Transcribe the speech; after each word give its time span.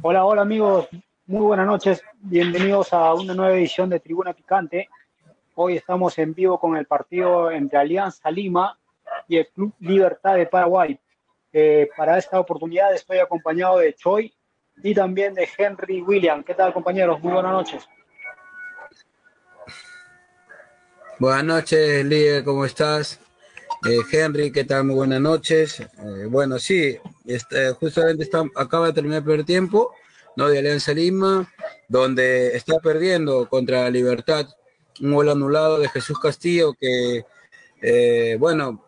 Hola, 0.00 0.24
hola 0.24 0.42
amigos, 0.42 0.88
muy 1.26 1.40
buenas 1.40 1.66
noches, 1.66 2.04
bienvenidos 2.20 2.92
a 2.92 3.12
una 3.14 3.34
nueva 3.34 3.56
edición 3.56 3.90
de 3.90 3.98
Tribuna 3.98 4.32
Picante. 4.32 4.88
Hoy 5.56 5.76
estamos 5.76 6.16
en 6.18 6.34
vivo 6.34 6.60
con 6.60 6.76
el 6.76 6.86
partido 6.86 7.50
entre 7.50 7.80
Alianza 7.80 8.30
Lima 8.30 8.78
y 9.26 9.38
el 9.38 9.48
Club 9.48 9.74
Libertad 9.80 10.36
de 10.36 10.46
Paraguay. 10.46 10.96
Eh, 11.52 11.88
para 11.96 12.16
esta 12.16 12.38
oportunidad 12.38 12.94
estoy 12.94 13.18
acompañado 13.18 13.78
de 13.78 13.92
Choi 13.94 14.32
y 14.84 14.94
también 14.94 15.34
de 15.34 15.48
Henry 15.58 16.00
William. 16.00 16.44
¿Qué 16.44 16.54
tal 16.54 16.72
compañeros? 16.72 17.20
Muy 17.20 17.32
buenas 17.32 17.50
noches. 17.50 17.88
Buenas 21.18 21.44
noches, 21.44 22.04
líder, 22.04 22.44
¿cómo 22.44 22.64
estás? 22.64 23.20
Eh, 23.84 23.98
Henry, 24.12 24.52
¿qué 24.52 24.62
tal? 24.62 24.84
Muy 24.84 24.94
buenas 24.94 25.20
noches. 25.20 25.80
Eh, 25.80 26.26
bueno, 26.28 26.60
sí, 26.60 26.96
este, 27.28 27.72
justamente 27.72 28.24
está, 28.24 28.42
acaba 28.56 28.86
de 28.86 28.94
terminar 28.94 29.18
el 29.18 29.24
primer 29.24 29.44
tiempo, 29.44 29.92
¿no? 30.34 30.48
De 30.48 30.58
Alianza 30.58 30.92
Lima, 30.92 31.52
donde 31.88 32.56
está 32.56 32.78
perdiendo 32.78 33.48
contra 33.48 33.90
Libertad 33.90 34.46
un 35.00 35.12
gol 35.12 35.28
anulado 35.28 35.78
de 35.78 35.88
Jesús 35.88 36.18
Castillo, 36.18 36.74
que, 36.74 37.24
eh, 37.82 38.36
bueno, 38.40 38.84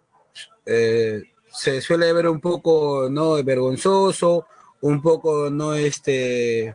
se 0.64 1.80
suele 1.80 2.12
ver 2.12 2.28
un 2.28 2.40
poco, 2.40 3.08
¿no? 3.10 3.42
Vergonzoso, 3.44 4.46
un 4.80 5.02
poco, 5.02 5.50
no 5.50 5.74
este, 5.74 6.74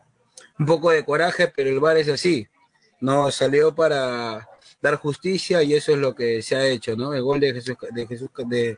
un 0.60 0.66
poco 0.66 0.92
de 0.92 1.04
coraje, 1.04 1.52
pero 1.56 1.70
el 1.70 1.80
VAR 1.80 1.98
es 1.98 2.10
así, 2.10 2.48
no 3.02 3.32
salió 3.32 3.74
para 3.74 4.48
dar 4.82 4.98
justicia 4.98 5.64
y 5.64 5.74
eso 5.74 5.94
es 5.94 5.98
lo 5.98 6.14
que 6.14 6.42
se 6.42 6.56
ha 6.56 6.68
hecho, 6.68 6.96
¿no? 6.96 7.14
El 7.14 7.24
gol 7.24 7.40
de 7.40 7.54
Jesús, 7.54 7.76
de 7.92 8.08
Jesús, 8.08 8.30
de 8.48 8.78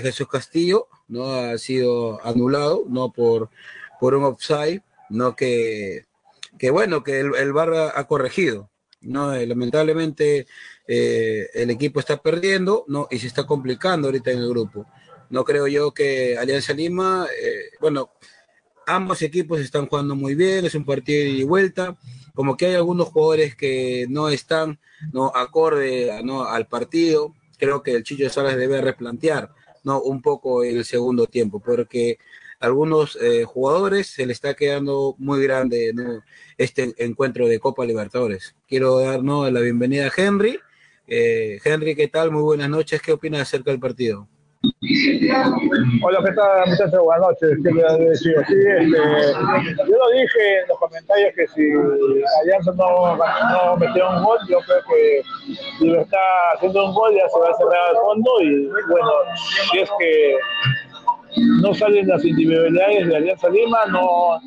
Jesús 0.00 0.28
Castillo, 0.28 0.88
¿no? 1.08 1.32
Ha 1.32 1.58
sido 1.58 2.24
anulado, 2.24 2.84
no 2.88 3.12
por, 3.12 3.50
por 4.00 4.14
un 4.14 4.24
offside, 4.24 4.82
no 5.10 5.36
que, 5.36 6.06
que 6.58 6.70
bueno, 6.70 7.02
que 7.02 7.20
el, 7.20 7.34
el 7.34 7.52
ha 7.58 8.04
corregido, 8.06 8.70
¿no? 9.02 9.34
Eh, 9.34 9.46
lamentablemente 9.46 10.46
eh, 10.86 11.48
el 11.54 11.70
equipo 11.70 12.00
está 12.00 12.16
perdiendo, 12.20 12.84
¿no? 12.88 13.08
Y 13.10 13.18
se 13.18 13.26
está 13.26 13.44
complicando 13.46 14.08
ahorita 14.08 14.30
en 14.30 14.38
el 14.38 14.48
grupo. 14.48 14.86
No 15.30 15.44
creo 15.44 15.66
yo 15.66 15.92
que 15.92 16.36
Alianza 16.36 16.72
Lima, 16.72 17.26
eh, 17.40 17.70
bueno, 17.80 18.10
ambos 18.86 19.22
equipos 19.22 19.60
están 19.60 19.86
jugando 19.86 20.14
muy 20.14 20.34
bien, 20.34 20.66
es 20.66 20.74
un 20.74 20.84
partido 20.84 21.24
y 21.24 21.44
vuelta, 21.44 21.96
como 22.34 22.56
que 22.56 22.66
hay 22.66 22.74
algunos 22.74 23.08
jugadores 23.08 23.56
que 23.56 24.06
no 24.08 24.28
están 24.28 24.78
no 25.12 25.32
acorde 25.34 26.22
¿no? 26.24 26.44
al 26.44 26.66
partido, 26.66 27.34
creo 27.58 27.82
que 27.82 27.92
el 27.92 28.04
Chicho 28.04 28.28
Salas 28.28 28.56
debe 28.56 28.80
replantear 28.80 29.52
no 29.84 30.00
un 30.00 30.22
poco 30.22 30.64
en 30.64 30.76
el 30.78 30.84
segundo 30.84 31.26
tiempo, 31.26 31.60
porque 31.60 32.18
algunos 32.60 33.18
eh, 33.20 33.44
jugadores 33.44 34.06
se 34.06 34.24
le 34.24 34.32
está 34.32 34.54
quedando 34.54 35.16
muy 35.18 35.42
grande 35.42 35.92
¿no? 35.92 36.22
este 36.56 36.94
encuentro 36.98 37.48
de 37.48 37.58
Copa 37.58 37.84
Libertadores. 37.84 38.54
Quiero 38.68 39.00
dar 39.00 39.22
¿no? 39.22 39.50
la 39.50 39.60
bienvenida 39.60 40.06
a 40.06 40.12
Henry. 40.16 40.60
Eh, 41.08 41.58
Henry, 41.64 41.96
¿qué 41.96 42.06
tal? 42.08 42.30
Muy 42.30 42.42
buenas 42.42 42.70
noches. 42.70 43.02
¿Qué 43.02 43.12
opinas 43.12 43.42
acerca 43.42 43.72
del 43.72 43.80
partido? 43.80 44.28
Hola, 46.02 46.18
¿qué 46.24 46.32
tal, 46.34 46.70
muchachos? 46.70 47.02
Buenas 47.02 47.26
noches. 47.26 47.58
¿Qué 47.64 47.70
le 47.72 48.08
decir? 48.10 48.34
Sí, 48.46 48.54
este, 48.78 48.94
yo 49.88 49.96
lo 49.96 50.10
dije 50.10 50.60
en 50.60 50.68
los 50.68 50.78
comentarios 50.78 51.32
que 51.34 51.46
si 51.48 51.62
Alianza 52.40 52.72
no, 52.76 53.16
no 53.16 53.76
metió 53.76 54.08
un 54.10 54.24
gol, 54.24 54.38
yo 54.48 54.58
creo 54.60 54.82
que 54.88 55.22
si 55.78 55.88
lo 55.88 56.00
está 56.00 56.18
haciendo 56.54 56.86
un 56.86 56.94
gol 56.94 57.12
ya 57.14 57.28
se 57.28 57.40
va 57.40 57.48
a 57.48 57.54
cerrar 57.54 57.88
al 57.90 57.96
fondo 57.96 58.30
y 58.40 58.68
bueno, 58.88 59.10
si 59.70 59.78
es 59.80 59.90
que 59.98 60.36
no 61.62 61.74
salen 61.74 62.06
las 62.06 62.24
individualidades 62.24 63.08
de 63.08 63.16
Alianza 63.16 63.48
Lima, 63.48 63.78
no, 63.88 64.40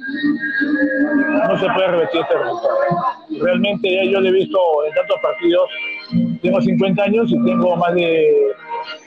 no 1.47 1.59
se 1.59 1.65
puede 1.73 1.87
revertir 1.87 2.21
este 2.21 2.37
resultado. 2.37 2.77
Realmente 3.41 3.93
ya 3.93 4.11
yo 4.11 4.21
lo 4.21 4.29
he 4.29 4.31
visto 4.31 4.59
en 4.87 4.93
tantos 4.93 5.17
partidos, 5.21 5.69
tengo 6.41 6.61
50 6.61 7.03
años 7.03 7.31
y 7.31 7.43
tengo 7.43 7.75
más 7.75 7.93
de 7.95 8.53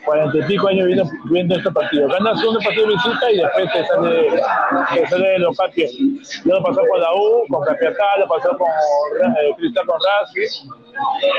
40 0.04 0.38
y 0.38 0.42
pico 0.42 0.68
años 0.68 0.86
viendo, 0.86 1.04
viendo 1.30 1.56
estos 1.56 1.72
partidos. 1.72 2.12
Ganas 2.12 2.44
un 2.44 2.58
partido 2.58 2.86
de 2.86 2.92
visita 2.94 3.30
y 3.32 3.36
después 3.38 3.72
te 3.72 3.86
sale, 3.86 5.08
sale 5.08 5.28
de 5.28 5.38
local 5.38 5.70
que 5.74 5.86
Ya 5.86 6.54
lo 6.54 6.62
pasó 6.62 6.80
con 6.88 7.00
la 7.00 7.14
U, 7.14 7.44
con 7.48 7.64
Capiatá, 7.64 8.04
lo 8.18 8.28
pasó 8.28 8.56
con 8.56 8.68
eh, 8.68 9.54
Cristal 9.56 9.86
con 9.86 9.98
Rasky. 10.00 10.68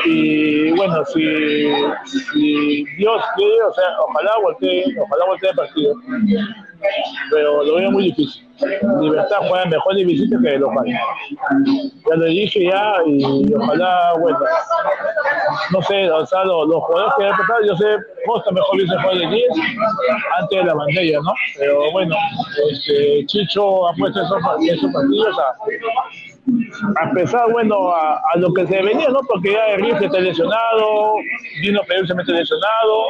Y 0.06 0.72
bueno, 0.72 1.04
si, 1.06 1.74
si 2.06 2.86
Dios 2.98 3.22
quiere, 3.36 3.64
o 3.64 3.74
sea, 3.74 3.86
ojalá 4.08 4.32
voltee, 4.42 4.86
ojalá 5.00 5.26
voltee 5.26 5.50
el 5.50 5.56
partido. 5.56 5.96
Pero 7.32 7.64
lo 7.64 7.76
veo 7.76 7.92
muy 7.92 8.06
difícil. 8.06 8.49
Libertad 9.02 9.38
juega 9.48 9.66
mejor 9.66 9.96
de 9.96 10.06
visita 10.06 10.38
que 10.42 10.50
de 10.50 10.60
local. 10.60 10.86
Ya 10.86 12.16
lo 12.16 12.26
dije 12.26 12.66
ya 12.66 12.94
y 13.06 13.54
ojalá, 13.54 14.14
bueno, 14.20 14.40
no 15.72 15.82
sé, 15.84 16.10
o 16.12 16.26
sea, 16.26 16.44
los, 16.46 16.68
los 16.68 16.84
jugadores 16.84 17.14
que 17.18 17.26
han 17.26 17.38
pasado, 17.38 17.66
yo 17.66 17.76
sé, 17.78 17.86
Costa 18.26 18.52
mejor 18.52 18.78
dice 18.78 18.96
jugar 19.02 19.18
de 19.18 19.28
10 19.28 19.48
antes 20.40 20.60
de 20.60 20.66
la 20.66 20.74
bandera, 20.74 21.20
¿no? 21.24 21.34
Pero 21.58 21.92
bueno, 21.92 22.16
este, 22.72 23.26
Chicho 23.26 23.88
ha 23.88 23.94
puesto 23.94 24.22
esos, 24.22 24.42
partidos 24.44 25.38
a, 25.40 27.04
a 27.04 27.12
pesar, 27.12 27.52
bueno, 27.52 27.92
a, 27.92 28.22
a, 28.34 28.38
lo 28.38 28.54
que 28.54 28.66
se 28.68 28.82
venía, 28.82 29.10
¿no? 29.10 29.20
Porque 29.28 29.54
ya 29.54 29.74
Enrique 29.74 30.06
está 30.06 30.20
lesionado, 30.20 31.16
vino 31.62 31.82
Perú 31.88 32.06
se 32.08 32.16
mete 32.16 32.32
lesionado, 32.32 33.06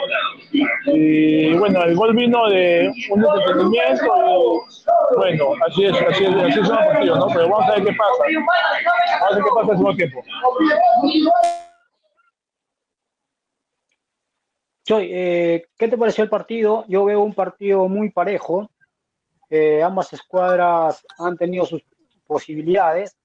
y 0.87 1.53
bueno, 1.55 1.83
el 1.83 1.95
gol 1.95 2.15
vino 2.15 2.49
de 2.49 2.91
un 3.11 3.25
entretenimiento, 3.25 4.63
bueno, 5.15 5.53
así 5.67 5.85
es, 5.85 5.93
así 5.93 6.25
es, 6.25 6.35
así 6.35 6.53
son 6.53 6.75
los 6.75 6.85
partidos, 6.85 7.19
¿no? 7.19 7.27
Pero 7.27 7.49
vamos 7.49 7.69
a 7.69 7.75
ver 7.75 7.83
qué 7.85 7.93
pasa, 7.93 8.23
vamos 8.35 8.53
a 9.21 9.35
ver 9.35 9.43
qué 9.43 9.49
pasa 9.55 9.61
en 9.61 9.69
el 9.69 9.77
segundo 9.77 9.95
tiempo. 9.95 10.23
Joy, 14.89 15.07
eh, 15.11 15.67
¿qué 15.77 15.87
te 15.87 15.97
pareció 15.99 16.23
el 16.23 16.31
partido? 16.31 16.83
Yo 16.87 17.05
veo 17.05 17.21
un 17.21 17.35
partido 17.35 17.87
muy 17.87 18.09
parejo. 18.09 18.71
Eh, 19.47 19.83
ambas 19.83 20.11
escuadras 20.13 21.05
han 21.19 21.37
tenido 21.37 21.63
sus 21.65 21.83
posibilidades 22.25 23.15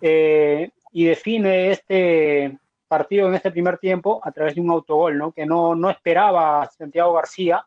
eh, 0.00 0.70
y 0.90 1.04
define 1.04 1.70
este 1.70 2.58
partido 2.88 3.28
en 3.28 3.34
este 3.34 3.52
primer 3.52 3.78
tiempo 3.78 4.20
a 4.24 4.32
través 4.32 4.56
de 4.56 4.60
un 4.62 4.70
autogol, 4.70 5.16
¿no? 5.16 5.30
Que 5.30 5.46
no, 5.46 5.76
no 5.76 5.90
esperaba 5.90 6.68
Santiago 6.76 7.12
García. 7.12 7.64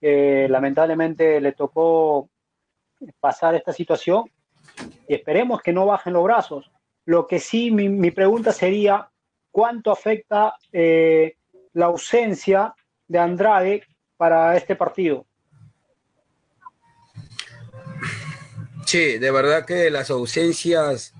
lamentablemente 0.00 1.40
le 1.40 1.52
tocó 1.52 2.28
pasar 3.20 3.54
esta 3.54 3.72
situación 3.72 4.24
y 5.08 5.14
esperemos 5.14 5.62
que 5.62 5.72
no 5.72 5.86
bajen 5.86 6.12
los 6.12 6.24
brazos. 6.24 6.70
Lo 7.04 7.26
que 7.26 7.38
sí, 7.38 7.70
mi, 7.70 7.88
mi 7.88 8.10
pregunta 8.10 8.52
sería, 8.52 9.08
¿cuánto 9.50 9.90
afecta 9.90 10.54
eh, 10.72 11.36
la 11.72 11.86
ausencia 11.86 12.74
de 13.06 13.18
Andrade 13.18 13.82
para 14.16 14.56
este 14.56 14.76
partido? 14.76 15.24
Sí, 18.84 19.18
de 19.18 19.30
verdad 19.30 19.64
que 19.66 19.90
las 19.90 20.10
ausencias 20.10 21.14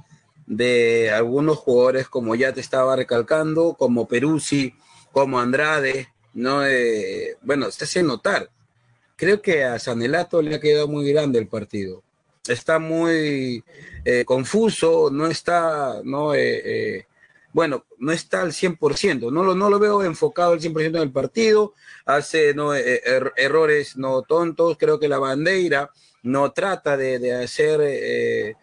de 0.47 1.11
algunos 1.11 1.59
jugadores, 1.59 2.09
como 2.09 2.35
ya 2.35 2.53
te 2.53 2.61
estaba 2.61 2.97
recalcando, 2.97 3.75
como 3.75 4.09
Peruzzi, 4.09 4.75
como 5.13 5.39
Andrade, 5.39 6.09
no, 6.33 6.65
eh, 6.65 7.37
bueno, 7.43 7.71
se 7.71 7.85
hace 7.85 8.03
notar. 8.03 8.51
Creo 9.19 9.43
que 9.43 9.65
a 9.65 9.79
Sanelato 9.79 10.41
le 10.41 10.55
ha 10.55 10.61
quedado 10.61 10.89
muy 10.89 11.13
grande 11.13 11.39
el 11.39 11.49
partido. 11.49 12.03
Está 12.47 12.79
muy 12.79 13.63
eh, 14.07 14.25
confuso, 14.25 15.11
no 15.13 15.27
está, 15.27 16.01
no, 16.03 16.35
eh, 16.35 17.07
bueno, 17.53 17.87
no 17.99 18.13
está 18.13 18.43
al 18.43 18.53
100%, 18.53 19.33
no 19.33 19.43
lo, 19.43 19.55
no 19.55 19.69
lo 19.69 19.79
veo 19.79 20.05
enfocado 20.05 20.53
al 20.53 20.61
100% 20.61 20.87
en 20.87 20.97
el 20.97 21.11
partido, 21.11 21.75
hace 22.07 22.55
no, 22.55 22.75
eh, 22.75 23.03
er, 23.05 23.33
errores 23.37 23.97
no 23.97 24.23
tontos, 24.23 24.77
creo 24.79 25.01
que 25.01 25.09
la 25.09 25.19
bandera 25.19 25.91
no 26.23 26.53
trata 26.53 26.97
de, 26.97 27.35
hacer, 27.35 27.81
eh, 27.83 28.55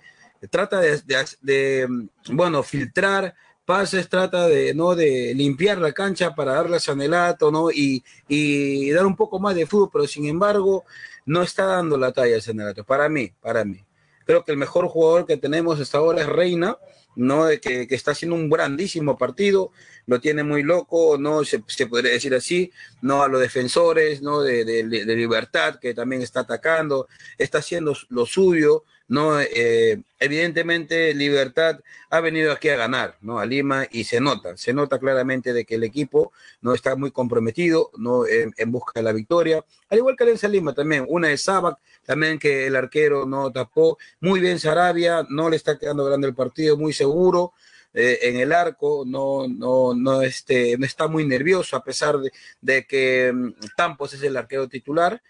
trata 0.50 0.80
de, 0.80 1.88
bueno, 2.30 2.63
filtrar 2.63 3.36
pases, 3.66 4.08
trata 4.10 4.48
de, 4.48 4.74
¿no? 4.74 4.96
de 4.96 5.34
limpiar 5.36 5.80
la 5.80 5.92
cancha 5.92 6.36
para 6.36 6.54
darle 6.54 6.78
a 6.78 6.80
Sanelato, 6.80 7.52
¿no? 7.52 7.72
Y, 7.72 8.04
y 8.28 8.92
dar 8.92 9.06
un 9.06 9.16
poco 9.16 9.40
más 9.40 9.56
de 9.56 9.66
fútbol, 9.66 9.90
pero 9.92 10.08
sin 10.08 10.26
embargo 10.26 10.86
no 11.26 11.42
está 11.42 11.66
dando 11.66 11.98
la 11.98 12.12
talla 12.12 12.40
Sanelato, 12.40 12.84
para 12.84 13.10
mí, 13.10 13.32
para 13.42 13.66
mí. 13.66 13.84
Creo 14.26 14.44
que 14.44 14.52
el 14.52 14.58
mejor 14.58 14.88
jugador 14.88 15.26
que 15.26 15.38
tenemos 15.38 15.80
hasta 15.80 15.98
ahora 15.98 16.22
es 16.22 16.28
Reina, 16.28 16.78
¿no? 17.16 17.48
Que, 17.62 17.88
que, 17.88 17.96
está 17.96 18.12
haciendo 18.12 18.36
un 18.36 18.50
grandísimo 18.50 19.18
partido, 19.18 19.72
lo 20.06 20.20
tiene 20.20 20.44
muy 20.44 20.64
loco, 20.64 21.18
¿no? 21.18 21.44
Se, 21.44 21.64
se 21.68 21.88
podría 21.88 22.12
decir 22.12 22.34
así, 22.34 22.72
¿no? 23.02 23.24
A 23.24 23.28
los 23.28 23.40
defensores, 23.40 24.22
¿no? 24.22 24.42
De, 24.42 24.66
de, 24.66 24.84
de, 24.84 25.16
Libertad, 25.16 25.80
que 25.80 25.94
también 25.94 26.22
está 26.22 26.42
atacando, 26.42 27.08
está 27.38 27.60
haciendo 27.60 27.96
lo 28.10 28.26
suyo, 28.26 28.84
¿no? 29.07 29.40
Eh, 29.40 30.02
evidentemente, 30.19 31.13
Libertad 31.13 31.80
ha 32.10 32.19
venido 32.19 32.52
aquí 32.52 32.69
a 32.69 32.75
ganar, 32.75 33.18
¿no? 33.22 33.40
A 33.40 33.46
Lima 33.46 33.88
y 33.92 34.06
se 34.06 34.19
nota, 34.19 34.57
se 34.57 34.74
nota 34.74 35.00
claramente 35.00 35.54
de 35.54 35.66
que 35.66 35.75
el 35.75 35.84
equipo 35.84 36.31
no 36.62 36.74
está 36.74 36.96
muy 36.96 37.12
comprometido, 37.12 37.92
¿no? 37.98 38.25
En, 38.25 38.54
busca 38.72 38.92
de 38.96 39.04
la 39.04 39.12
victoria, 39.13 39.63
al 39.90 39.98
igual 39.98 40.16
que 40.16 40.24
Alianza 40.24 40.48
Lima 40.48 40.74
también, 40.74 41.06
una 41.07 41.28
de 41.30 41.38
Sabac, 41.38 41.78
también 42.06 42.40
que 42.40 42.68
el 42.68 42.75
arquero 42.75 43.25
no 43.25 43.52
tapó, 43.52 43.98
muy 44.19 44.40
bien 44.40 44.60
Sarabia, 44.60 45.25
no 45.30 45.50
le 45.50 45.56
está 45.56 45.78
quedando 45.78 46.06
grande 46.06 46.28
el 46.28 46.36
partido, 46.36 46.78
muy 46.78 46.94
seguro, 46.94 47.54
eh, 47.98 48.19
en 48.24 48.38
el 48.38 48.52
arco, 48.52 49.06
no, 49.07 49.48
no, 49.48 49.94
no, 49.94 50.22
este, 50.22 50.78
no 50.78 50.86
está 50.86 51.07
muy 51.07 51.25
nervioso, 51.25 51.78
a 51.78 51.84
pesar 51.84 52.18
de, 52.60 52.86
que 52.86 53.31
um, 53.34 53.54
Tampos 53.78 54.13
es 54.13 54.22
el 54.24 54.36
arquero 54.36 54.68
titular, 54.68 55.22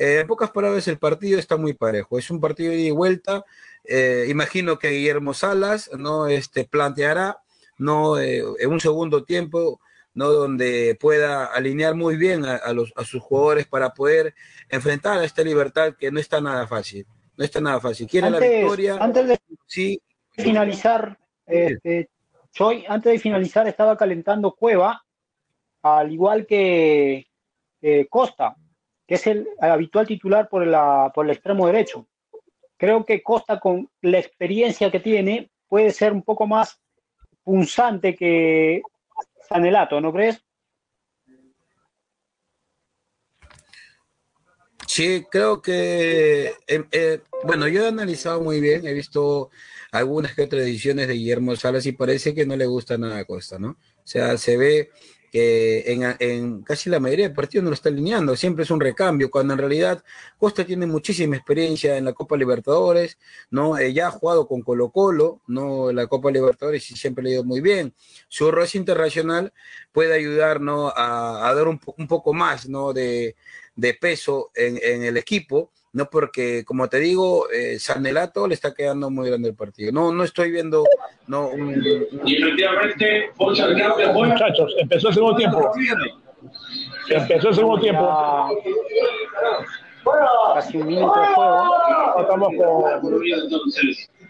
eh, 0.00 0.20
en 0.20 0.26
pocas 0.26 0.50
palabras, 0.50 0.88
el 0.88 0.98
partido 0.98 1.38
está 1.38 1.58
muy 1.58 1.74
parejo. 1.74 2.18
Es 2.18 2.30
un 2.30 2.40
partido 2.40 2.70
de 2.70 2.78
ida 2.78 2.88
y 2.88 2.90
vuelta. 2.90 3.44
Eh, 3.84 4.28
imagino 4.30 4.78
que 4.78 4.88
Guillermo 4.88 5.34
Salas 5.34 5.90
no 5.92 6.26
este, 6.26 6.64
planteará 6.64 7.42
no 7.76 8.18
eh, 8.18 8.42
en 8.60 8.70
un 8.70 8.80
segundo 8.80 9.24
tiempo 9.24 9.78
no 10.14 10.32
donde 10.32 10.96
pueda 10.98 11.44
alinear 11.44 11.94
muy 11.94 12.16
bien 12.16 12.46
a, 12.46 12.56
a, 12.56 12.72
los, 12.72 12.94
a 12.96 13.04
sus 13.04 13.20
jugadores 13.20 13.66
para 13.66 13.92
poder 13.92 14.34
enfrentar 14.70 15.18
a 15.18 15.24
esta 15.24 15.42
libertad 15.42 15.94
que 15.98 16.10
no 16.10 16.18
está 16.18 16.40
nada 16.40 16.66
fácil. 16.66 17.06
No 17.36 17.44
está 17.44 17.60
nada 17.60 17.78
fácil. 17.78 18.06
Quiere 18.06 18.28
antes, 18.28 18.40
la 18.40 18.48
victoria. 18.48 18.96
Antes 18.98 19.28
de 19.28 19.40
sí. 19.66 20.00
finalizar, 20.30 21.18
este, 21.46 22.08
Choi, 22.52 22.86
antes 22.88 23.12
de 23.12 23.18
finalizar 23.18 23.68
estaba 23.68 23.98
calentando 23.98 24.52
Cueva, 24.52 25.04
al 25.82 26.10
igual 26.10 26.46
que 26.46 27.26
eh, 27.82 28.06
Costa 28.08 28.56
que 29.10 29.16
es 29.16 29.26
el 29.26 29.48
habitual 29.60 30.06
titular 30.06 30.48
por, 30.48 30.64
la, 30.64 31.10
por 31.12 31.24
el 31.26 31.32
extremo 31.32 31.66
derecho. 31.66 32.06
Creo 32.76 33.04
que 33.04 33.24
Costa, 33.24 33.58
con 33.58 33.90
la 34.02 34.20
experiencia 34.20 34.88
que 34.88 35.00
tiene, 35.00 35.50
puede 35.66 35.90
ser 35.90 36.12
un 36.12 36.22
poco 36.22 36.46
más 36.46 36.80
punzante 37.42 38.14
que 38.14 38.82
Sanelato, 39.48 40.00
¿no 40.00 40.12
crees? 40.12 40.40
Sí, 44.86 45.26
creo 45.28 45.60
que, 45.60 46.52
eh, 46.68 46.84
eh, 46.92 47.20
bueno, 47.42 47.66
yo 47.66 47.82
he 47.82 47.88
analizado 47.88 48.40
muy 48.40 48.60
bien, 48.60 48.86
he 48.86 48.92
visto 48.92 49.50
algunas 49.90 50.36
que 50.36 50.42
otras 50.42 50.62
ediciones 50.62 51.08
de 51.08 51.14
Guillermo 51.14 51.56
Salas 51.56 51.84
y 51.86 51.90
parece 51.90 52.32
que 52.32 52.46
no 52.46 52.54
le 52.54 52.66
gusta 52.66 52.96
nada 52.96 53.18
a 53.18 53.24
Costa, 53.24 53.58
¿no? 53.58 53.70
O 53.70 54.06
sea, 54.06 54.38
se 54.38 54.56
ve 54.56 54.90
que 55.30 55.84
en, 56.18 56.62
casi 56.62 56.90
la 56.90 57.00
mayoría 57.00 57.28
de 57.28 57.34
partidos 57.34 57.64
no 57.64 57.70
lo 57.70 57.74
está 57.74 57.88
alineando, 57.88 58.36
siempre 58.36 58.64
es 58.64 58.70
un 58.70 58.80
recambio, 58.80 59.30
cuando 59.30 59.54
en 59.54 59.58
realidad 59.58 60.02
Costa 60.38 60.64
tiene 60.64 60.86
muchísima 60.86 61.36
experiencia 61.36 61.96
en 61.96 62.04
la 62.04 62.12
Copa 62.12 62.36
Libertadores, 62.36 63.18
¿no? 63.50 63.78
Eh, 63.78 63.92
ya 63.92 64.08
ha 64.08 64.10
jugado 64.10 64.46
con 64.46 64.62
Colo 64.62 64.90
Colo, 64.90 65.40
¿no? 65.46 65.92
La 65.92 66.06
Copa 66.06 66.30
Libertadores 66.30 66.90
y 66.90 66.96
siempre 66.96 67.24
le 67.24 67.30
ha 67.30 67.32
ido 67.34 67.44
muy 67.44 67.60
bien. 67.60 67.94
Su 68.28 68.50
rol 68.50 68.66
internacional 68.74 69.52
puede 69.92 70.14
ayudar, 70.14 70.60
¿no? 70.60 70.92
A, 70.94 71.52
dar 71.54 71.68
un, 71.68 71.78
poco 71.78 72.32
más, 72.32 72.68
¿no? 72.68 72.92
De, 72.92 73.36
de 73.74 73.94
peso 73.94 74.50
en 74.54 75.02
el 75.02 75.16
equipo, 75.16 75.70
no 75.92 76.08
porque, 76.08 76.64
como 76.64 76.88
te 76.88 76.98
digo, 76.98 77.50
eh, 77.50 77.78
Sanelato 77.78 78.46
le 78.46 78.54
está 78.54 78.72
quedando 78.74 79.10
muy 79.10 79.28
grande 79.28 79.48
el 79.48 79.54
partido. 79.56 79.90
No, 79.92 80.12
no 80.12 80.22
estoy 80.22 80.52
viendo. 80.52 80.84
No, 81.26 81.48
un, 81.48 81.82
y 82.24 82.36
efectivamente, 82.36 83.30
muchachos, 83.38 84.74
empezó 84.78 85.08
el 85.08 85.14
segundo 85.14 85.36
tiempo. 85.36 85.72
Empezó 87.08 87.48
el 87.48 87.54
segundo 87.54 87.80
tiempo. 87.80 88.08
Casi 90.54 90.78
un 90.78 90.86
minuto 90.86 91.20
de 91.20 91.26
juego. 91.26 91.74
Estamos 92.20 92.48
con, 92.56 92.84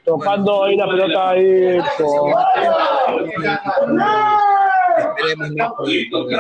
tocando 0.05 0.65
ahí 0.65 0.77
la 0.77 0.87
pelota 0.89 1.31
ahí 1.31 1.79
con 1.99 2.33
esperemos 5.29 5.51
no 5.51 5.75
porque 6.11 6.35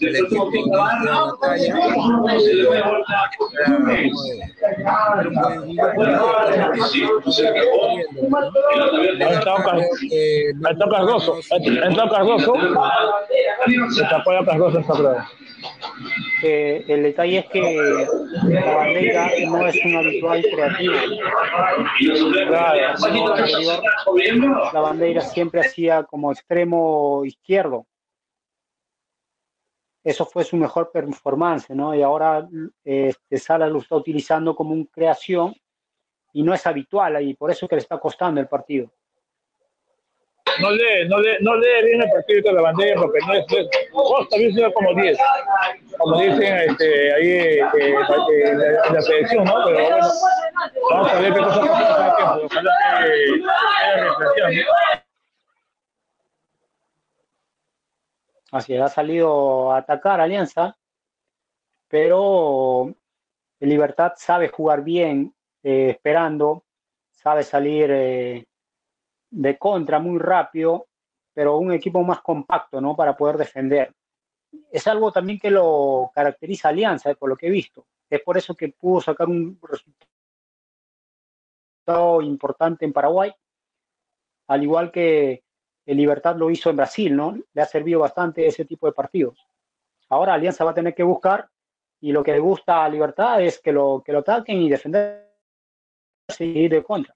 el 0.00 0.16
equipo 0.16 0.50
no 0.50 1.38
batalla 1.38 1.74
Cardoso, 10.94 11.42
se 13.90 14.02
tapó 14.04 14.30
a 14.32 14.44
Cardoso 14.44 14.78
esta 14.78 14.92
prueba. 14.94 15.28
El 16.42 17.02
detalle 17.02 17.38
es 17.38 17.46
que 17.46 18.06
la 18.48 18.74
bandera 18.74 19.30
no 19.46 19.66
es 19.66 19.84
un 19.84 19.96
habitual 19.96 20.42
creativo. 20.42 20.94
La 24.72 24.80
bandera 24.80 25.20
siempre 25.20 25.60
hacía 25.60 26.02
como 26.04 26.32
extremo 26.32 27.24
izquierdo. 27.24 27.86
Eso 30.02 30.26
fue 30.26 30.44
su 30.44 30.56
mejor 30.56 30.90
performance, 30.92 31.70
¿no? 31.70 31.94
Y 31.94 32.02
ahora 32.02 32.46
este, 32.84 33.38
Sala 33.38 33.68
lo 33.68 33.78
está 33.78 33.96
utilizando 33.96 34.54
como 34.54 34.72
un 34.72 34.84
creación 34.84 35.54
y 36.34 36.42
no 36.42 36.52
es 36.52 36.66
habitual 36.66 37.22
y 37.22 37.34
por 37.34 37.50
eso 37.50 37.64
es 37.64 37.70
que 37.70 37.76
le 37.76 37.82
está 37.82 37.98
costando 37.98 38.40
el 38.40 38.48
partido 38.48 38.92
no 40.60 40.70
lee, 40.70 41.08
no 41.08 41.18
lee, 41.18 41.36
no 41.40 41.56
lee 41.56 41.84
bien 41.84 42.02
el 42.02 42.10
partido 42.10 42.42
de 42.42 42.52
la 42.52 42.62
bandera 42.62 43.00
porque 43.00 43.18
no 43.26 43.34
es, 43.34 43.44
es 43.52 43.68
Costa 43.92 44.36
había 44.36 44.50
sido 44.50 44.72
como 44.72 44.94
10, 44.94 45.18
como 45.98 46.20
dicen 46.20 46.70
este, 46.70 47.14
ahí 47.14 47.28
eh, 47.28 47.60
eh, 47.60 47.94
en 48.44 48.94
la, 48.94 49.02
selección, 49.02 49.44
¿no? 49.44 49.54
Pero 49.64 49.98
vamos 50.90 51.12
a 51.12 51.20
ver 51.20 51.32
qué 51.32 51.40
cosa 51.40 51.60
pasa 51.60 52.06
en 52.06 52.10
el 52.10 52.16
tiempo, 52.16 52.42
ojalá 52.44 52.70
que. 54.50 54.64
Así 58.52 58.76
ha 58.76 58.86
salido 58.86 59.72
a 59.72 59.78
atacar 59.78 60.20
Alianza, 60.20 60.76
pero 61.88 62.94
Libertad 63.58 64.12
sabe 64.16 64.48
jugar 64.48 64.84
bien, 64.84 65.34
eh, 65.64 65.90
esperando, 65.90 66.64
sabe 67.10 67.42
salir 67.42 67.90
eh, 67.90 68.46
de 69.34 69.58
contra 69.58 69.98
muy 69.98 70.18
rápido, 70.18 70.86
pero 71.32 71.58
un 71.58 71.72
equipo 71.72 72.02
más 72.04 72.20
compacto, 72.20 72.80
¿no? 72.80 72.94
Para 72.94 73.16
poder 73.16 73.36
defender. 73.36 73.92
Es 74.70 74.86
algo 74.86 75.10
también 75.10 75.40
que 75.40 75.50
lo 75.50 76.12
caracteriza 76.14 76.68
Alianza, 76.68 77.10
¿eh? 77.10 77.16
por 77.16 77.28
lo 77.28 77.36
que 77.36 77.48
he 77.48 77.50
visto. 77.50 77.84
Es 78.08 78.20
por 78.22 78.38
eso 78.38 78.54
que 78.54 78.68
pudo 78.68 79.00
sacar 79.00 79.28
un 79.28 79.58
resultado 79.60 80.06
importante 82.22 82.84
en 82.84 82.92
Paraguay, 82.92 83.32
al 84.46 84.62
igual 84.62 84.92
que 84.92 85.42
el 85.84 85.96
Libertad 85.96 86.36
lo 86.36 86.48
hizo 86.50 86.70
en 86.70 86.76
Brasil, 86.76 87.16
¿no? 87.16 87.36
Le 87.52 87.62
ha 87.62 87.66
servido 87.66 88.00
bastante 88.00 88.46
ese 88.46 88.64
tipo 88.64 88.86
de 88.86 88.92
partidos. 88.92 89.44
Ahora 90.10 90.34
Alianza 90.34 90.64
va 90.64 90.70
a 90.70 90.74
tener 90.74 90.94
que 90.94 91.02
buscar 91.02 91.50
y 92.00 92.12
lo 92.12 92.22
que 92.22 92.32
le 92.32 92.38
gusta 92.38 92.84
a 92.84 92.88
Libertad 92.88 93.42
es 93.42 93.58
que 93.58 93.72
lo, 93.72 94.00
que 94.04 94.12
lo 94.12 94.20
ataquen 94.20 94.62
y 94.62 94.70
defender 94.70 95.34
seguir 96.28 96.70
de 96.70 96.84
contra. 96.84 97.14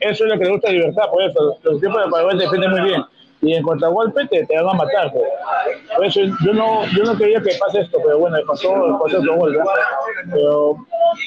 Eso 0.00 0.24
es 0.24 0.30
lo 0.30 0.38
que 0.38 0.44
le 0.44 0.50
gusta 0.50 0.68
a 0.68 0.72
Libertad, 0.72 1.10
por 1.10 1.22
eso 1.22 1.58
los 1.62 1.80
tiempos 1.80 2.04
de 2.04 2.10
Paraguay 2.10 2.38
defienden 2.38 2.70
muy 2.70 2.80
bien. 2.82 3.04
Y 3.40 3.54
en 3.54 3.62
contragolpe 3.64 4.24
te, 4.28 4.46
te 4.46 4.56
van 4.56 4.68
a 4.68 4.74
matar. 4.74 5.10
Pues. 5.12 5.24
Por 5.96 6.06
eso 6.06 6.20
yo 6.44 6.52
no, 6.52 6.84
yo 6.96 7.02
no 7.02 7.16
quería 7.16 7.40
que 7.40 7.56
pase 7.58 7.80
esto, 7.80 7.98
pero 8.04 8.18
bueno, 8.18 8.38
pasó, 8.46 8.70
pasó 9.02 9.18
otro 9.18 9.36
gol. 9.36 9.56
¿verdad? 9.56 9.72
Pero 10.30 10.76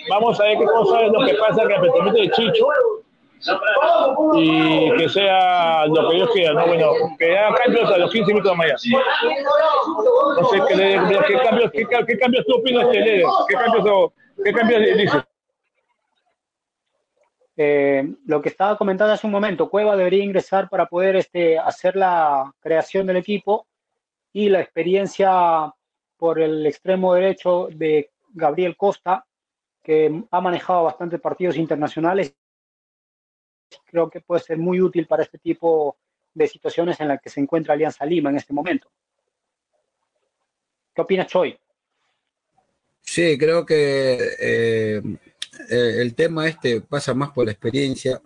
vamos 0.10 0.40
a 0.40 0.44
ver 0.44 0.58
qué 0.58 0.66
cosa 0.66 1.02
es 1.02 1.12
lo 1.12 1.26
que 1.26 1.34
pasa 1.34 1.68
que 1.68 1.74
el 1.74 1.82
pensamiento 1.82 2.22
de 2.22 2.32
Chicho 2.32 2.68
y 4.34 4.92
que 4.98 5.10
sea 5.10 5.86
lo 5.88 6.10
que 6.10 6.16
Dios 6.16 6.30
quiera, 6.32 6.54
¿no? 6.54 6.68
Bueno, 6.68 6.92
que 7.20 7.38
haga 7.38 7.56
cambios 7.56 7.92
a 7.92 7.98
los 7.98 8.12
15 8.12 8.32
minutos 8.32 8.52
de 8.52 8.58
mañana. 8.58 8.78
No 10.40 10.48
sé 10.50 10.62
qué, 10.70 11.00
qué 11.28 11.38
cambios, 11.44 11.72
qué, 11.72 11.86
qué 12.08 12.18
cambios 12.18 12.46
tú 12.46 12.56
opinas 12.56 12.88
¿Qué 12.92 13.56
cambios, 13.56 14.12
qué 14.44 14.54
cambios 14.54 14.98
dices? 14.98 15.22
Eh, 17.58 18.16
lo 18.26 18.42
que 18.42 18.50
estaba 18.50 18.78
comentando 18.78 19.14
hace 19.14 19.28
un 19.28 19.32
momento, 19.32 19.70
Cueva 19.70 19.96
debería 19.96 20.24
ingresar 20.24 20.70
para 20.70 20.88
poder 20.88 21.16
este, 21.16 21.58
hacer 21.58 21.96
la 21.96 22.54
creación 22.60 23.08
del 23.08 23.18
equipo 23.18 23.68
y 24.34 24.50
la 24.50 24.60
experiencia 24.60 25.74
por 26.18 26.42
el 26.42 26.66
extremo 26.66 27.14
derecho 27.14 27.70
de 27.72 28.12
Gabriel 28.34 28.76
Costa, 28.76 29.26
que 29.82 30.24
ha 30.30 30.42
manejado 30.42 30.84
bastantes 30.84 31.22
partidos 31.22 31.56
internacionales. 31.56 32.36
Creo 33.86 34.10
que 34.10 34.20
puede 34.20 34.42
ser 34.42 34.58
muy 34.58 34.82
útil 34.82 35.08
para 35.08 35.24
este 35.24 35.38
tipo 35.38 35.98
de 36.34 36.48
situaciones 36.48 37.00
en 37.00 37.08
las 37.08 37.22
que 37.22 37.30
se 37.30 37.40
encuentra 37.40 37.74
Alianza 37.74 38.06
Lima 38.06 38.30
en 38.30 38.38
este 38.38 38.54
momento. 38.54 38.90
¿Qué 40.94 41.02
opinas, 41.02 41.28
Choi? 41.28 41.58
Sí, 43.02 43.38
creo 43.38 43.66
que 43.66 44.18
eh, 44.40 45.02
eh, 45.70 45.98
el 46.02 46.16
tema 46.16 46.48
este 46.48 46.82
pasa 46.82 47.14
más 47.14 47.32
por 47.32 47.46
la 47.46 47.52
experiencia. 47.52 48.22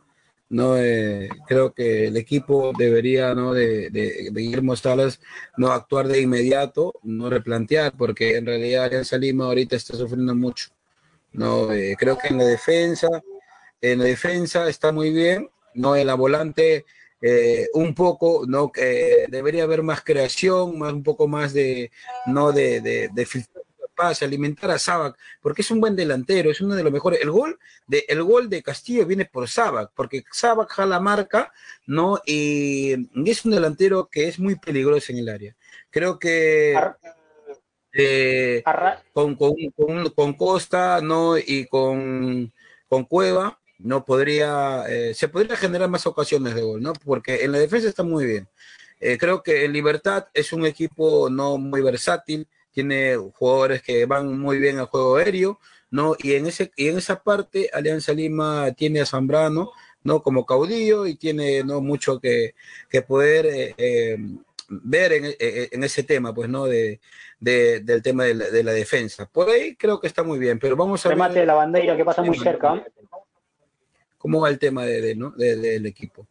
No 0.50 0.78
eh, 0.78 1.30
creo 1.48 1.74
que 1.74 2.08
el 2.08 2.18
equipo 2.18 2.72
debería 2.78 3.36
no 3.36 3.54
de, 3.54 3.92
de, 3.92 4.32
Guillermo 4.34 4.76
Salas 4.76 5.22
no 5.58 5.72
actuar 5.72 6.08
de 6.08 6.22
inmediato, 6.22 6.94
no 7.04 7.30
replantear, 7.30 7.94
porque 7.96 8.36
en 8.36 8.48
realidad 8.48 8.86
Alianza 8.86 9.18
Lima 9.18 9.46
ahorita 9.46 9.76
está 9.76 9.96
sufriendo 9.96 10.36
mucho. 10.36 10.70
No 11.34 11.68
creo 12.00 12.18
que 12.18 12.30
en 12.30 12.40
la 12.40 12.46
defensa, 12.46 13.08
en 13.82 14.00
la 14.00 14.06
defensa 14.06 14.68
está 14.68 14.92
muy 14.92 15.12
bien, 15.12 15.50
no 15.76 15.96
en 15.96 16.08
la 16.08 16.16
volante 16.16 16.86
un 17.74 17.94
poco, 17.94 18.46
no 18.48 18.72
que 18.72 19.28
debería 19.30 19.64
haber 19.64 19.84
más 19.84 20.02
creación, 20.04 20.80
más 20.80 20.94
un 20.94 21.04
poco 21.04 21.28
más 21.28 21.54
de 21.54 21.92
no 22.26 22.52
de, 22.52 22.82
de, 22.82 23.10
de 23.14 23.26
pase, 24.00 24.24
alimentar 24.24 24.72
a 24.72 24.80
Sabac, 24.80 25.18
porque 25.42 25.62
es 25.62 25.72
un 25.72 25.82
buen 25.82 25.94
delantero, 25.94 26.50
es 26.50 26.62
uno 26.62 26.74
de 26.74 26.84
los 26.84 26.94
mejores. 26.94 27.20
El 27.22 27.32
gol 27.32 27.60
de, 27.86 28.06
el 28.08 28.24
gol 28.24 28.50
de 28.50 28.64
Castillo 28.64 29.06
viene 29.06 29.26
por 29.26 29.50
Sabac, 29.50 29.92
porque 29.94 30.24
Sabac 30.32 30.70
jala 30.72 31.02
marca, 31.02 31.52
¿no? 31.86 32.22
Y, 32.26 32.94
es 33.30 33.44
un 33.44 33.52
delantero 33.52 34.08
que 34.08 34.30
es 34.30 34.40
muy 34.40 34.56
peligroso 34.56 35.12
en 35.12 35.18
el 35.18 35.28
área. 35.28 35.56
Creo 35.90 36.18
que 36.18 36.80
eh, 37.92 38.64
con, 39.12 39.36
con, 39.36 39.56
con, 40.16 40.34
Costa, 40.34 41.02
¿no? 41.02 41.38
Y 41.38 41.66
con, 41.68 42.54
con 42.88 43.04
Cueva, 43.04 43.60
no 43.80 44.06
podría, 44.06 44.86
eh, 44.88 45.14
se 45.14 45.28
podría 45.28 45.58
generar 45.58 45.90
más 45.90 46.08
ocasiones 46.08 46.56
de 46.56 46.62
gol, 46.62 46.82
¿no? 46.82 46.94
Porque 46.94 47.44
en 47.44 47.52
la 47.52 47.58
defensa 47.58 47.90
está 47.90 48.04
muy 48.04 48.26
bien. 48.26 48.48
Eh, 49.02 49.18
creo 49.18 49.44
que 49.44 49.66
en 49.66 49.74
Libertad 49.74 50.28
es 50.34 50.54
un 50.54 50.66
equipo 50.66 51.30
no 51.30 51.58
muy 51.58 51.82
versátil, 51.82 52.48
tiene 52.80 53.18
jugadores 53.34 53.82
que 53.82 54.06
van 54.06 54.40
muy 54.40 54.58
bien 54.58 54.80
al 54.80 54.86
juego 54.86 55.18
aéreo, 55.18 55.60
¿no? 55.92 56.16
Y 56.18 56.36
en, 56.36 56.46
ese, 56.46 56.72
y 56.78 56.88
en 56.88 56.98
esa 56.98 57.22
parte 57.22 57.70
Alianza 57.74 58.14
Lima 58.14 58.72
tiene 58.72 59.02
a 59.02 59.06
Zambrano, 59.06 59.72
¿no? 60.02 60.24
Como 60.24 60.46
caudillo 60.46 61.06
y 61.06 61.16
tiene, 61.16 61.62
¿no? 61.66 61.82
Mucho 61.82 62.22
que, 62.22 62.56
que 62.90 63.02
poder 63.02 63.48
eh, 63.48 63.76
eh, 63.78 64.18
ver 64.70 65.12
en, 65.12 65.26
eh, 65.26 65.70
en, 65.74 65.84
ese 65.84 66.04
tema, 66.04 66.34
pues, 66.34 66.48
¿no? 66.48 66.68
De, 66.68 67.02
de 67.42 67.82
del 67.82 68.02
tema 68.02 68.24
de 68.24 68.36
la, 68.36 68.50
de 68.50 68.64
la, 68.64 68.72
defensa. 68.72 69.26
Por 69.26 69.50
ahí 69.50 69.76
creo 69.76 70.00
que 70.00 70.08
está 70.08 70.24
muy 70.24 70.40
bien, 70.40 70.58
pero 70.58 70.78
vamos 70.78 71.06
a 71.06 71.10
Remate 71.10 71.34
ver... 71.34 71.42
de 71.42 71.48
la 71.48 71.56
bandera 71.56 71.98
que 71.98 72.06
pasa 72.06 72.22
muy 72.22 72.38
cerca. 72.38 72.82
¿Cómo 74.18 74.40
va 74.40 74.48
el 74.48 74.58
tema 74.58 74.86
de, 74.86 75.02
de 75.02 75.16
¿no? 75.16 75.32
de, 75.32 75.58
del 75.58 75.86
equipo? 75.86 76.28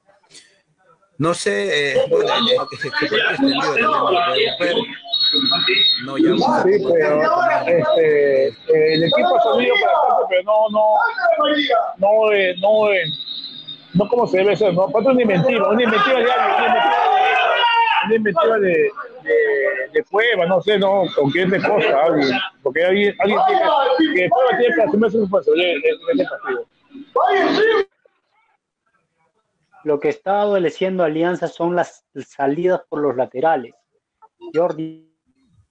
No 1.19 1.35
sé, 1.35 1.95
eh, 1.95 2.07
bueno, 2.09 2.33
no, 6.05 6.17
ya 6.17 6.37
sí, 6.63 6.85
pero 6.93 7.23
este, 7.67 8.95
el 8.95 9.03
equipo 9.03 9.37
ha 9.37 9.43
salido 9.43 9.75
para 9.83 10.29
pero 10.29 10.43
no, 10.45 10.69
no, 10.71 10.95
no, 11.99 12.33
eh, 12.33 12.55
no, 12.61 12.93
eh, 12.93 13.03
no 13.95 14.09
como 14.09 14.29
se 14.29 14.39
debe 14.39 14.57
ser, 14.57 14.75
no, 14.75 14.85
aparte 14.85 15.11
una 15.11 15.23
inventiva, 15.23 15.71
una 15.71 15.83
inventiva 15.83 16.21
de 16.21 16.27
una 18.07 18.15
inventiva 18.15 18.59
de, 18.61 18.69
de, 18.69 19.89
de 19.93 20.03
prueba, 20.09 20.47
no 20.47 20.63
sé, 20.63 20.79
no, 20.79 21.03
con 21.17 21.31
quién 21.33 21.51
de 21.51 21.61
cosa, 21.61 22.01
alguien, 22.05 22.31
porque 22.63 22.85
alguien, 22.85 23.13
alguien 23.19 23.41
tiene 23.49 24.15
que, 24.15 24.21
que 24.21 24.29
prueba 24.29 24.59
tiene 24.59 24.75
que 24.77 24.83
asumirse 24.83 25.17
su 25.17 25.23
responsabilidad 25.23 25.73
en 25.73 26.21
ese 26.21 26.31
partido. 26.31 26.65
Lo 29.89 29.99
que 29.99 30.11
está 30.11 30.43
adoleciendo 30.43 31.03
Alianza 31.03 31.49
son 31.49 31.75
las 31.75 32.05
salidas 32.15 32.83
por 32.91 33.01
los 33.01 33.17
laterales. 33.17 33.73
Jordi 34.53 35.11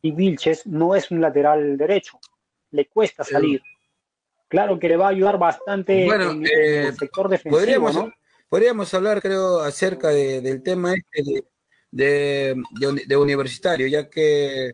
y 0.01 0.11
Vilches 0.11 0.65
no 0.65 0.95
es 0.95 1.11
un 1.11 1.21
lateral 1.21 1.77
derecho, 1.77 2.19
le 2.71 2.87
cuesta 2.87 3.23
salir. 3.23 3.61
Claro 4.47 4.79
que 4.79 4.89
le 4.89 4.97
va 4.97 5.05
a 5.05 5.09
ayudar 5.09 5.37
bastante 5.37 6.07
en, 6.07 6.47
eh, 6.47 6.87
el 6.87 6.97
sector 6.97 7.29
defensivo. 7.29 7.59
Podríamos, 7.59 7.93
¿no? 7.93 8.11
podríamos 8.49 8.91
hablar, 8.95 9.21
creo, 9.21 9.59
acerca 9.59 10.07
de, 10.07 10.41
del 10.41 10.63
tema 10.63 10.95
este 10.95 11.43
de, 11.91 12.55
de, 12.71 13.03
de, 13.05 13.17
universitario, 13.17 13.85
ya 13.85 14.09
que 14.09 14.71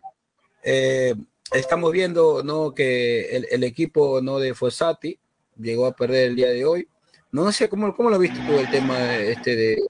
eh, 0.62 1.14
estamos 1.52 1.92
viendo 1.92 2.42
¿no? 2.42 2.72
que 2.72 3.36
el, 3.36 3.46
el, 3.50 3.62
equipo 3.62 4.22
¿no? 4.22 4.38
de 4.38 4.54
Fossati 4.54 5.18
llegó 5.58 5.84
a 5.84 5.94
perder 5.94 6.28
el 6.28 6.36
día 6.36 6.48
de 6.48 6.64
hoy. 6.64 6.88
No 7.34 7.50
sé 7.50 7.68
cómo, 7.68 7.92
cómo 7.96 8.10
lo 8.10 8.18
viste 8.20 8.38
tú 8.46 8.52
el 8.52 8.70
tema 8.70 9.16
este 9.16 9.56
de, 9.56 9.86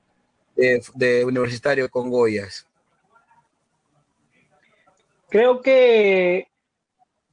de, 0.56 0.82
de 0.94 1.24
universitario 1.26 1.90
con 1.90 2.08
Goyas. 2.08 2.66
Creo 5.28 5.60
que 5.60 6.48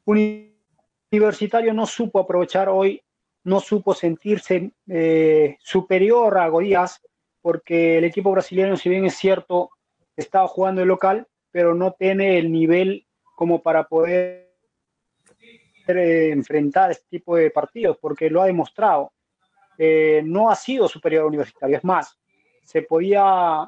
Universitario 0.04 1.74
no 1.74 1.86
supo 1.86 2.20
aprovechar 2.20 2.68
hoy, 2.68 3.02
no 3.46 3.62
supo 3.62 3.94
sentirse 3.94 4.72
eh, 4.90 5.56
superior 5.62 6.38
a 6.40 6.50
Godías, 6.50 7.00
porque 7.42 8.00
el 8.00 8.04
equipo 8.04 8.34
brasileño, 8.34 8.76
si 8.76 8.90
bien 8.90 9.06
es 9.06 9.16
cierto, 9.16 9.70
estaba 10.18 10.46
jugando 10.50 10.82
el 10.82 10.90
local, 10.90 11.26
pero 11.52 11.74
no 11.74 11.94
tiene 11.94 12.38
el 12.38 12.52
nivel 12.52 13.08
como 13.34 13.62
para 13.62 13.88
poder 13.88 14.52
eh, 15.88 16.32
enfrentar 16.34 16.92
este 16.92 17.06
tipo 17.10 17.38
de 17.38 17.50
partidos, 17.50 17.98
porque 18.02 18.30
lo 18.30 18.42
ha 18.42 18.48
demostrado. 18.48 19.14
Eh, 19.84 20.22
no 20.24 20.52
ha 20.52 20.56
sido 20.56 20.88
superior 20.88 21.24
a 21.24 21.26
Universitario, 21.26 21.76
es 21.76 21.84
más, 21.84 22.16
se 22.64 22.84
podía 22.84 23.68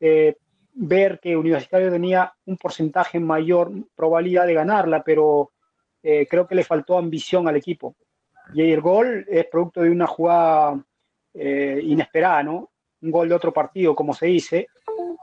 eh, 0.00 0.34
ver 0.72 1.20
que 1.20 1.36
Universitario 1.36 1.90
tenía 1.90 2.32
un 2.46 2.56
porcentaje 2.56 3.20
mayor 3.20 3.70
probabilidad 3.94 4.46
de 4.46 4.54
ganarla, 4.54 5.02
pero 5.04 5.52
eh, 6.02 6.26
creo 6.26 6.46
que 6.46 6.54
le 6.54 6.64
faltó 6.64 6.96
ambición 6.96 7.46
al 7.46 7.56
equipo. 7.56 7.94
Y 8.54 8.72
el 8.72 8.80
gol 8.80 9.26
es 9.28 9.44
producto 9.48 9.82
de 9.82 9.90
una 9.90 10.06
jugada 10.06 10.82
inesperada, 11.34 12.42
¿no? 12.42 12.70
Un 13.02 13.10
gol 13.10 13.28
de 13.28 13.34
otro 13.34 13.52
partido, 13.52 13.94
como 13.94 14.14
se 14.14 14.28
dice, 14.28 14.68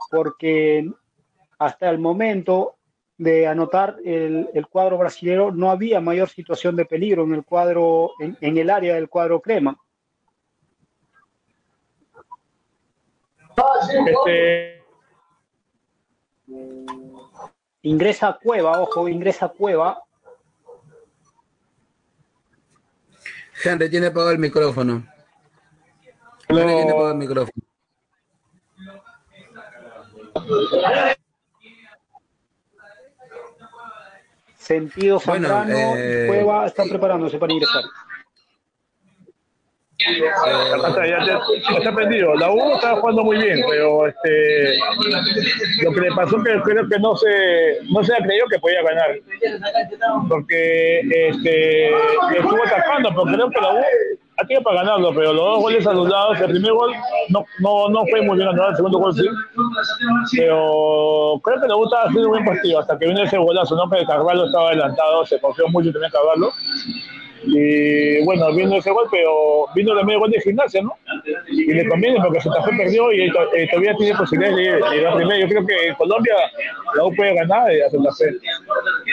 porque 0.08 0.88
hasta 1.58 1.90
el 1.90 1.98
momento 1.98 2.76
de 3.16 3.48
anotar 3.48 3.96
el, 4.04 4.66
cuadro 4.70 4.98
brasileño 4.98 5.50
no 5.50 5.68
había 5.68 6.00
mayor 6.00 6.28
situación 6.28 6.76
de 6.76 6.84
peligro 6.84 7.24
en 7.24 7.34
el 7.34 7.44
cuadro, 7.44 8.12
en 8.20 8.56
el 8.56 8.70
área 8.70 8.94
del 8.94 9.08
cuadro 9.08 9.40
crema. 9.40 9.76
Este, 14.06 14.78
Ingresa 17.82 18.28
a 18.28 18.38
Cueva, 18.38 18.80
ojo, 18.80 19.08
ingresa 19.08 19.46
a 19.46 19.48
Cueva. 19.50 20.02
Henry 23.64 23.88
tiene 23.90 24.08
apagado 24.08 24.32
el 24.32 24.38
micrófono. 24.38 25.06
No. 26.48 26.58
Henry 26.58 26.74
tiene 26.74 26.90
apagado 26.90 27.10
el 27.12 27.18
micrófono. 27.18 27.64
Sentido 34.56 35.20
Bueno, 35.24 35.48
Zambrano, 35.48 35.96
eh, 35.96 36.26
Cueva 36.28 36.66
están 36.66 36.88
preparándose 36.88 37.38
para 37.38 37.52
ingresar. 37.52 37.82
Ya 40.00 41.76
está 41.76 41.92
prendido. 41.92 42.34
La 42.36 42.52
U 42.52 42.72
estaba 42.74 43.00
jugando 43.00 43.24
muy 43.24 43.36
bien, 43.38 43.64
pero 43.68 44.06
este, 44.06 44.78
lo 45.82 45.92
que 45.92 46.00
le 46.02 46.12
pasó 46.14 46.36
que 46.44 46.60
creo 46.62 46.88
que 46.88 46.98
no 47.00 47.16
se, 47.16 47.80
no 47.90 48.04
se 48.04 48.14
ha 48.14 48.18
creído 48.18 48.46
que 48.48 48.60
podía 48.60 48.80
ganar. 48.82 49.16
Porque 50.28 51.00
este, 51.00 51.88
estuvo 51.88 52.64
atacando, 52.64 53.10
pero 53.10 53.24
creo 53.24 53.50
que 53.50 53.60
la 53.60 53.74
U 53.74 53.78
ha 54.36 54.46
tenido 54.46 54.62
para 54.62 54.82
ganarlo, 54.82 55.12
pero 55.12 55.32
los 55.32 55.44
dos 55.44 55.60
goles 55.62 55.84
anulados, 55.84 56.40
el 56.42 56.50
primer 56.50 56.72
gol 56.74 56.92
no, 57.30 57.44
no, 57.58 57.88
no 57.88 58.06
fue 58.06 58.22
muy 58.22 58.36
bien 58.36 58.50
anulado, 58.50 58.70
el 58.70 58.76
segundo 58.76 58.98
gol 58.98 59.14
sí. 59.16 59.26
Pero 60.36 61.40
creo 61.42 61.60
que 61.60 61.66
la 61.66 61.76
U 61.76 61.84
estaba 61.86 62.04
haciendo 62.04 62.28
un 62.28 62.34
buen 62.34 62.44
partido 62.44 62.78
hasta 62.78 62.96
que 62.96 63.06
vino 63.06 63.20
ese 63.24 63.36
golazo, 63.36 63.74
¿no? 63.74 63.90
Que 63.90 64.06
Carvalho 64.06 64.46
estaba 64.46 64.68
adelantado, 64.68 65.26
se 65.26 65.40
confió 65.40 65.66
mucho 65.66 65.90
también 65.90 66.12
Carvalho. 66.12 66.52
Y 67.44 68.24
bueno, 68.24 68.52
vino 68.52 68.76
ese 68.76 68.90
gol, 68.90 69.06
pero 69.10 69.66
vino 69.74 69.98
el 69.98 70.04
medio 70.04 70.20
gol 70.20 70.30
de 70.30 70.40
gimnasia, 70.40 70.82
¿no? 70.82 70.92
Y 71.46 71.72
le 71.72 71.88
conviene 71.88 72.20
porque 72.20 72.40
Santa 72.40 72.62
Fe 72.64 72.76
perdió 72.76 73.12
y, 73.12 73.24
y 73.24 73.30
todavía 73.30 73.94
tiene 73.96 74.18
posibilidades 74.18 74.56
de 74.56 74.96
llegar 74.96 75.16
primero. 75.16 75.40
Yo 75.40 75.48
creo 75.48 75.66
que 75.66 75.88
en 75.88 75.94
Colombia 75.94 76.34
la 76.94 77.04
U 77.04 77.14
puede 77.14 77.34
ganar 77.34 77.70
a 77.70 77.90
Santa 77.90 78.12
Fe. 78.12 78.36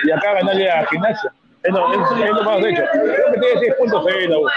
Y 0.04 0.12
acá 0.12 0.34
ganarle 0.34 0.70
a 0.70 0.86
gimnasia. 0.88 1.34
Es 1.64 1.74
lo, 1.74 1.94
es, 1.94 2.00
es 2.24 2.30
lo 2.30 2.44
más 2.44 2.66
hecho. 2.66 2.84
Creo 2.94 3.34
que 3.34 3.40
tiene 3.40 3.60
6 3.60 3.74
puntos 3.80 4.08
ahí 4.08 4.28
la 4.28 4.40
U. 4.40 4.48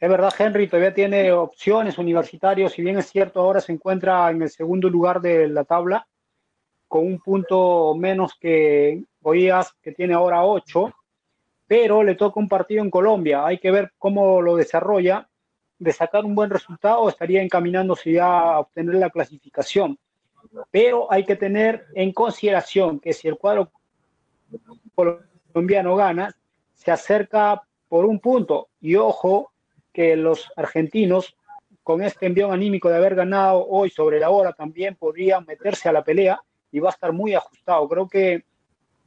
es 0.00 0.08
verdad, 0.08 0.32
Henry 0.38 0.66
todavía 0.66 0.94
tiene 0.94 1.30
opciones 1.30 1.98
universitarios, 1.98 2.72
si 2.72 2.82
bien 2.82 2.98
es 2.98 3.10
cierto, 3.10 3.40
ahora 3.40 3.60
se 3.60 3.72
encuentra 3.72 4.30
en 4.30 4.40
el 4.40 4.48
segundo 4.48 4.88
lugar 4.88 5.20
de 5.20 5.46
la 5.48 5.64
tabla, 5.64 6.06
con 6.88 7.04
un 7.04 7.20
punto 7.20 7.94
menos 7.94 8.34
que 8.40 9.02
Goiás, 9.20 9.72
que 9.82 9.92
tiene 9.92 10.14
ahora 10.14 10.44
ocho, 10.44 10.92
pero 11.66 12.02
le 12.02 12.14
toca 12.14 12.40
un 12.40 12.48
partido 12.48 12.82
en 12.82 12.90
Colombia. 12.90 13.46
Hay 13.46 13.58
que 13.58 13.70
ver 13.70 13.92
cómo 13.98 14.42
lo 14.42 14.56
desarrolla. 14.56 15.28
De 15.78 15.92
sacar 15.92 16.26
un 16.26 16.34
buen 16.34 16.50
resultado, 16.50 17.08
estaría 17.08 17.40
encaminándose 17.42 18.12
ya 18.12 18.26
a 18.26 18.58
obtener 18.58 18.96
la 18.96 19.08
clasificación. 19.08 19.98
Pero 20.70 21.10
hay 21.10 21.24
que 21.24 21.36
tener 21.36 21.86
en 21.94 22.12
consideración 22.12 23.00
que 23.00 23.14
si 23.14 23.28
el 23.28 23.38
cuadro 23.38 23.70
colombiano 24.94 25.96
gana, 25.96 26.34
se 26.74 26.90
acerca 26.90 27.62
por 27.88 28.04
un 28.04 28.20
punto. 28.20 28.68
Y 28.80 28.96
ojo 28.96 29.52
que 29.92 30.16
los 30.16 30.50
argentinos, 30.56 31.34
con 31.82 32.02
este 32.02 32.26
envión 32.26 32.52
anímico 32.52 32.90
de 32.90 32.96
haber 32.96 33.14
ganado 33.14 33.66
hoy 33.66 33.90
sobre 33.90 34.20
la 34.20 34.30
hora, 34.30 34.52
también 34.52 34.96
podrían 34.96 35.46
meterse 35.46 35.88
a 35.88 35.92
la 35.92 36.04
pelea 36.04 36.42
y 36.70 36.78
va 36.78 36.90
a 36.90 36.92
estar 36.92 37.12
muy 37.12 37.34
ajustado. 37.34 37.88
Creo 37.88 38.06
que 38.06 38.44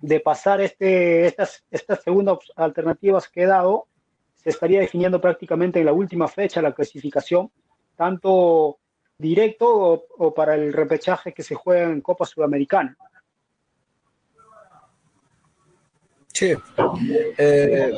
de 0.03 0.19
pasar 0.19 0.59
este, 0.59 1.27
estas, 1.27 1.63
estas 1.71 2.03
segundas 2.03 2.39
alternativas 2.57 3.29
que 3.29 3.43
he 3.43 3.45
dado, 3.45 3.87
se 4.35 4.49
estaría 4.49 4.81
definiendo 4.81 5.21
prácticamente 5.21 5.79
en 5.79 5.85
la 5.85 5.93
última 5.93 6.27
fecha 6.27 6.61
la 6.61 6.73
clasificación, 6.73 7.49
tanto 7.95 8.79
directo 9.17 10.05
o, 10.17 10.33
para 10.33 10.55
el 10.55 10.73
repechaje 10.73 11.33
que 11.33 11.41
se 11.41 11.55
juega 11.55 11.83
en 11.83 12.01
Copa 12.01 12.25
Sudamericana. 12.25 12.97
Sí. 16.33 16.53
Eh, 17.37 17.93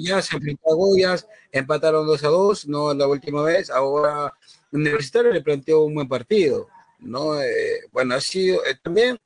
ya 0.00 0.22
se 0.22 0.36
enfrentó 0.36 0.72
a 0.72 0.74
Goyas, 0.74 1.26
empataron 1.52 2.06
2 2.06 2.24
a 2.24 2.28
2, 2.28 2.68
no 2.68 2.94
la 2.94 3.06
última 3.06 3.42
vez, 3.42 3.70
ahora 3.70 4.32
Universitario 4.72 5.32
le 5.32 5.42
planteó 5.42 5.84
un 5.84 5.94
buen 5.94 6.08
partido, 6.08 6.68
¿no? 7.00 7.40
Eh, 7.40 7.86
bueno, 7.92 8.14
ha 8.14 8.20
sido, 8.20 8.64
eh, 8.64 8.76
también 8.82 9.18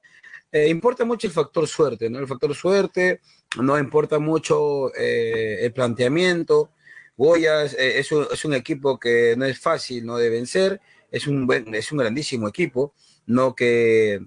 eh, 0.52 0.68
importa 0.68 1.04
mucho 1.04 1.26
el 1.26 1.32
factor 1.32 1.66
suerte, 1.66 2.08
¿no? 2.08 2.18
El 2.18 2.26
factor 2.26 2.54
suerte, 2.54 3.20
no 3.60 3.78
importa 3.78 4.18
mucho 4.18 4.92
el 4.94 5.72
planteamiento, 5.72 6.70
Goyas 7.16 7.74
es 7.74 8.10
un, 8.10 8.26
es, 8.32 8.44
un, 8.44 8.54
equipo 8.54 8.98
que 8.98 9.34
no 9.36 9.44
es 9.44 9.58
fácil, 9.60 10.04
¿no? 10.04 10.16
De 10.16 10.30
vencer, 10.30 10.80
es 11.10 11.26
un, 11.28 11.48
es 11.72 11.92
un 11.92 11.98
grandísimo 11.98 12.48
equipo, 12.48 12.92
¿no? 13.26 13.54
Que 13.54 14.20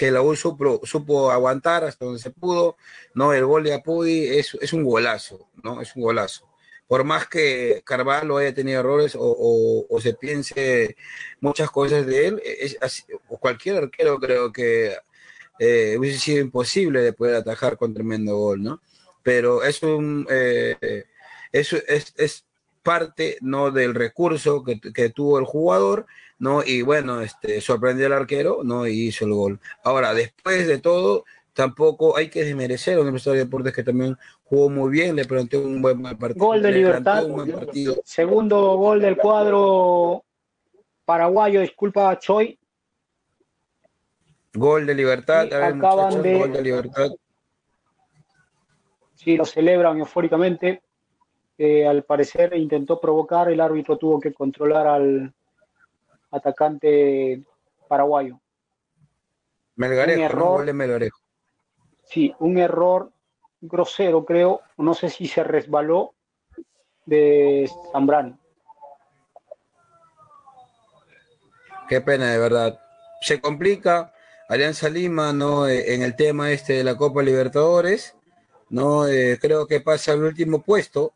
que 0.00 0.10
la 0.10 0.22
U 0.22 0.34
supo, 0.34 1.30
aguantar 1.30 1.84
hasta 1.84 2.06
donde 2.06 2.22
se 2.22 2.30
pudo, 2.30 2.78
¿no? 3.12 3.34
El 3.34 3.44
gol 3.44 3.64
de 3.64 3.74
Apudi 3.74 4.28
es, 4.28 4.56
es 4.58 4.72
un 4.72 4.82
golazo, 4.82 5.50
¿no? 5.62 5.82
Es 5.82 5.94
un 5.94 6.00
golazo. 6.00 6.48
Por 6.88 7.04
más 7.04 7.28
que 7.28 7.82
Carvalho 7.84 8.38
haya 8.38 8.54
tenido 8.54 8.80
errores 8.80 9.14
o, 9.14 9.86
o, 9.90 10.00
se 10.00 10.14
piense 10.14 10.96
muchas 11.42 11.70
cosas 11.70 12.06
de 12.06 12.28
él, 12.28 12.42
es, 12.42 12.78
o 13.28 13.36
cualquier 13.36 13.76
arquero 13.76 14.18
creo 14.18 14.50
que 14.50 14.96
eh, 15.58 15.96
hubiese 15.98 16.18
sido 16.18 16.40
imposible 16.40 17.02
de 17.02 17.12
poder 17.12 17.34
atajar 17.34 17.76
con 17.76 17.92
tremendo 17.92 18.38
gol, 18.38 18.62
¿no? 18.62 18.80
Pero 19.22 19.62
es 19.62 19.82
un... 19.82 20.26
Eh, 20.30 21.04
es, 21.52 21.74
es, 21.74 22.46
parte 22.82 23.36
no 23.42 23.70
del 23.70 23.94
recurso 23.94 24.64
que, 24.64 24.80
que, 24.80 25.10
tuvo 25.10 25.38
el 25.38 25.44
jugador 25.44 26.06
¿no? 26.40 26.64
Y 26.64 26.82
bueno, 26.82 27.20
este, 27.20 27.60
sorprendió 27.60 28.06
al 28.06 28.14
arquero, 28.14 28.62
¿no? 28.64 28.86
Y 28.86 29.08
hizo 29.08 29.26
el 29.26 29.34
gol. 29.34 29.60
Ahora, 29.84 30.12
después 30.14 30.66
de 30.66 30.78
todo, 30.78 31.24
tampoco 31.52 32.16
hay 32.16 32.30
que 32.30 32.42
desmerecer 32.42 32.94
a 32.94 32.96
la 32.96 33.02
Universidad 33.02 33.34
de 33.34 33.44
Deportes 33.44 33.74
que 33.74 33.84
también 33.84 34.16
jugó 34.44 34.70
muy 34.70 34.90
bien, 34.90 35.14
le 35.14 35.26
planteó 35.26 35.60
un 35.60 35.82
buen 35.82 36.02
partido. 36.02 36.46
Gol 36.46 36.62
de 36.62 36.72
Libertad, 36.72 37.24
segundo 38.04 38.76
gol 38.76 39.00
del 39.00 39.16
cuadro 39.16 40.24
paraguayo, 41.04 41.60
disculpa 41.60 42.18
Choi. 42.18 42.58
Gol 44.54 44.86
de 44.86 44.94
Libertad, 44.94 45.52
acaban 45.52 46.22
de... 46.22 46.38
gol 46.38 46.52
de 46.52 46.62
Libertad. 46.62 47.10
Sí, 49.14 49.36
lo 49.36 49.44
celebran 49.44 49.98
eufóricamente. 49.98 50.82
Eh, 51.58 51.86
al 51.86 52.04
parecer 52.04 52.56
intentó 52.56 52.98
provocar, 52.98 53.50
el 53.50 53.60
árbitro 53.60 53.98
tuvo 53.98 54.18
que 54.18 54.32
controlar 54.32 54.86
al, 54.86 55.34
atacante 56.30 57.42
paraguayo. 57.88 58.40
Melgarejo, 59.76 60.18
un 60.18 60.24
error, 60.24 60.72
Melgarejo. 60.74 61.18
Sí, 62.04 62.34
un 62.38 62.58
error 62.58 63.10
grosero, 63.60 64.24
creo. 64.24 64.60
No 64.76 64.94
sé 64.94 65.08
si 65.10 65.26
se 65.26 65.44
resbaló 65.44 66.14
de 67.06 67.70
Zambrano. 67.92 68.38
Qué 71.88 72.00
pena, 72.00 72.30
de 72.30 72.38
verdad. 72.38 72.80
Se 73.20 73.40
complica 73.40 74.12
Alianza 74.48 74.88
Lima, 74.88 75.32
¿no? 75.32 75.66
Eh, 75.66 75.94
en 75.94 76.02
el 76.02 76.14
tema 76.14 76.50
este 76.52 76.74
de 76.74 76.84
la 76.84 76.96
Copa 76.96 77.22
Libertadores, 77.22 78.14
¿no? 78.68 79.06
Eh, 79.08 79.38
creo 79.40 79.66
que 79.66 79.80
pasa 79.80 80.12
al 80.12 80.22
último 80.22 80.62
puesto, 80.62 81.14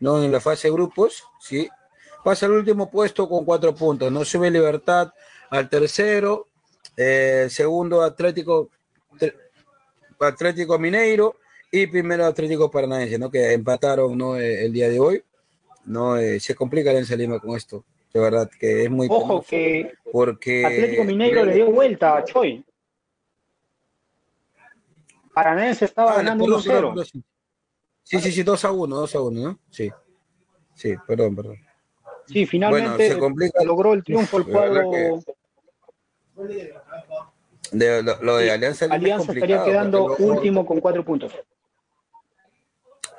¿no? 0.00 0.22
En 0.22 0.32
la 0.32 0.40
fase 0.40 0.68
de 0.68 0.74
grupos, 0.74 1.24
¿sí? 1.40 1.68
Pasa 2.24 2.46
al 2.46 2.52
último 2.52 2.90
puesto 2.90 3.28
con 3.28 3.44
cuatro 3.44 3.74
puntos. 3.74 4.10
No 4.10 4.24
sube 4.24 4.50
Libertad 4.50 5.12
al 5.50 5.68
tercero, 5.68 6.48
eh, 6.96 7.46
segundo 7.50 8.02
Atlético, 8.02 8.70
Atlético 10.18 10.78
Mineiro 10.78 11.36
y 11.70 11.86
primero 11.86 12.26
Atlético 12.26 12.70
Paranaense, 12.70 13.18
¿no? 13.18 13.30
Que 13.30 13.52
empataron 13.52 14.16
¿no? 14.16 14.36
Eh, 14.36 14.64
el 14.64 14.72
día 14.72 14.88
de 14.88 15.00
hoy. 15.00 15.22
No 15.86 16.16
eh, 16.18 16.38
se 16.40 16.54
complica 16.54 16.90
el 16.92 17.06
Lima 17.18 17.38
con 17.40 17.56
esto. 17.56 17.84
De 18.12 18.20
verdad 18.20 18.50
que 18.58 18.84
es 18.84 18.90
muy 18.90 19.06
Ojo 19.08 19.42
que 19.48 19.92
porque 20.12 20.66
Atlético 20.66 21.04
Mineiro 21.04 21.44
le 21.44 21.54
dio 21.54 21.70
vuelta 21.70 22.16
a 22.16 22.24
Choi. 22.24 22.64
Paranaense 25.32 25.84
estaba 25.84 26.12
ah, 26.12 26.16
ganando 26.16 26.44
1-0. 26.44 27.22
Sí, 28.02 28.18
sí, 28.18 28.32
sí, 28.32 28.42
2 28.42 28.64
a 28.64 28.72
1, 28.72 28.96
2 28.96 29.14
a 29.14 29.20
1, 29.20 29.40
¿no? 29.40 29.58
Sí. 29.70 29.90
Sí, 30.74 30.94
perdón, 31.06 31.36
perdón. 31.36 31.69
Sí, 32.32 32.46
finalmente 32.46 33.16
logró 33.64 33.92
el 33.92 34.04
triunfo 34.04 34.38
el 34.38 34.44
cuadro. 34.46 34.90
De, 37.72 38.02
lo, 38.02 38.36
de 38.36 38.50
Alianza, 38.50 38.86
Alianza 38.86 39.32
estaría 39.32 39.62
quedando 39.64 40.16
último 40.16 40.66
con 40.66 40.80
cuatro 40.80 41.04
puntos. 41.04 41.32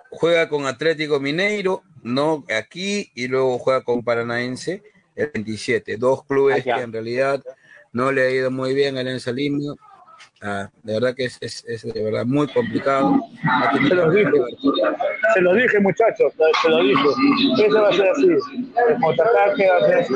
Juega 0.10 0.50
con 0.50 0.66
Atlético 0.66 1.20
Mineiro, 1.20 1.84
no 2.04 2.44
aquí, 2.58 3.12
y 3.16 3.28
luego 3.28 3.58
juega 3.60 3.82
con 3.82 4.04
Paranaense 4.04 4.84
el 5.16 5.32
27. 5.34 5.98
Dos 5.98 6.26
clubes 6.26 6.64
que 6.64 6.72
en 6.72 6.92
realidad 6.92 7.42
no 7.94 8.12
le 8.12 8.24
ha 8.24 8.30
ido 8.30 8.52
muy 8.52 8.74
bien 8.74 8.98
a 8.98 9.02
Alianza 9.02 9.32
Lima 9.32 9.76
Ah, 10.44 10.68
de 10.82 10.94
verdad 10.94 11.14
que 11.16 11.26
es, 11.26 11.38
es, 11.40 11.64
es, 11.68 11.84
de 11.84 12.04
verdad 12.04 12.26
muy 12.26 12.48
complicado. 12.48 13.16
Se 13.88 13.94
los 13.94 14.12
dije, 14.12 14.32
se 15.36 15.42
lo 15.42 15.54
dije 15.54 15.80
muchachos, 15.80 16.34
se 16.64 16.70
lo 16.70 16.82
dije. 16.82 17.10
Eso 17.64 17.80
va 17.80 17.90
a 17.90 17.94
ser 17.94 18.10
así. 18.10 18.28
El 18.28 19.00
contraataque 19.02 19.70
va 19.70 19.78
a 19.78 19.82
ser 19.82 19.98
así. 20.00 20.14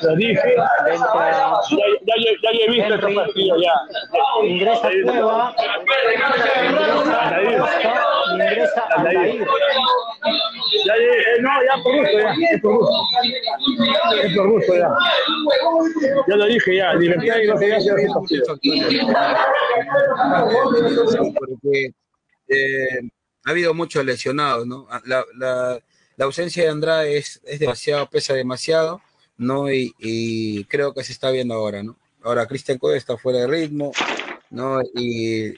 Se 0.00 0.06
lo 0.06 0.16
dije. 0.16 0.56
Ya, 0.56 0.66
ya, 2.16 2.30
ya, 2.42 2.50
ya 2.52 2.64
he 2.66 2.70
visto 2.72 2.94
este 2.94 3.14
partido 3.14 3.56
ya. 3.60 3.72
Ingresa 4.44 4.88
Cueva. 5.04 5.54
Ingresa 8.32 8.82
Aldair. 8.96 9.46
Ya, 10.86 10.94
eh, 10.96 11.40
no, 11.40 11.50
ya 11.50 11.82
por 11.82 11.96
gusto, 11.96 12.18
ya. 12.18 12.34
Es 12.52 12.60
por 12.60 12.78
gusto. 12.78 12.92
Es 14.22 14.34
por 14.34 14.50
gusto, 14.50 14.74
ya. 14.74 14.90
Ya 16.26 16.36
lo 16.36 16.46
dije, 16.46 16.76
ya. 16.76 16.94
Libertad 16.94 17.38
y 17.42 17.46
no 17.46 17.56
quería 17.56 17.76
hacer 17.76 17.94
porque 21.34 21.92
eh, 22.48 23.00
ha 23.44 23.50
habido 23.50 23.74
muchos 23.74 24.04
lesionados, 24.04 24.66
¿no? 24.66 24.86
Ah, 24.90 25.00
la, 25.04 25.24
la, 25.36 25.80
la, 26.16 26.24
ausencia 26.24 26.64
de 26.64 26.70
Andrade 26.70 27.16
es, 27.16 27.40
es 27.44 27.60
demasiado, 27.60 28.08
pesa 28.10 28.34
demasiado, 28.34 29.00
¿no? 29.36 29.72
Y, 29.72 29.94
y, 29.98 30.64
creo 30.64 30.92
que 30.94 31.04
se 31.04 31.12
está 31.12 31.30
viendo 31.30 31.54
ahora, 31.54 31.82
¿no? 31.82 31.96
Ahora 32.22 32.46
Cristian 32.46 32.78
Code 32.78 32.98
está 32.98 33.16
fuera 33.16 33.40
de 33.40 33.46
ritmo, 33.46 33.92
¿no? 34.50 34.80
Y 34.94 35.54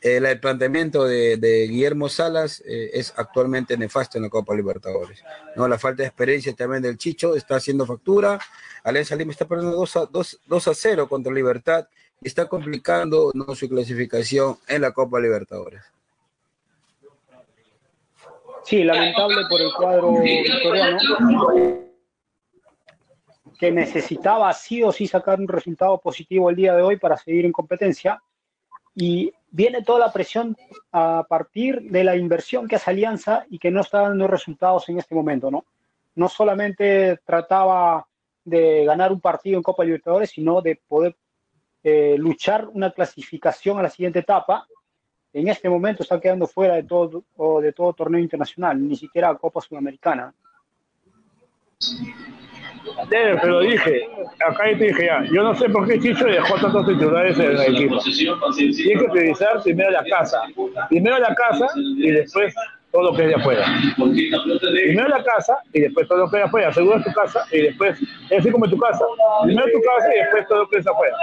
el 0.00 0.40
planteamiento 0.40 1.04
de, 1.04 1.36
de 1.36 1.66
Guillermo 1.68 2.08
Salas 2.08 2.62
eh, 2.66 2.90
es 2.92 3.12
actualmente 3.16 3.76
nefasto 3.76 4.18
en 4.18 4.24
la 4.24 4.30
Copa 4.30 4.54
Libertadores. 4.54 5.22
¿no? 5.56 5.66
La 5.68 5.78
falta 5.78 6.02
de 6.02 6.08
experiencia 6.08 6.54
también 6.54 6.82
del 6.82 6.98
Chicho 6.98 7.34
está 7.34 7.56
haciendo 7.56 7.86
factura. 7.86 8.38
Alianza 8.84 9.16
Lima 9.16 9.32
está 9.32 9.46
perdiendo 9.46 9.76
2 9.76 9.96
a, 9.96 10.06
2, 10.06 10.40
2 10.46 10.68
a 10.68 10.74
0 10.74 11.08
contra 11.08 11.32
Libertad 11.32 11.88
está 12.22 12.48
complicando 12.48 13.30
¿no? 13.34 13.54
su 13.54 13.68
clasificación 13.68 14.56
en 14.68 14.82
la 14.82 14.92
Copa 14.92 15.20
Libertadores. 15.20 15.82
Sí, 18.64 18.82
lamentable 18.82 19.42
por 19.48 19.60
el 19.60 19.72
cuadro 19.72 20.20
victoriano. 20.20 20.98
que 23.58 23.70
necesitaba 23.70 24.52
sí 24.52 24.82
o 24.82 24.90
sí 24.90 25.06
sacar 25.06 25.38
un 25.38 25.46
resultado 25.46 25.98
positivo 25.98 26.50
el 26.50 26.56
día 26.56 26.74
de 26.74 26.82
hoy 26.82 26.96
para 26.96 27.16
seguir 27.16 27.44
en 27.44 27.52
competencia. 27.52 28.20
Y 28.94 29.32
viene 29.50 29.82
toda 29.82 30.00
la 30.00 30.12
presión 30.12 30.56
a 30.90 31.24
partir 31.28 31.82
de 31.82 32.02
la 32.02 32.16
inversión 32.16 32.66
que 32.66 32.76
hace 32.76 32.90
Alianza 32.90 33.46
y 33.50 33.58
que 33.58 33.70
no 33.70 33.82
está 33.82 34.00
dando 34.00 34.26
resultados 34.26 34.88
en 34.88 34.98
este 34.98 35.14
momento, 35.14 35.50
¿no? 35.50 35.64
No 36.16 36.28
solamente 36.28 37.20
trataba 37.24 38.06
de 38.44 38.84
ganar 38.84 39.12
un 39.12 39.20
partido 39.20 39.58
en 39.58 39.62
Copa 39.62 39.84
Libertadores, 39.84 40.30
sino 40.30 40.60
de 40.60 40.80
poder 40.88 41.14
eh, 41.88 42.16
luchar 42.18 42.66
una 42.72 42.90
clasificación 42.90 43.78
a 43.78 43.82
la 43.82 43.88
siguiente 43.88 44.18
etapa. 44.18 44.66
En 45.32 45.46
este 45.46 45.68
momento 45.68 46.02
está 46.02 46.20
quedando 46.20 46.48
fuera 46.48 46.74
de 46.74 46.82
todo, 46.82 47.22
de 47.60 47.72
todo 47.72 47.92
torneo 47.92 48.20
internacional, 48.20 48.88
ni 48.88 48.96
siquiera 48.96 49.32
Copa 49.36 49.60
Sudamericana. 49.60 50.34
pero 53.08 53.60
dije, 53.60 54.08
acá 54.44 54.64
te 54.76 54.86
dije 54.86 55.06
ya, 55.06 55.22
yo 55.30 55.44
no 55.44 55.54
sé 55.54 55.68
por 55.68 55.86
qué 55.86 56.00
Chicho 56.00 56.24
dejó 56.24 56.56
tantos 56.60 56.88
titulares 56.88 57.38
en 57.38 57.52
el 57.52 57.60
equipo. 57.60 58.00
Tiene 58.00 59.00
que 59.00 59.08
priorizar 59.08 59.62
primero 59.62 59.92
la 59.92 60.04
casa, 60.06 60.40
primero 60.88 61.20
la 61.20 61.36
casa 61.36 61.68
y 61.76 62.10
después 62.10 62.52
todo 62.96 63.10
lo 63.10 63.16
que 63.16 63.24
es 63.24 63.28
de 63.28 63.34
afuera. 63.34 63.66
Primero 63.96 65.08
la 65.08 65.22
casa 65.22 65.58
y 65.72 65.80
después 65.80 66.08
todo 66.08 66.18
lo 66.18 66.30
que 66.30 66.38
es 66.38 66.42
de 66.42 66.46
afuera. 66.46 66.68
Asegura 66.68 67.02
tu 67.02 67.12
casa 67.12 67.46
y 67.52 67.62
después, 67.62 68.00
es 68.30 68.38
así 68.40 68.50
como 68.50 68.68
tu 68.68 68.78
casa. 68.78 69.04
Primero 69.44 69.66
tu 69.70 69.82
casa 69.82 70.14
y 70.14 70.18
después 70.18 70.48
todo 70.48 70.58
lo 70.60 70.68
que 70.70 70.78
es 70.78 70.84
de 70.84 70.90
afuera. 70.90 71.16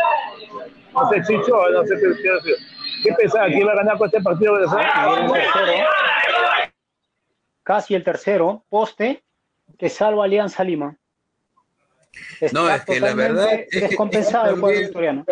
No 0.94 1.10
sé, 1.10 1.22
Chicho, 1.24 1.70
no 1.72 1.84
sé 1.84 1.96
qué 2.00 2.08
decir. 2.08 2.56
¿Qué 3.04 3.14
pensaba? 3.14 3.48
¿Quién 3.48 3.68
va 3.68 3.72
a 3.72 3.76
ganar 3.78 3.98
con 3.98 4.06
este 4.06 4.22
partido 4.22 4.58
de 4.60 4.68
Casi 7.64 7.96
el 7.96 8.04
tercero, 8.04 8.64
poste, 8.70 9.24
que 9.80 9.90
salva 9.90 10.26
Alianza 10.26 10.64
Lima. 10.64 10.96
no, 12.52 12.70
es 12.70 12.86
que 12.86 13.00
la 13.00 13.16
verdad 13.16 13.52
es 13.52 13.82
descompensado 13.82 14.54
el 14.54 14.60
juego 14.60 14.80
victoriano. 14.80 15.26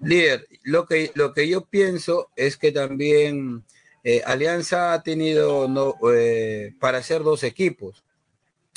Líder, 0.00 0.46
lo 0.64 0.86
que, 0.86 1.12
lo 1.14 1.32
que 1.32 1.48
yo 1.48 1.64
pienso 1.64 2.30
es 2.34 2.56
que 2.56 2.72
también 2.72 3.64
eh, 4.04 4.22
Alianza 4.24 4.92
ha 4.92 5.02
tenido 5.02 5.68
no, 5.68 5.96
eh, 6.12 6.74
para 6.80 6.98
hacer 6.98 7.22
dos 7.22 7.42
equipos. 7.42 8.04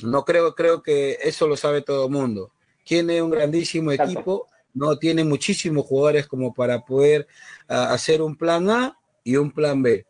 No 0.03 0.25
creo, 0.25 0.55
creo 0.55 0.81
que 0.81 1.19
eso 1.21 1.47
lo 1.47 1.55
sabe 1.55 1.81
todo 1.81 2.05
el 2.05 2.11
mundo. 2.11 2.51
Tiene 2.83 3.21
un 3.21 3.29
grandísimo 3.29 3.91
equipo, 3.91 4.47
no 4.73 4.97
tiene 4.97 5.23
muchísimos 5.23 5.85
jugadores 5.85 6.27
como 6.27 6.53
para 6.53 6.83
poder 6.83 7.27
hacer 7.67 8.21
un 8.21 8.35
plan 8.35 8.69
A 8.69 8.97
y 9.23 9.35
un 9.35 9.51
plan 9.51 9.83
B. 9.83 10.05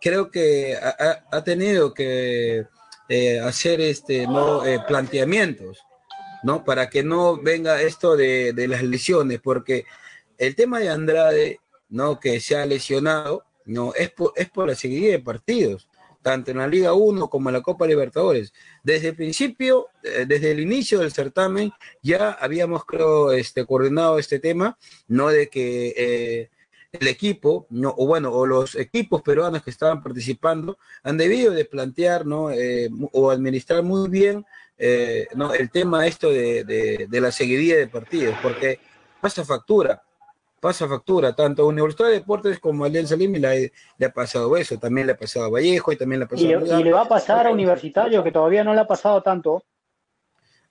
Creo 0.00 0.30
que 0.30 0.76
ha, 0.76 1.44
tenido 1.44 1.94
que 1.94 2.66
eh, 3.08 3.40
hacer 3.40 3.80
este 3.80 4.26
no 4.26 4.62
planteamientos, 4.86 5.78
¿no? 6.42 6.62
Para 6.62 6.90
que 6.90 7.02
no 7.02 7.38
venga 7.38 7.80
esto 7.80 8.14
de, 8.16 8.52
de 8.52 8.68
las 8.68 8.82
lesiones, 8.82 9.40
porque 9.40 9.86
el 10.36 10.54
tema 10.54 10.78
de 10.78 10.90
Andrade, 10.90 11.60
¿no? 11.88 12.20
Que 12.20 12.40
se 12.40 12.56
ha 12.56 12.66
lesionado, 12.66 13.44
no, 13.66 13.94
es 13.94 14.10
por, 14.10 14.32
es 14.36 14.50
por 14.50 14.68
la 14.68 14.74
seguidilla 14.74 15.12
de 15.12 15.18
partidos, 15.20 15.88
tanto 16.22 16.50
en 16.50 16.58
la 16.58 16.66
Liga 16.66 16.94
1 16.94 17.28
como 17.28 17.50
en 17.50 17.54
la 17.54 17.62
Copa 17.62 17.86
Libertadores. 17.86 18.52
Desde 18.82 19.08
el 19.08 19.16
principio, 19.16 19.88
eh, 20.02 20.24
desde 20.26 20.52
el 20.52 20.60
inicio 20.60 21.00
del 21.00 21.12
certamen, 21.12 21.72
ya 22.02 22.32
habíamos, 22.32 22.82
este, 23.34 23.66
coordinado 23.66 24.18
este 24.18 24.38
tema, 24.38 24.78
no 25.06 25.28
de 25.28 25.48
que 25.48 25.94
eh, 25.96 26.50
el 26.92 27.08
equipo, 27.08 27.66
no, 27.70 27.94
o 27.96 28.06
bueno, 28.06 28.32
o 28.32 28.46
los 28.46 28.74
equipos 28.74 29.20
peruanos 29.22 29.62
que 29.62 29.70
estaban 29.70 30.02
participando 30.02 30.78
han 31.02 31.18
debido 31.18 31.52
de 31.52 31.64
plantear, 31.64 32.24
¿no? 32.24 32.50
Eh, 32.50 32.88
o 33.12 33.30
administrar 33.30 33.82
muy 33.82 34.08
bien, 34.08 34.46
¿no? 35.34 35.52
El 35.54 35.70
tema 35.70 36.06
esto 36.06 36.30
de, 36.30 36.64
de, 36.64 37.06
de 37.08 37.20
la 37.20 37.32
seguidilla 37.32 37.76
de 37.76 37.88
partidos, 37.88 38.36
porque 38.42 38.78
pasa 39.20 39.44
factura 39.44 40.02
pasa 40.64 40.88
factura, 40.88 41.36
tanto 41.36 41.60
a 41.60 41.66
Universidad 41.66 42.08
de 42.08 42.14
Deportes 42.14 42.58
como 42.58 42.84
a 42.84 42.86
Alianza 42.86 43.14
Lima 43.16 43.36
le, 43.36 43.70
le, 43.98 44.06
ha 44.06 44.10
pasado 44.10 44.56
eso, 44.56 44.78
también 44.78 45.06
le 45.06 45.12
ha 45.12 45.16
pasado 45.18 45.44
a 45.44 45.50
Vallejo 45.50 45.92
y 45.92 45.96
también 45.96 46.20
le 46.20 46.24
ha 46.24 46.28
pasado 46.28 46.48
y, 46.48 46.54
a... 46.54 46.80
Y 46.80 46.84
le 46.84 46.90
va 46.90 47.02
a 47.02 47.08
pasar 47.08 47.46
a 47.46 47.50
Universitario, 47.50 48.24
que 48.24 48.32
todavía 48.32 48.64
no 48.64 48.72
le 48.72 48.80
ha 48.80 48.86
pasado 48.86 49.22
tanto. 49.22 49.62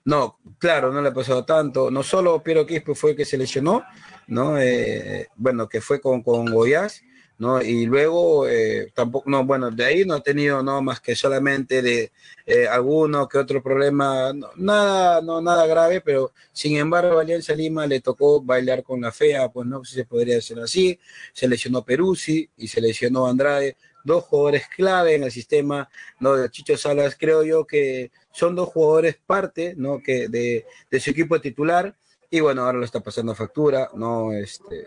No, 0.04 0.40
claro, 0.58 0.92
no 0.92 1.00
le 1.00 1.10
ha 1.10 1.14
pasado 1.14 1.46
tanto. 1.46 1.92
No 1.92 2.02
solo 2.02 2.42
Piero 2.42 2.66
Quispe 2.66 2.96
fue 2.96 3.12
el 3.12 3.18
que 3.18 3.24
se 3.24 3.38
lesionó, 3.38 3.84
¿no? 4.26 4.58
Eh, 4.58 5.28
bueno, 5.36 5.70
que 5.70 5.80
fue 5.80 6.02
con, 6.02 6.24
con 6.24 6.52
Goiás, 6.52 7.04
¿no? 7.38 7.62
Y 7.62 7.86
luego 7.86 8.48
eh, 8.48 8.92
tampoco, 8.94 9.30
no, 9.30 9.44
bueno, 9.46 9.72
de 9.72 9.86
ahí 9.86 10.06
no 10.06 10.16
ha 10.16 10.24
tenido 10.24 10.62
no 10.64 10.82
más 10.82 11.00
que 11.00 11.16
solamente 11.16 11.82
de 11.82 12.12
eh, 12.46 12.68
alguno 12.68 13.28
que 13.28 13.38
otro 13.38 13.62
problema, 13.62 14.32
nada, 14.56 15.22
no, 15.22 15.42
nada 15.42 15.66
grave, 15.66 16.02
pero 16.02 16.32
sin 16.52 16.78
embargo 16.78 17.20
Alianza 17.20 17.54
Lima 17.54 17.88
le 17.88 18.02
tocó 18.02 18.42
bailar 18.42 18.84
con 18.84 19.02
la 19.02 19.12
fea, 19.12 19.50
pues 19.50 19.68
no 19.68 19.84
si 19.84 19.96
se 19.96 20.06
podría 20.06 20.36
decir 20.36 20.60
así, 20.60 21.00
se 21.34 21.48
lesionó 21.48 21.84
Peruzzi 21.84 22.50
y 22.58 22.68
se 22.68 22.82
lesionó 22.82 23.28
Andrade, 23.28 23.78
dos 24.04 24.26
jugadores 24.26 24.68
clave 24.76 25.16
en 25.16 25.24
el 25.24 25.32
sistema, 25.32 25.90
¿no? 26.20 26.36
De 26.36 26.50
Chicho 26.50 26.78
Salas, 26.78 27.16
creo 27.20 27.44
yo 27.44 27.66
que 27.66 28.12
son 28.32 28.56
dos 28.56 28.70
jugadores 28.70 29.18
parte, 29.26 29.74
¿no? 29.78 30.02
Que 30.02 30.28
de, 30.28 30.66
de 30.92 31.00
su 31.00 31.12
equipo 31.12 31.40
titular, 31.40 31.96
y 32.30 32.40
bueno, 32.40 32.64
ahora 32.64 32.80
lo 32.80 32.86
está 32.86 33.00
pasando 33.00 33.36
factura, 33.36 33.90
¿no? 33.94 34.34
Este, 34.34 34.86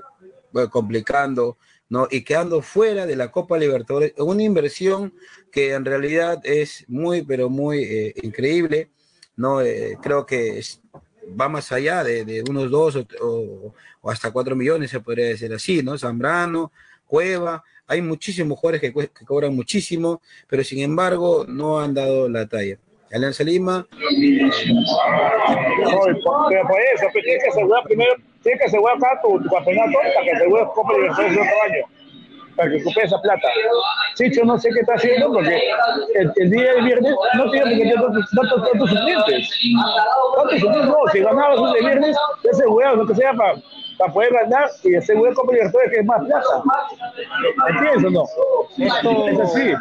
complicando, 0.71 1.59
¿no? 1.89 2.09
Y 2.11 2.23
quedando 2.23 2.63
fuera 2.63 3.07
de 3.07 3.17
la 3.17 3.31
Copa 3.31 3.59
Libertadores, 3.59 4.13
una 4.19 4.43
inversión 4.43 5.15
que 5.53 5.73
en 5.73 5.85
realidad 5.85 6.41
es 6.45 6.85
muy, 6.89 7.23
pero 7.23 7.49
muy 7.49 7.83
eh, 7.85 8.15
increíble, 8.23 8.91
¿no? 9.37 9.61
Eh, 9.61 9.99
creo 10.03 10.27
que 10.27 10.63
va 11.41 11.49
más 11.49 11.73
allá 11.73 12.05
de, 12.05 12.45
unos 12.49 12.71
dos 12.71 12.97
o, 13.21 13.75
hasta 14.05 14.31
cuatro 14.31 14.57
millones, 14.57 14.91
se 14.91 15.01
podría 15.01 15.27
decir 15.27 15.53
así, 15.53 15.83
¿no? 15.83 15.99
Zambrano, 15.99 16.73
Cueva, 17.07 17.63
hay 17.87 18.03
muchísimos 18.03 18.59
jugadores 18.59 18.81
que 18.81 19.25
cobran 19.25 19.55
muchísimo, 19.55 20.21
pero 20.49 20.65
sin 20.65 20.81
embargo 20.81 21.45
no 21.49 21.81
han 21.81 21.95
dado 21.95 22.29
la 22.29 22.47
talla. 22.47 22.79
Alianza 23.13 23.45
Lima. 23.45 23.87
No, 23.89 24.01
pero 26.49 26.67
por 26.67 26.81
eso, 26.81 27.07
pues, 27.13 27.25
tienes 27.25 27.45
que 27.45 27.51
asegurar 27.51 27.85
primero, 27.85 28.15
tienes 28.43 28.61
que 28.61 28.67
asegurar 28.67 28.97
acá 28.97 29.21
tu, 29.23 29.41
tu 29.41 29.49
campeonato 29.49 29.93
para 29.93 30.25
que 30.25 30.33
asegures 30.33 30.67
Copa 30.75 30.93
Libertadores 30.95 31.35
de 31.35 31.41
otro 31.41 31.63
año, 31.63 31.85
para 32.57 32.71
que 32.71 32.77
ocupe 32.81 33.03
esa 33.05 33.21
plata. 33.23 33.49
Chicho 34.17 34.45
no 34.45 34.59
sé 34.59 34.71
qué 34.71 34.81
está 34.81 34.95
haciendo 34.95 35.33
porque 35.33 35.61
el, 36.15 36.33
el 36.37 36.51
día 36.51 36.73
del 36.75 36.85
viernes 36.85 37.15
no 37.37 37.51
tiene 37.51 37.67
por 37.67 37.75
qué 37.75 37.79
tener 37.79 37.95
tantos, 37.95 38.31
tantos 38.71 38.91
suplentes. 38.91 39.51
¿Cuántos 40.35 40.61
suplentes? 40.61 40.89
No, 40.89 40.97
si 41.13 41.21
ganabas 41.21 41.59
un 41.61 41.73
de 41.73 41.81
viernes, 41.81 42.17
te 42.43 42.51
aseguras 42.51 42.97
lo 42.97 43.07
que 43.07 43.15
sea 43.15 43.33
para 43.35 43.57
para 43.99 44.13
poder 44.13 44.33
ganar 44.33 44.69
y 44.85 44.95
asegurar 44.95 45.35
Copa 45.35 45.53
Libertadores 45.53 45.91
que 45.91 46.01
es 46.01 46.07
más 46.07 46.25
plata. 46.25 46.63
¿Entiendes 47.69 48.05
o 48.05 48.11
no? 48.11 48.25
Esto, 48.85 49.29
es 49.29 49.41
así. 49.41 49.75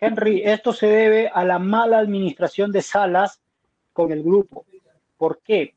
Henry, 0.00 0.42
esto 0.44 0.72
se 0.72 0.86
debe 0.86 1.28
a 1.28 1.44
la 1.44 1.58
mala 1.58 1.98
administración 1.98 2.72
de 2.72 2.82
Salas 2.82 3.40
con 3.92 4.12
el 4.12 4.22
grupo. 4.22 4.64
¿Por 5.16 5.40
qué? 5.42 5.74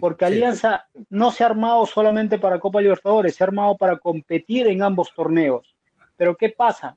Porque 0.00 0.24
Alianza 0.24 0.86
no 1.08 1.30
se 1.30 1.42
ha 1.42 1.46
armado 1.46 1.86
solamente 1.86 2.38
para 2.38 2.60
Copa 2.60 2.80
Libertadores, 2.80 3.34
se 3.34 3.42
ha 3.42 3.46
armado 3.46 3.76
para 3.76 3.96
competir 3.96 4.66
en 4.66 4.82
ambos 4.82 5.12
torneos. 5.14 5.74
Pero 6.16 6.36
¿qué 6.36 6.50
pasa? 6.50 6.96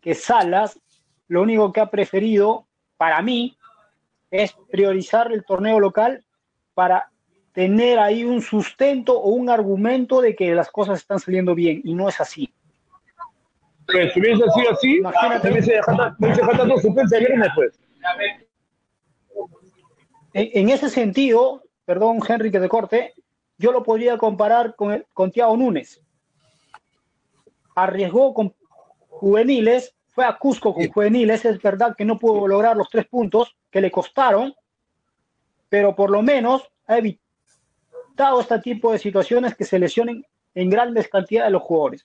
Que 0.00 0.14
Salas 0.14 0.78
lo 1.28 1.42
único 1.42 1.72
que 1.72 1.80
ha 1.80 1.90
preferido, 1.90 2.66
para 2.98 3.22
mí, 3.22 3.56
es 4.30 4.54
priorizar 4.70 5.32
el 5.32 5.44
torneo 5.44 5.80
local 5.80 6.24
para 6.74 7.10
tener 7.52 7.98
ahí 7.98 8.24
un 8.24 8.42
sustento 8.42 9.18
o 9.18 9.30
un 9.30 9.48
argumento 9.48 10.20
de 10.20 10.34
que 10.34 10.54
las 10.54 10.70
cosas 10.70 10.98
están 10.98 11.20
saliendo 11.20 11.54
bien, 11.54 11.80
y 11.84 11.94
no 11.94 12.08
es 12.08 12.20
así. 12.20 12.52
Pues 13.92 14.12
si 14.12 14.20
hubiese 14.20 14.42
sido 14.50 14.70
así, 14.70 15.00
me 15.00 15.50
hubiese 15.50 15.72
dejado 15.72 16.78
suplente 16.78 17.18
viernes, 17.18 17.48
pues. 17.54 17.78
En, 20.34 20.50
en, 20.52 20.68
ese 20.70 20.88
sentido, 20.88 21.62
perdón, 21.84 22.20
Henry, 22.26 22.50
que 22.50 22.60
te 22.60 22.68
corte, 22.68 23.14
yo 23.58 23.70
lo 23.70 23.82
podría 23.82 24.18
comparar 24.18 24.74
con, 24.74 24.92
el, 24.92 25.06
con 25.12 25.32
Núñez. 25.36 26.00
Arriesgó 27.74 28.34
con 28.34 28.54
juveniles, 29.08 29.94
fue 30.08 30.24
a 30.24 30.36
Cusco 30.36 30.74
con 30.74 30.88
juveniles, 30.88 31.44
es 31.44 31.60
verdad 31.62 31.94
que 31.96 32.04
no 32.04 32.18
pudo 32.18 32.46
lograr 32.48 32.76
los 32.76 32.90
tres 32.90 33.06
puntos 33.06 33.56
que 33.70 33.80
le 33.80 33.90
costaron, 33.90 34.54
pero 35.68 35.94
por 35.94 36.10
lo 36.10 36.22
menos 36.22 36.70
ha 36.86 36.98
evitado 36.98 38.40
este 38.40 38.58
tipo 38.58 38.92
de 38.92 38.98
situaciones 38.98 39.54
que 39.54 39.64
se 39.64 39.78
lesionen 39.78 40.24
en 40.54 40.68
grandes 40.68 41.08
cantidades 41.08 41.48
de 41.48 41.52
los 41.52 41.62
jugadores. 41.62 42.04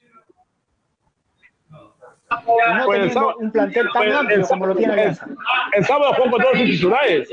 No 2.30 2.86
pues 2.86 3.14
sábado, 3.14 3.36
un 3.40 3.52
plantel 3.52 3.88
tan 3.94 4.12
amplio 4.12 4.40
el, 4.40 4.48
como 4.48 4.66
lo 4.68 4.76
tiene 4.76 4.94
Alianza. 4.94 5.26
El, 5.26 5.38
el 5.76 5.86
sábado 5.86 6.14
jugó 6.16 6.32
con 6.32 6.42
todos 6.42 6.58
sus 6.58 6.70
titulares 6.70 7.30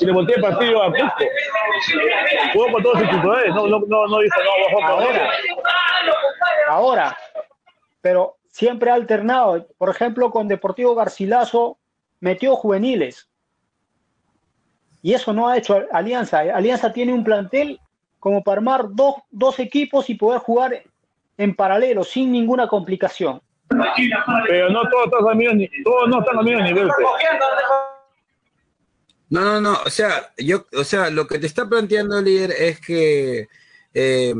y 0.00 0.06
le 0.06 0.12
volteé 0.12 0.36
el 0.36 0.42
partido 0.42 0.82
a 0.82 0.90
Cusco. 0.90 1.24
Jugó 2.54 2.72
con 2.72 2.82
todos 2.82 2.98
sus 3.00 3.10
titulares, 3.10 3.54
no, 3.54 3.66
no, 3.66 3.80
no, 3.80 4.06
no 4.06 4.18
dice 4.20 4.36
no, 4.42 4.80
bajó 4.80 4.92
ahora. 4.92 5.30
Ahora, 6.68 7.18
pero 8.00 8.36
siempre 8.48 8.90
ha 8.90 8.94
alternado. 8.94 9.66
Por 9.76 9.90
ejemplo, 9.90 10.30
con 10.30 10.48
Deportivo 10.48 10.94
Garcilaso 10.94 11.78
metió 12.20 12.56
juveniles. 12.56 13.28
Y 15.02 15.12
eso 15.12 15.34
no 15.34 15.48
ha 15.48 15.58
hecho 15.58 15.82
Alianza. 15.92 16.40
Alianza 16.40 16.92
tiene 16.94 17.12
un 17.12 17.24
plantel 17.24 17.78
como 18.18 18.42
para 18.42 18.58
armar 18.58 18.86
dos, 18.90 19.16
dos 19.30 19.58
equipos 19.58 20.08
y 20.08 20.14
poder 20.14 20.40
jugar 20.40 20.82
en 21.36 21.54
paralelo 21.54 22.04
sin 22.04 22.32
ninguna 22.32 22.68
complicación. 22.68 23.42
Pero 24.46 24.70
no 24.70 24.82
todos 24.88 25.06
están 25.06 25.28
al 25.28 25.36
mismo, 25.36 25.66
todos 25.84 26.08
no 26.08 26.20
están 26.20 26.38
al 26.38 26.44
mismo 26.44 26.62
nivel. 26.62 26.86
pues. 26.86 27.06
No, 29.30 29.44
no, 29.44 29.60
no, 29.60 29.78
o 29.86 29.90
sea, 29.90 30.32
yo, 30.38 30.66
o 30.76 30.82
sea, 30.82 31.08
lo 31.08 31.26
que 31.26 31.38
te 31.38 31.46
está 31.46 31.68
planteando 31.68 32.18
el 32.18 32.24
líder 32.24 32.50
es 32.50 32.80
que, 32.80 33.46
eh, 33.94 34.34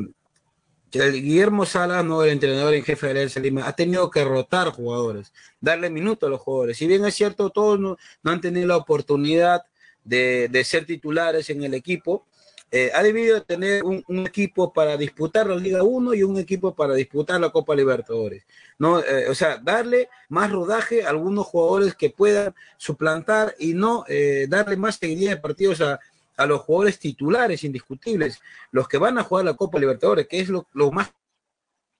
Guillermo 0.90 1.64
Salas, 1.64 2.04
no 2.04 2.24
el 2.24 2.30
entrenador 2.30 2.74
en 2.74 2.82
jefe 2.82 3.06
de 3.06 3.14
la 3.14 3.20
Alianza 3.20 3.38
Lima, 3.38 3.68
ha 3.68 3.72
tenido 3.76 4.10
que 4.10 4.24
rotar 4.24 4.70
jugadores, 4.70 5.32
darle 5.60 5.90
minutos 5.90 6.26
a 6.26 6.30
los 6.30 6.40
jugadores. 6.40 6.76
Si 6.76 6.88
bien 6.88 7.04
es 7.04 7.14
cierto, 7.14 7.50
todos 7.50 7.78
no, 7.78 7.96
no 8.24 8.30
han 8.32 8.40
tenido 8.40 8.66
la 8.66 8.76
oportunidad 8.76 9.62
de, 10.02 10.48
de 10.48 10.64
ser 10.64 10.86
titulares 10.86 11.48
en 11.50 11.62
el 11.62 11.74
equipo, 11.74 12.26
eh, 12.72 12.92
ha 12.94 13.02
debido 13.02 13.42
tener 13.42 13.82
un, 13.82 14.04
un, 14.06 14.26
equipo 14.26 14.72
para 14.72 14.96
disputar 14.96 15.48
la 15.48 15.56
Liga 15.56 15.82
1 15.82 16.14
y 16.14 16.22
un 16.22 16.38
equipo 16.38 16.72
para 16.72 16.94
disputar 16.94 17.40
la 17.40 17.50
Copa 17.50 17.74
Libertadores. 17.74 18.44
¿no? 18.78 19.00
Eh, 19.00 19.28
o 19.28 19.34
sea, 19.34 19.58
darle 19.58 20.08
más 20.28 20.52
rodaje 20.52 21.02
a 21.04 21.08
algunos 21.08 21.46
jugadores 21.46 21.96
que 21.96 22.10
puedan 22.10 22.54
suplantar 22.76 23.56
y 23.58 23.74
no 23.74 24.04
eh, 24.06 24.46
darle 24.48 24.76
más 24.76 24.96
seguridad 24.96 25.32
de 25.32 25.36
partidos 25.38 25.80
a, 25.80 25.98
a, 26.36 26.46
los 26.46 26.60
jugadores 26.60 27.00
titulares 27.00 27.64
indiscutibles, 27.64 28.40
los 28.70 28.86
que 28.86 28.98
van 28.98 29.18
a 29.18 29.24
jugar 29.24 29.46
la 29.46 29.54
Copa 29.54 29.80
Libertadores, 29.80 30.28
que 30.28 30.38
es 30.38 30.48
lo, 30.48 30.68
lo 30.72 30.92
más 30.92 31.12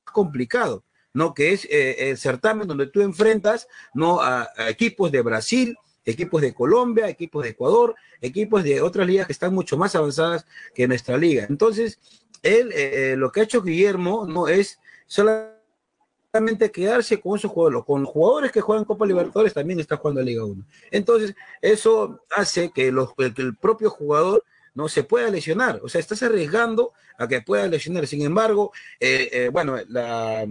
complicado. 0.04 0.84
¿no? 1.12 1.34
que 1.34 1.52
es 1.52 1.66
el 1.68 2.16
certamen 2.16 2.68
donde 2.68 2.86
tú 2.86 3.00
enfrentas 3.00 3.66
¿no? 3.94 4.20
a, 4.20 4.48
a 4.56 4.68
equipos 4.68 5.10
de 5.10 5.22
Brasil, 5.22 5.76
equipos 6.04 6.42
de 6.42 6.54
Colombia, 6.54 7.08
equipos 7.08 7.44
de 7.44 7.50
Ecuador, 7.50 7.94
equipos 8.20 8.64
de 8.64 8.80
otras 8.80 9.06
ligas 9.06 9.26
que 9.26 9.32
están 9.32 9.54
mucho 9.54 9.76
más 9.76 9.94
avanzadas 9.94 10.46
que 10.74 10.88
nuestra 10.88 11.16
liga. 11.16 11.46
Entonces, 11.48 11.98
él, 12.42 12.70
eh, 12.74 13.14
lo 13.16 13.30
que 13.30 13.40
ha 13.40 13.44
hecho 13.44 13.62
Guillermo 13.62 14.26
no 14.26 14.48
es 14.48 14.78
solamente 15.06 16.70
quedarse 16.72 17.20
con 17.20 17.36
esos 17.36 17.50
jugadores, 17.50 17.84
con 17.84 18.04
jugadores 18.04 18.52
que 18.52 18.60
juegan 18.60 18.84
Copa 18.84 19.06
Libertadores 19.06 19.52
también 19.52 19.80
está 19.80 19.96
jugando 19.96 20.22
Liga 20.22 20.44
1. 20.44 20.64
Entonces, 20.90 21.34
eso 21.60 22.20
hace 22.30 22.70
que, 22.70 22.88
el 22.88 23.56
propio 23.56 23.90
jugador 23.90 24.44
no 24.74 24.88
se 24.88 25.02
pueda 25.02 25.28
lesionar, 25.28 25.80
o 25.82 25.88
sea, 25.88 26.00
estás 26.00 26.22
arriesgando 26.22 26.92
a 27.18 27.26
que 27.26 27.42
pueda 27.42 27.66
lesionar. 27.66 28.06
Sin 28.06 28.22
embargo, 28.22 28.72
eh, 29.00 29.28
eh, 29.32 29.48
bueno, 29.52 29.76
la, 29.88 30.46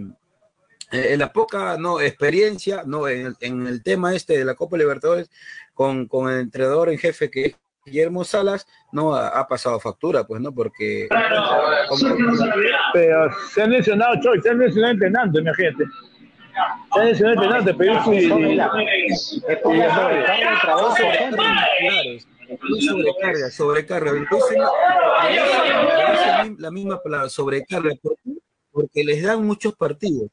eh, 0.92 1.16
la 1.16 1.32
poca 1.32 1.76
no 1.78 2.00
experiencia 2.00 2.82
no 2.84 3.08
en 3.08 3.26
el, 3.26 3.36
en 3.40 3.66
el, 3.66 3.82
tema 3.82 4.14
este 4.14 4.38
de 4.38 4.44
la 4.44 4.54
Copa 4.54 4.76
Libertadores 4.76 5.30
con, 5.72 6.06
con 6.06 6.30
el 6.30 6.40
entrenador 6.40 6.88
en 6.88 6.98
jefe 6.98 7.30
que 7.30 7.46
es 7.46 7.56
Guillermo 7.84 8.24
Salas 8.24 8.66
no 8.92 9.14
ha, 9.14 9.28
ha 9.28 9.46
pasado 9.46 9.78
factura 9.80 10.24
pues 10.24 10.40
no 10.40 10.52
porque 10.52 11.08
como... 11.88 12.16
pero 12.92 13.30
se 13.52 13.62
han 13.62 13.70
lesionado 13.70 14.20
Choy, 14.20 14.40
se 14.42 14.50
han 14.50 14.58
lesionado 14.58 14.92
entrenando 14.92 15.40
imagínate. 15.40 15.84
Se 16.92 17.00
han 17.00 17.06
lesionado 17.06 17.42
entrenando 17.42 17.76
pero 17.76 18.04
sí 18.04 18.28
sobrecarga. 22.80 23.50
Sobrecarga 23.50 24.10
entonces 24.10 24.58
la 26.58 26.70
misma 26.70 27.00
palabra 27.02 27.28
sobrecarga. 27.28 27.90
Porque 28.72 29.02
les 29.04 29.22
dan 29.22 29.44
muchos 29.44 29.74
partidos 29.74 30.30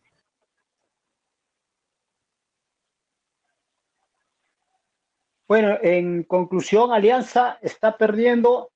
Bueno, 5.47 5.77
en 5.81 6.23
conclusión, 6.23 6.91
Alianza 6.91 7.57
está 7.62 7.97
perdiendo 7.97 8.71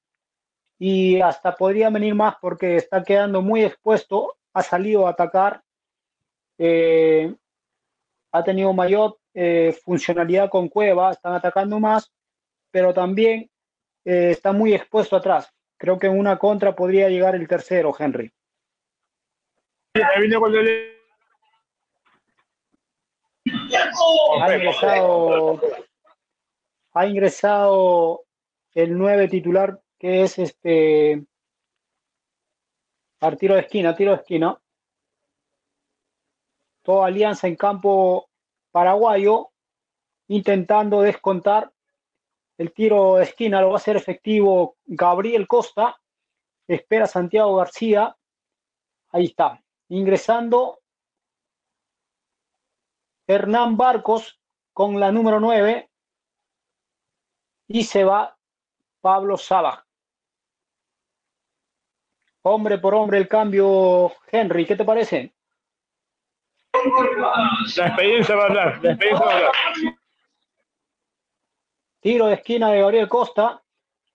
y 0.80 1.20
hasta 1.20 1.56
podría 1.56 1.90
venir 1.90 2.16
más 2.16 2.36
porque 2.42 2.78
está 2.78 3.04
quedando 3.04 3.42
muy 3.42 3.64
expuesto, 3.64 4.38
ha 4.54 4.64
salido 4.64 5.06
a 5.06 5.12
atacar, 5.12 5.62
eh, 6.58 7.36
ha 8.32 8.44
tenido 8.44 8.72
mayor 8.72 9.20
eh, 9.34 9.78
funcionalidad 9.84 10.50
con 10.50 10.70
Cueva, 10.70 11.12
están 11.12 11.34
atacando 11.34 11.80
más, 11.80 12.12
pero 12.72 12.94
también 12.94 13.50
eh, 14.06 14.32
está 14.32 14.54
muy 14.54 14.74
expuesto 14.74 15.18
atrás. 15.18 15.54
Creo 15.78 16.00
que 16.00 16.08
en 16.08 16.18
una 16.18 16.40
contra 16.40 16.74
podría 16.74 17.10
llegar 17.10 17.36
el 17.36 17.48
tercero, 17.50 17.94
Henry. 17.98 18.32
Ha 24.42 24.56
ingresado 24.56 25.60
ha 26.94 27.06
ingresado 27.06 28.26
el 28.74 28.98
9 28.98 29.28
titular, 29.28 29.82
que 29.98 30.24
es 30.24 30.38
este 30.40 31.26
al 33.22 33.38
tiro 33.38 33.54
de 33.56 33.62
esquina, 33.62 33.96
tiro 33.96 34.12
de 34.12 34.18
esquina. 34.18 34.60
Toda 36.82 37.08
alianza 37.08 37.48
en 37.48 37.56
campo 37.56 38.30
paraguayo, 38.72 39.52
intentando 40.28 41.02
descontar. 41.02 41.72
El 42.58 42.74
tiro 42.74 43.16
de 43.16 43.24
esquina 43.24 43.62
lo 43.62 43.70
va 43.70 43.74
a 43.74 43.78
hacer 43.78 43.96
efectivo 43.96 44.78
Gabriel 44.86 45.48
Costa. 45.48 46.00
Espera 46.68 47.06
Santiago 47.06 47.56
García. 47.56 48.16
Ahí 49.10 49.26
está. 49.26 49.64
Ingresando 49.90 50.80
Hernán 53.28 53.78
Barcos 53.78 54.40
con 54.74 55.00
la 55.00 55.12
número 55.12 55.40
9 55.40 55.91
y 57.74 57.84
se 57.84 58.04
va 58.04 58.38
Pablo 59.00 59.38
Saba. 59.38 59.86
Hombre 62.44 62.78
por 62.80 62.96
hombre 62.96 63.18
el 63.18 63.28
cambio, 63.28 64.12
Henry, 64.32 64.66
¿qué 64.66 64.76
te 64.76 64.84
parece? 64.84 65.34
La 67.76 67.88
experiencia 67.88 68.36
va 68.36 68.44
a 68.44 68.48
hablar, 68.48 68.84
la 68.84 68.92
experiencia 68.92 69.26
va 69.26 69.32
a 69.32 69.36
hablar. 69.36 69.52
Tiro 72.00 72.26
de 72.28 72.34
esquina 72.34 72.72
de 72.72 72.82
Gabriel 72.82 73.08
Costa, 73.08 73.62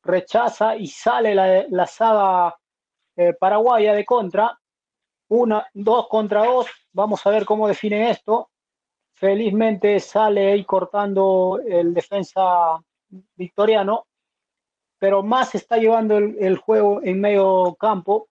rechaza 0.03 0.77
y 0.77 0.89
sale 0.89 1.35
la, 1.35 1.65
la 1.69 1.87
saga 1.87 2.57
eh, 3.17 3.33
paraguaya 3.35 3.95
de 3.95 4.05
contra. 4.05 4.59
Una, 5.29 5.67
dos 5.73 6.09
contra 6.09 6.45
dos. 6.45 6.67
Vamos 6.93 7.25
a 7.27 7.31
ver 7.31 7.45
cómo 7.45 7.69
define 7.69 8.11
esto. 8.11 8.51
Felizmente 9.15 10.01
sale 10.01 10.53
ahí 10.53 10.65
cortando 10.65 11.61
el 11.65 11.95
defensa 11.95 12.81
victoriano, 13.37 14.07
pero 14.99 15.23
más 15.23 15.55
está 15.55 15.77
llevando 15.77 16.19
el, 16.19 16.37
el, 16.41 16.57
juego 16.57 17.01
en 17.03 17.21
medio 17.21 17.77
campo 17.79 18.29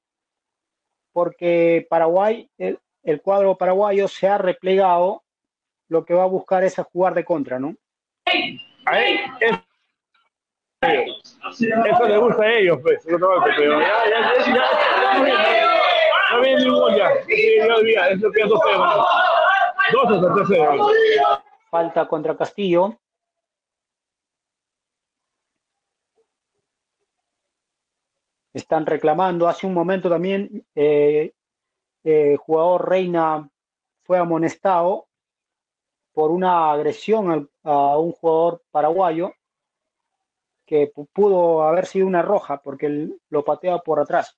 porque 1.13 1.87
Paraguay, 1.89 2.49
el, 2.57 2.77
el, 3.03 3.21
cuadro 3.21 3.57
paraguayo 3.57 4.09
se 4.09 4.27
ha 4.27 4.37
replegado, 4.37 5.23
lo 5.87 6.03
que 6.03 6.13
va 6.13 6.23
a 6.23 6.27
buscar 6.27 6.65
es 6.65 6.77
a 6.77 6.83
jugar 6.83 7.13
de 7.13 7.23
contra, 7.23 7.57
¿no? 7.57 7.75
Ahí, 8.85 9.21
es, 9.39 9.57
eso 10.81 12.07
le 12.07 12.17
gusta 12.17 12.43
a 12.43 12.53
ellos, 12.53 12.79
pues, 12.81 12.99
pero 13.05 13.79
ya, 13.79 13.87
ya, 14.09 14.33
ya, 14.45 14.53
ya, 14.53 15.75
no 16.31 16.41
viene 16.41 16.65
ningún 16.65 16.95
ya, 16.95 17.09
ya 17.27 17.75
olvida, 17.75 18.09
es 18.09 18.19
lo 18.19 18.31
que 18.31 18.41
es 18.41 18.47
2-0, 18.47 19.05
2 19.93 20.47
0 20.49 20.87
Falta 21.69 22.07
contra 22.07 22.35
Castillo. 22.35 22.97
Están 28.55 28.85
reclamando. 28.85 29.47
Hace 29.47 29.67
un 29.67 29.73
momento 29.73 30.09
también 30.09 30.65
eh, 30.75 31.33
eh, 32.03 32.37
jugador 32.37 32.89
Reina 32.89 33.49
fue 34.03 34.17
amonestado 34.17 35.07
por 36.13 36.31
una 36.31 36.71
agresión 36.71 37.49
a, 37.63 37.97
un 37.97 38.13
jugador 38.13 38.63
paraguayo 38.71 39.33
que 40.65 40.91
pudo 41.13 41.63
haber 41.63 41.85
sido 41.85 42.07
una 42.07 42.21
roja 42.21 42.61
porque 42.61 43.09
lo 43.29 43.43
patea 43.43 43.79
por 43.79 43.99
atrás. 43.99 44.37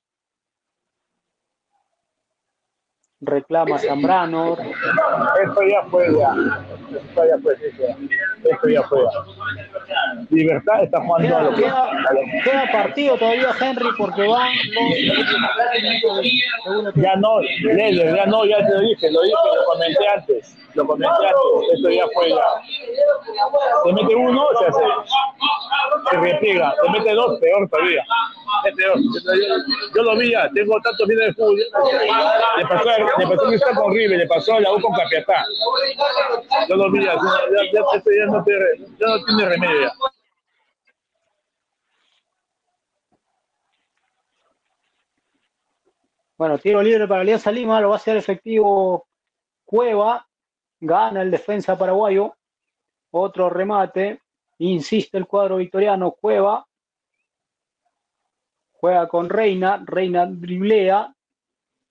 Reclama 3.19 3.77
Zambrano. 3.77 4.57
Esto 4.57 5.61
ya 5.63 5.83
fue 5.89 6.17
ya. 6.17 6.33
Esto 6.89 7.25
ya 7.25 7.37
fue, 7.41 7.53
esto 7.53 8.67
ya 8.69 8.83
fue. 8.83 8.99
Libertad 10.29 10.83
está 10.83 11.01
jugando 11.01 11.27
queda, 11.27 11.39
a 11.39 11.43
lo 11.43 11.49
que, 11.51 11.63
queda, 11.63 11.83
a 11.83 12.13
lo... 12.13 12.21
queda, 12.43 12.71
partido 12.71 13.17
todavía 13.17 13.49
Henry 13.59 13.89
porque 13.97 14.27
van 14.27 14.53
los 16.71 16.95
ya 16.95 17.15
no, 17.17 17.39
Lele, 17.61 18.15
ya 18.15 18.25
no, 18.25 18.45
ya 18.45 18.57
te 18.65 18.73
lo 18.73 18.79
dije, 18.81 19.11
lo 19.11 19.21
dije, 19.21 19.35
lo 19.55 19.65
comenté 19.65 20.07
antes, 20.07 20.57
lo 20.73 20.87
comenté 20.87 21.25
antes, 21.25 21.73
esto 21.73 21.89
ya 21.89 22.05
fue 22.13 22.29
ya. 22.29 22.61
Te 23.83 23.93
mete 23.93 24.15
uno, 24.15 24.47
se 24.59 24.65
hace, 24.65 24.83
se 26.09 26.17
repliega, 26.17 26.73
te 26.81 26.89
mete 26.89 27.13
dos, 27.13 27.39
peor 27.39 27.69
todavía 27.69 28.03
yo 29.95 30.03
lo 30.03 30.17
vi, 30.17 30.33
tengo 30.53 30.79
tantos 30.81 31.07
días 31.07 31.19
de 31.19 31.33
fútbol. 31.33 31.57
Le 31.57 32.65
pasó, 32.65 32.89
le 33.17 33.27
pasó 33.27 33.47
un 33.47 33.75
con 33.75 33.93
River, 33.93 34.19
le 34.19 34.27
pasó 34.27 34.53
a 34.53 34.59
la 34.59 34.73
U 34.73 34.81
con 34.81 34.93
Capiatá. 34.93 35.45
Yo 36.67 36.75
lo 36.75 36.91
vi, 36.91 37.03
ya, 37.03 37.15
ya, 37.15 37.71
ya, 37.73 38.25
no, 38.25 38.43
tiene 39.25 39.45
remedio. 39.45 39.91
Bueno, 46.37 46.59
tiro 46.59 46.83
libre 46.83 47.07
para 47.07 47.21
Alianza 47.21 47.51
Lima, 47.51 47.81
lo 47.81 47.89
va 47.89 47.95
a 47.95 47.97
hacer 47.97 48.15
efectivo 48.15 49.07
Cueva, 49.65 50.27
gana 50.79 51.23
el 51.23 51.31
defensa 51.31 51.77
paraguayo, 51.77 52.35
otro 53.09 53.49
remate, 53.49 54.21
insiste 54.59 55.17
el 55.17 55.25
cuadro 55.25 55.57
victoriano, 55.57 56.11
Cueva, 56.11 56.67
juega 58.79 59.07
con 59.07 59.29
Reina, 59.29 59.83
Reina 59.85 60.25
driblea, 60.25 61.13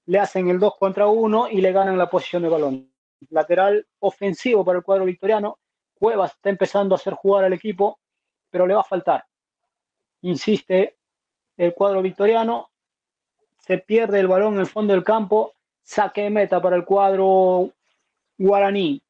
le 0.07 0.19
hacen 0.19 0.49
el 0.49 0.59
2 0.59 0.77
contra 0.79 1.09
1 1.09 1.51
y 1.51 1.61
le 1.61 1.73
ganan 1.73 1.99
la 1.99 2.09
posición 2.09 2.43
de 2.43 2.49
balón. 2.49 2.93
Lateral 3.31 3.87
ofensivo 4.01 4.65
para 4.65 4.79
el 4.79 4.85
cuadro 4.85 5.05
victoriano, 5.05 5.59
Cueva 5.95 6.27
está 6.27 6.51
empezando 6.51 6.95
a 6.95 6.99
hacer 6.99 7.15
jugar 7.15 7.45
al 7.45 7.53
equipo, 7.53 7.99
pero 8.51 8.67
le 8.67 8.75
va 8.75 8.81
a 8.81 8.85
faltar. 8.85 9.25
Insiste 10.23 10.97
el 11.57 11.75
cuadro 11.75 12.03
victoriano, 12.03 12.71
se 13.59 13.79
pierde 13.79 14.21
el 14.21 14.29
balón 14.29 14.55
en 14.55 14.61
el 14.61 14.67
fondo 14.67 14.93
del 14.93 15.03
campo, 15.03 15.55
saque 15.83 16.23
de 16.23 16.31
meta 16.31 16.61
para 16.61 16.77
el 16.77 16.85
cuadro 16.85 17.71
guaraní. 18.39 19.03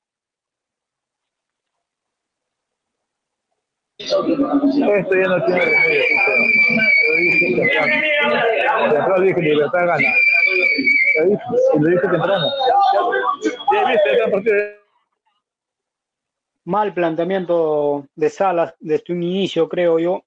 Mal 16.65 16.93
planteamiento 16.93 18.07
de 18.15 18.31
Salas 18.31 18.75
desde 18.81 19.13
un 19.13 19.23
inicio, 19.23 19.69
creo 19.69 19.99
yo. 19.99 20.25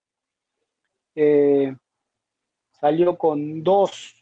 Eh, 1.16 1.76
salió 2.80 3.18
con 3.18 3.64
dos 3.64 4.16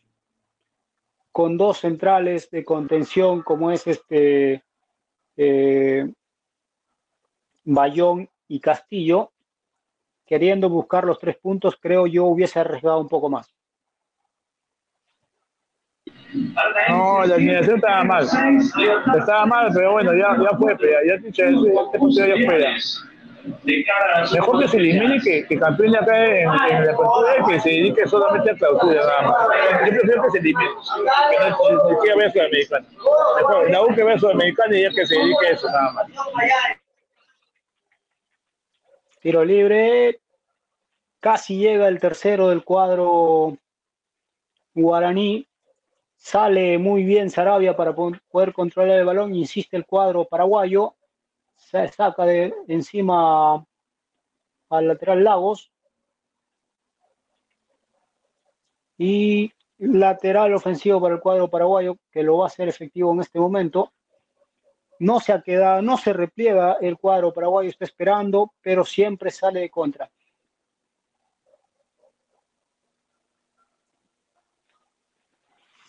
con 1.31 1.55
dos 1.55 1.77
centrales 1.77 2.49
de 2.49 2.65
contención 2.65 3.43
como 3.43 3.69
es 3.69 3.85
este 3.85 4.63
eh, 5.35 6.11
Bayón 7.63 8.27
y 8.47 8.59
Castillo, 8.59 9.31
queriendo 10.27 10.69
buscar 10.69 11.05
los 11.05 11.17
tres 11.17 11.37
puntos, 11.37 11.77
creo 11.79 12.05
yo 12.05 12.25
hubiese 12.25 12.59
arriesgado 12.59 12.99
un 12.99 13.07
poco 13.07 13.29
más. 13.29 13.51
No, 16.89 17.25
la 17.25 17.35
alineación 17.35 17.77
estaba 17.77 18.03
mal. 18.03 18.27
Estaba 19.17 19.45
mal, 19.45 19.71
pero 19.73 19.93
bueno, 19.93 20.13
ya, 20.13 20.35
ya 20.37 20.57
fue, 20.57 20.77
ya, 20.79 21.15
ya, 21.15 21.15
ya. 22.59 22.77
Mejor 24.33 24.59
que 24.59 24.67
se 24.67 24.77
elimine 24.77 25.21
que, 25.21 25.45
que 25.45 25.57
campeone 25.57 25.97
acá 25.97 26.25
en, 26.25 26.41
en 26.41 26.85
la 26.85 26.91
apertura 26.91 27.45
que 27.47 27.59
se 27.61 27.69
dedique 27.69 28.05
solamente 28.07 28.51
a 28.51 28.55
clausura 28.55 29.01
nada 29.05 29.21
más. 29.21 29.37
Yo 29.85 29.91
prefiero 29.91 30.23
que 30.23 30.31
se 30.31 30.37
elimine, 30.39 30.69
que 31.31 31.37
no 31.39 31.99
que 32.01 32.13
vaya 32.15 32.27
a 32.27 32.31
Sudamericana. 32.31 32.87
Mejor, 33.37 33.71
la 33.71 33.81
U 33.83 33.95
que 33.95 34.03
vaya 34.03 34.15
a 34.17 34.19
Sudamericana 34.19 34.77
y 34.77 34.81
ya 34.81 34.89
que 34.89 35.05
se 35.05 35.15
dedique 35.15 35.47
a 35.47 35.51
eso 35.51 35.67
nada 35.69 35.91
más. 35.93 36.07
Tiro 39.27 39.43
libre, 39.43 40.21
casi 41.19 41.57
llega 41.57 41.89
el 41.89 41.99
tercero 41.99 42.47
del 42.47 42.63
cuadro 42.63 43.57
guaraní. 44.73 45.45
Sale 46.15 46.77
muy 46.77 47.03
bien 47.03 47.29
Sarabia 47.29 47.75
para 47.75 47.93
poder 47.93 48.53
controlar 48.53 48.99
el 48.99 49.05
balón, 49.05 49.35
insiste 49.35 49.75
el 49.75 49.85
cuadro 49.85 50.23
paraguayo 50.23 50.95
se 51.57 51.89
saca 51.89 52.23
de 52.23 52.53
encima 52.69 53.65
al 54.69 54.87
lateral 54.87 55.21
Lagos. 55.25 55.73
Y 58.97 59.51
lateral 59.77 60.53
ofensivo 60.53 61.01
para 61.01 61.15
el 61.15 61.19
cuadro 61.19 61.49
paraguayo, 61.49 61.97
que 62.13 62.23
lo 62.23 62.37
va 62.37 62.45
a 62.45 62.47
hacer 62.47 62.69
efectivo 62.69 63.11
en 63.11 63.19
este 63.19 63.41
momento. 63.41 63.91
No 64.99 65.19
se 65.19 65.33
ha 65.33 65.41
quedado, 65.41 65.81
no 65.81 65.97
se 65.97 66.13
repliega 66.13 66.77
el 66.81 66.97
cuadro 66.97 67.33
paraguayo, 67.33 67.69
está 67.69 67.85
esperando, 67.85 68.53
pero 68.61 68.83
siempre 68.83 69.31
sale 69.31 69.59
de 69.61 69.69
contra. 69.69 70.09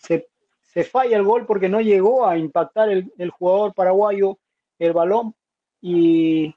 Se, 0.01 0.29
se 0.61 0.83
falla 0.83 1.17
el 1.17 1.23
gol 1.23 1.45
porque 1.45 1.69
no 1.69 1.81
llegó 1.81 2.25
a 2.25 2.37
impactar 2.37 2.89
el, 2.89 3.11
el 3.17 3.29
jugador 3.31 3.73
paraguayo 3.73 4.37
el 4.77 4.93
balón 4.93 5.35
y 5.81 6.55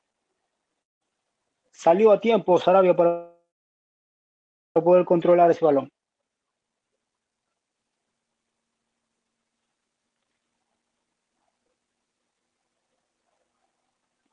salió 1.70 2.12
a 2.12 2.20
tiempo 2.20 2.58
Sarabia 2.58 2.94
para 2.94 3.32
poder 4.74 5.04
controlar 5.04 5.50
ese 5.50 5.64
balón. 5.64 5.90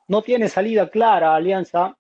No 0.10 0.22
tiene 0.24 0.50
salida 0.50 0.90
clara 0.90 1.36
Alianza, 1.36 1.96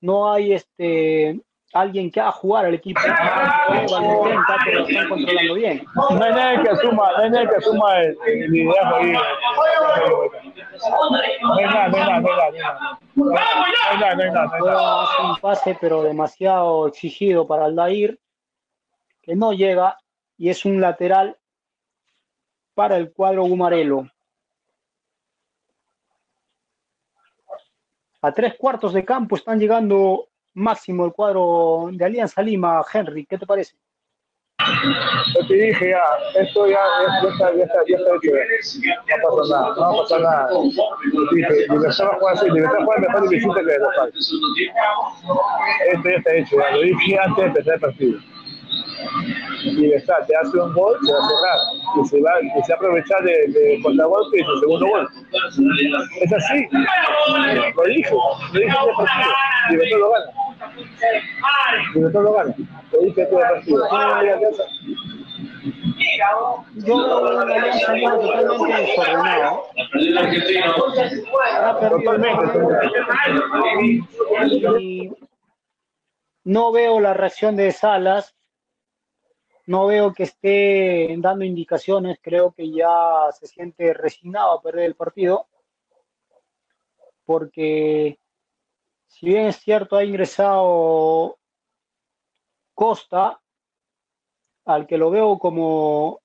no 0.00 0.32
hay 0.32 0.54
este 0.54 1.38
alguien 1.74 2.10
que 2.10 2.20
haga 2.20 2.32
jugar 2.32 2.64
al 2.64 2.74
equipo. 2.74 3.00
Intenta, 3.04 4.56
pero 4.64 4.80
lo 4.80 4.88
están 4.88 5.08
controlando 5.10 5.54
bien. 5.54 5.84
No 5.94 6.24
hay 6.24 6.32
nadie 6.32 6.62
que 6.62 6.70
asuma, 6.70 7.12
no 7.12 7.18
hay 7.18 7.30
nadie 7.30 7.48
que 7.48 7.56
asuma 7.56 8.00
el, 8.00 8.16
liderazgo 8.50 8.96
ahí. 8.96 9.12
No 11.42 11.54
hay 11.54 11.64
nada, 11.66 11.88
no 11.88 11.96
hay 11.96 12.04
nada, 12.06 12.20
no 12.20 12.28
hay 12.28 12.58
nada. 12.58 12.98
No 13.14 13.28
hay 13.28 13.98
nada, 13.98 14.14
no 14.14 14.22
hay 14.22 14.30
nada. 14.30 14.46
No 14.46 14.54
hay 14.54 14.60
nada. 14.62 15.02
Hace 15.02 15.22
un 15.22 15.36
pase, 15.36 15.78
pero 15.78 16.02
demasiado 16.02 16.88
exigido 16.88 17.46
para 17.46 17.66
Aldair, 17.66 18.18
que 19.20 19.36
no 19.36 19.52
llega, 19.52 19.98
y 20.38 20.48
es 20.48 20.64
un 20.64 20.80
lateral 20.80 21.36
para 22.74 22.96
el 22.96 23.12
cuadro 23.12 23.44
Gumarelo. 23.44 24.08
A 28.24 28.32
tres 28.32 28.54
cuartos 28.54 28.94
de 28.94 29.04
campo 29.04 29.36
están 29.36 29.60
llegando 29.60 30.28
máximo 30.54 31.04
el 31.04 31.12
cuadro 31.12 31.90
de 31.92 32.06
Alianza 32.06 32.40
Lima. 32.40 32.82
Henry, 32.90 33.26
¿qué 33.26 33.36
te 33.36 33.44
parece? 33.44 33.76
Yo 35.34 35.46
te 35.46 35.52
dije 35.52 35.90
ya, 35.90 36.00
esto 36.40 36.66
ya, 36.66 36.78
ya, 37.22 37.28
está, 37.28 37.54
ya 37.54 37.64
está, 37.64 37.80
ya 37.86 37.96
está. 37.96 38.12
No 39.20 39.36
pasa 39.36 39.60
nada, 39.60 39.74
no 39.74 39.80
va 39.80 39.88
a 39.90 39.96
pasar 39.96 40.20
nada. 40.22 40.48
Dije, 41.34 41.66
Libertad 41.68 42.06
va 42.06 42.12
a 42.12 42.18
jugar 42.18 42.34
así, 42.34 42.46
Libertad 42.48 42.78
juega 42.82 43.00
mejor 43.02 43.22
de 43.28 43.28
visita 43.28 43.54
que 43.56 43.66
de 43.66 43.78
local. 43.78 44.12
Esto 45.92 46.08
ya 46.08 46.16
está 46.16 46.34
hecho, 46.34 46.56
ya 46.56 46.70
lo 46.70 46.80
dije 46.80 47.18
antes 47.18 47.36
de 47.36 47.44
empezar 47.44 47.74
el 47.74 47.80
partido. 47.80 48.18
Libertad 49.64 50.26
te 50.26 50.36
hace 50.36 50.58
un 50.58 50.72
gol, 50.74 50.96
se 51.04 51.12
va 51.12 51.18
a 51.18 51.28
cerrar, 51.28 51.58
y 52.00 52.08
se 52.08 52.20
va, 52.20 52.30
y 52.42 52.62
se 52.62 52.72
va 52.72 52.74
a 52.74 52.76
aprovechar 52.76 53.22
de, 53.22 53.32
de 53.48 53.80
contragolpe 53.82 54.40
y 54.40 54.44
su 54.44 54.60
segundo 54.60 54.86
gol. 54.86 55.08
Es 56.20 56.32
así. 56.32 56.68
Lo 56.72 57.84
dije, 57.84 58.10
lo 58.10 58.60
dije 58.60 58.66
el 58.66 58.94
partido. 58.96 59.32
Libertad 59.70 59.98
lo 59.98 60.10
gana. 60.10 60.26
Libertad 61.94 62.22
lo 62.22 62.32
gana. 62.32 62.54
Lo 62.92 62.98
dije 63.00 63.26
todo 63.26 63.40
el 63.40 63.46
partido. 63.46 63.78
Yo 66.74 66.96
veo 66.96 67.30
una 67.30 67.42
Alianza 67.42 67.94
totalmente 68.20 68.82
desordenada. 68.82 69.50
Perdido 74.30 74.78
y 74.78 75.12
no 76.44 76.72
veo 76.72 77.00
la 77.00 77.14
reacción 77.14 77.56
de 77.56 77.72
Salas, 77.72 78.34
no 79.66 79.86
veo 79.86 80.12
que 80.12 80.24
esté 80.24 81.14
dando 81.18 81.44
indicaciones, 81.44 82.18
creo 82.20 82.52
que 82.52 82.70
ya 82.70 83.30
se 83.32 83.46
siente 83.46 83.94
resignado 83.94 84.52
a 84.52 84.62
perder 84.62 84.84
el 84.84 84.94
partido, 84.94 85.48
porque 87.24 88.18
si 89.06 89.26
bien 89.26 89.46
es 89.46 89.56
cierto 89.56 89.96
ha 89.96 90.04
ingresado 90.04 91.38
Costa, 92.74 93.40
al 94.64 94.86
que 94.86 94.98
lo 94.98 95.10
veo 95.10 95.38
como 95.38 96.20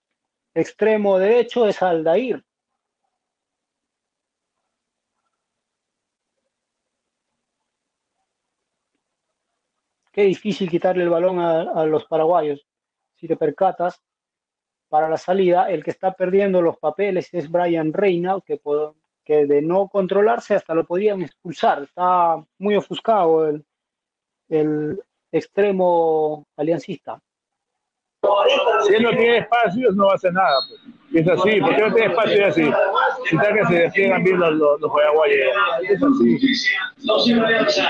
extremo 0.53 1.17
derecho 1.19 1.67
es 1.67 1.81
Aldair. 1.81 2.43
Qué 10.11 10.23
difícil 10.23 10.69
quitarle 10.69 11.03
el 11.03 11.09
balón 11.09 11.39
a, 11.39 11.61
a 11.61 11.85
los 11.85 12.05
paraguayos. 12.05 12.68
Si 13.19 13.27
te 13.27 13.35
percatas, 13.35 14.01
para 14.87 15.09
la 15.09 15.17
salida, 15.17 15.69
el 15.69 15.83
que 15.83 15.91
está 15.91 16.13
perdiendo 16.13 16.61
los 16.61 16.77
papeles 16.77 17.29
es 17.33 17.49
Brian 17.49 17.93
Reina, 17.93 18.37
que, 18.45 18.59
de 19.45 19.61
no 19.61 19.87
controlarse 19.87 20.55
hasta 20.55 20.73
lo 20.73 20.85
podrían 20.85 21.21
expulsar. 21.21 21.83
Está 21.83 22.43
muy 22.57 22.75
ofuscado 22.75 23.47
el, 23.47 23.63
el 24.47 24.99
extremo 25.31 26.47
aliancista. 26.57 27.21
Si 28.87 28.95
él 28.95 29.03
no 29.03 29.11
tiene 29.11 29.37
espacios, 29.39 29.95
no 29.95 30.09
hacer 30.09 30.33
nada. 30.33 30.57
Pues. 30.67 30.98
Es 31.13 31.27
así, 31.27 31.59
porque 31.59 31.81
no 31.81 31.93
tiene 31.93 32.07
espacio 32.13 32.45
así. 32.45 32.63
Si 33.27 33.35
está 33.35 33.53
que 33.53 33.65
se 33.65 33.73
despliegan 33.73 34.23
bien 34.23 34.39
los, 34.39 34.53
los, 34.53 34.79
los 34.79 34.91
paraguayos. 34.91 35.37
Es 35.89 36.03
así. 36.03 36.37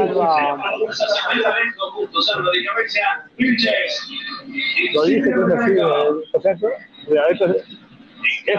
Lo 4.94 5.06
dije 5.06 5.24
que 5.30 5.34
es 5.36 5.46
así. 5.58 5.74
¿no? 7.08 7.26
es 7.28 7.81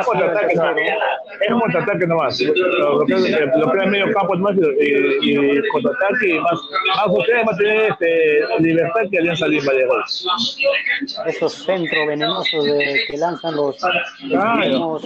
contraataque, 0.05 0.55
no, 0.55 0.77
es 0.77 1.61
contraataque 1.61 2.07
nomás. 2.07 2.39
Lo 2.41 3.05
que, 3.05 3.13
lo 3.13 3.71
que 3.71 3.79
es 3.79 3.87
medio 3.87 4.13
campo 4.13 4.35
nomás 4.35 4.55
y, 4.79 5.31
y 5.31 5.67
contraataque 5.69 6.29
y 6.29 6.39
más, 6.39 6.59
más 6.95 7.07
ustedes 7.07 7.45
van 7.45 7.55
a 7.55 7.57
tener 7.57 7.91
este, 7.91 8.41
libertad 8.59 9.01
que 9.11 9.17
Alianza 9.17 9.47
Lima 9.47 9.73
de 9.73 9.85
gol. 9.85 10.03
Esos 11.25 11.53
centros 11.53 12.07
venenosos 12.07 12.65
de, 12.65 13.01
que 13.09 13.17
lanzan 13.17 13.55
los 13.55 13.77
claro. 14.29 14.99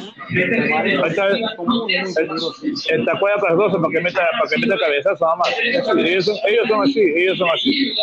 El 2.89 3.05
tacuaya 3.05 3.38
para 3.38 3.55
dos 3.55 3.73
para 3.73 3.89
que 3.91 4.01
meta, 4.01 4.28
para 4.39 4.49
que 4.49 4.57
meta 4.59 4.78
cabezazo 4.80 5.25
nada 5.25 5.38
más. 5.38 5.59
Ellos 5.59 5.86
son, 5.86 5.99
ellos 6.47 6.67
son 6.67 6.84
así, 6.84 7.01
ellos 7.01 7.38
son 7.38 7.49
así. 7.49 7.95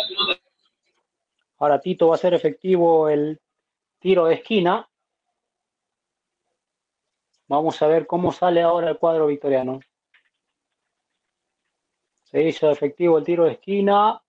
Ahora 1.57 1.79
Tito 1.79 2.09
va 2.09 2.15
a 2.15 2.17
ser 2.17 2.33
efectivo 2.33 3.07
el 3.09 3.39
tiro 3.99 4.25
de 4.25 4.35
esquina 4.35 4.89
Vamos 7.47 7.79
a 7.81 7.87
ver 7.87 8.07
cómo 8.07 8.31
sale 8.31 8.63
ahora 8.63 8.89
el 8.89 8.97
cuadro 8.97 9.27
victoriano. 9.27 9.79
Se 12.23 12.41
hizo 12.41 12.71
efectivo 12.71 13.19
el 13.19 13.23
tiro 13.23 13.45
de 13.45 13.51
esquina. 13.51 14.19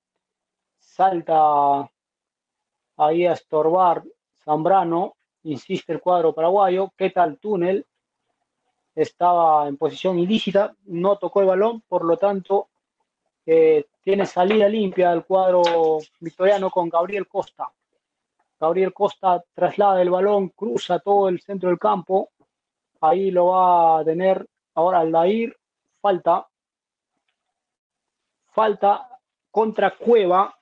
Salta 0.79 1.91
ahí 2.99 3.27
a 3.27 3.33
estorbar 3.33 4.05
Zambrano. 4.45 5.17
Insiste 5.45 5.95
el 5.95 6.03
cuadro 6.03 6.35
paraguayo. 6.35 6.93
¿Qué 6.95 7.09
tal 7.09 7.39
túnel? 7.39 7.87
Estaba 8.95 9.67
en 9.67 9.79
posición 9.79 10.19
ilícita. 10.19 10.77
No 10.85 11.17
tocó 11.17 11.41
el 11.41 11.47
balón. 11.47 11.81
Por 11.89 12.05
lo 12.05 12.19
tanto, 12.19 12.69
eh, 13.47 13.87
tiene 14.03 14.27
salida 14.27 14.69
limpia 14.69 15.11
el 15.13 15.25
cuadro 15.25 15.63
victoriano 16.21 16.71
con 16.71 16.91
Gabriel 16.91 17.27
Costa. 17.27 17.73
Gabriel 18.61 18.93
Costa 18.93 19.43
traslada 19.55 20.03
el 20.03 20.11
balón, 20.11 20.51
cruza 20.51 20.99
todo 20.99 21.31
el 21.31 21.41
centro 21.41 21.71
del 21.71 21.79
campo 21.79 22.31
Ahí 23.01 23.31
lo 23.31 23.47
va 23.47 24.01
a 24.01 24.05
tener 24.05 24.47
ahora 24.75 25.01
Aldair. 25.01 25.57
Falta. 26.01 26.47
Falta 28.49 29.09
contra 29.51 29.97
Cueva. 29.97 30.53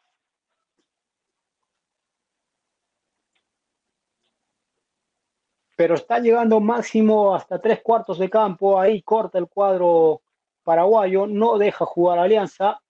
Pero 5.77 5.95
está 5.95 6.21
llegando 6.21 6.61
máximo 6.61 7.35
hasta 7.35 7.61
tres 7.61 7.83
cuartos 7.83 8.19
de 8.19 8.31
campo. 8.31 8.79
Ahí 8.79 9.03
corta 9.03 9.39
el 9.39 9.49
cuadro 9.49 10.23
paraguayo. 10.63 11.27
No 11.27 11.59
deja 11.59 11.85
jugar 11.85 12.19
Alianza. 12.19 12.81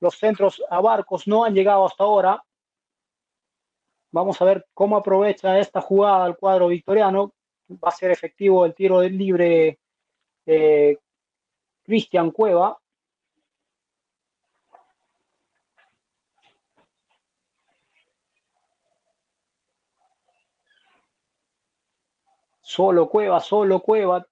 Los 0.00 0.16
centros 0.16 0.62
a 0.68 0.80
barcos 0.80 1.26
no 1.26 1.44
han 1.44 1.54
llegado 1.54 1.84
hasta 1.86 2.04
ahora. 2.04 2.42
Vamos 4.12 4.40
a 4.40 4.44
ver 4.44 4.66
cómo 4.74 4.96
aprovecha 4.96 5.58
esta 5.58 5.80
jugada 5.80 6.26
el 6.26 6.36
cuadro 6.36 6.68
victoriano 6.68 7.32
va 7.72 7.88
a 7.88 7.92
ser 7.92 8.10
efectivo 8.10 8.64
el 8.64 8.74
tiro 8.74 9.00
del 9.00 9.16
libre 9.16 9.78
eh, 10.46 10.98
Cristian 11.84 12.30
Cueva. 12.30 12.78
Solo 22.60 23.08
Cueva, 23.08 23.40
solo 23.40 23.80
Cueva. 23.80 24.26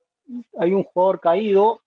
Hay 0.59 0.73
un 0.73 0.85
jugador 0.85 1.21
caído. 1.21 1.83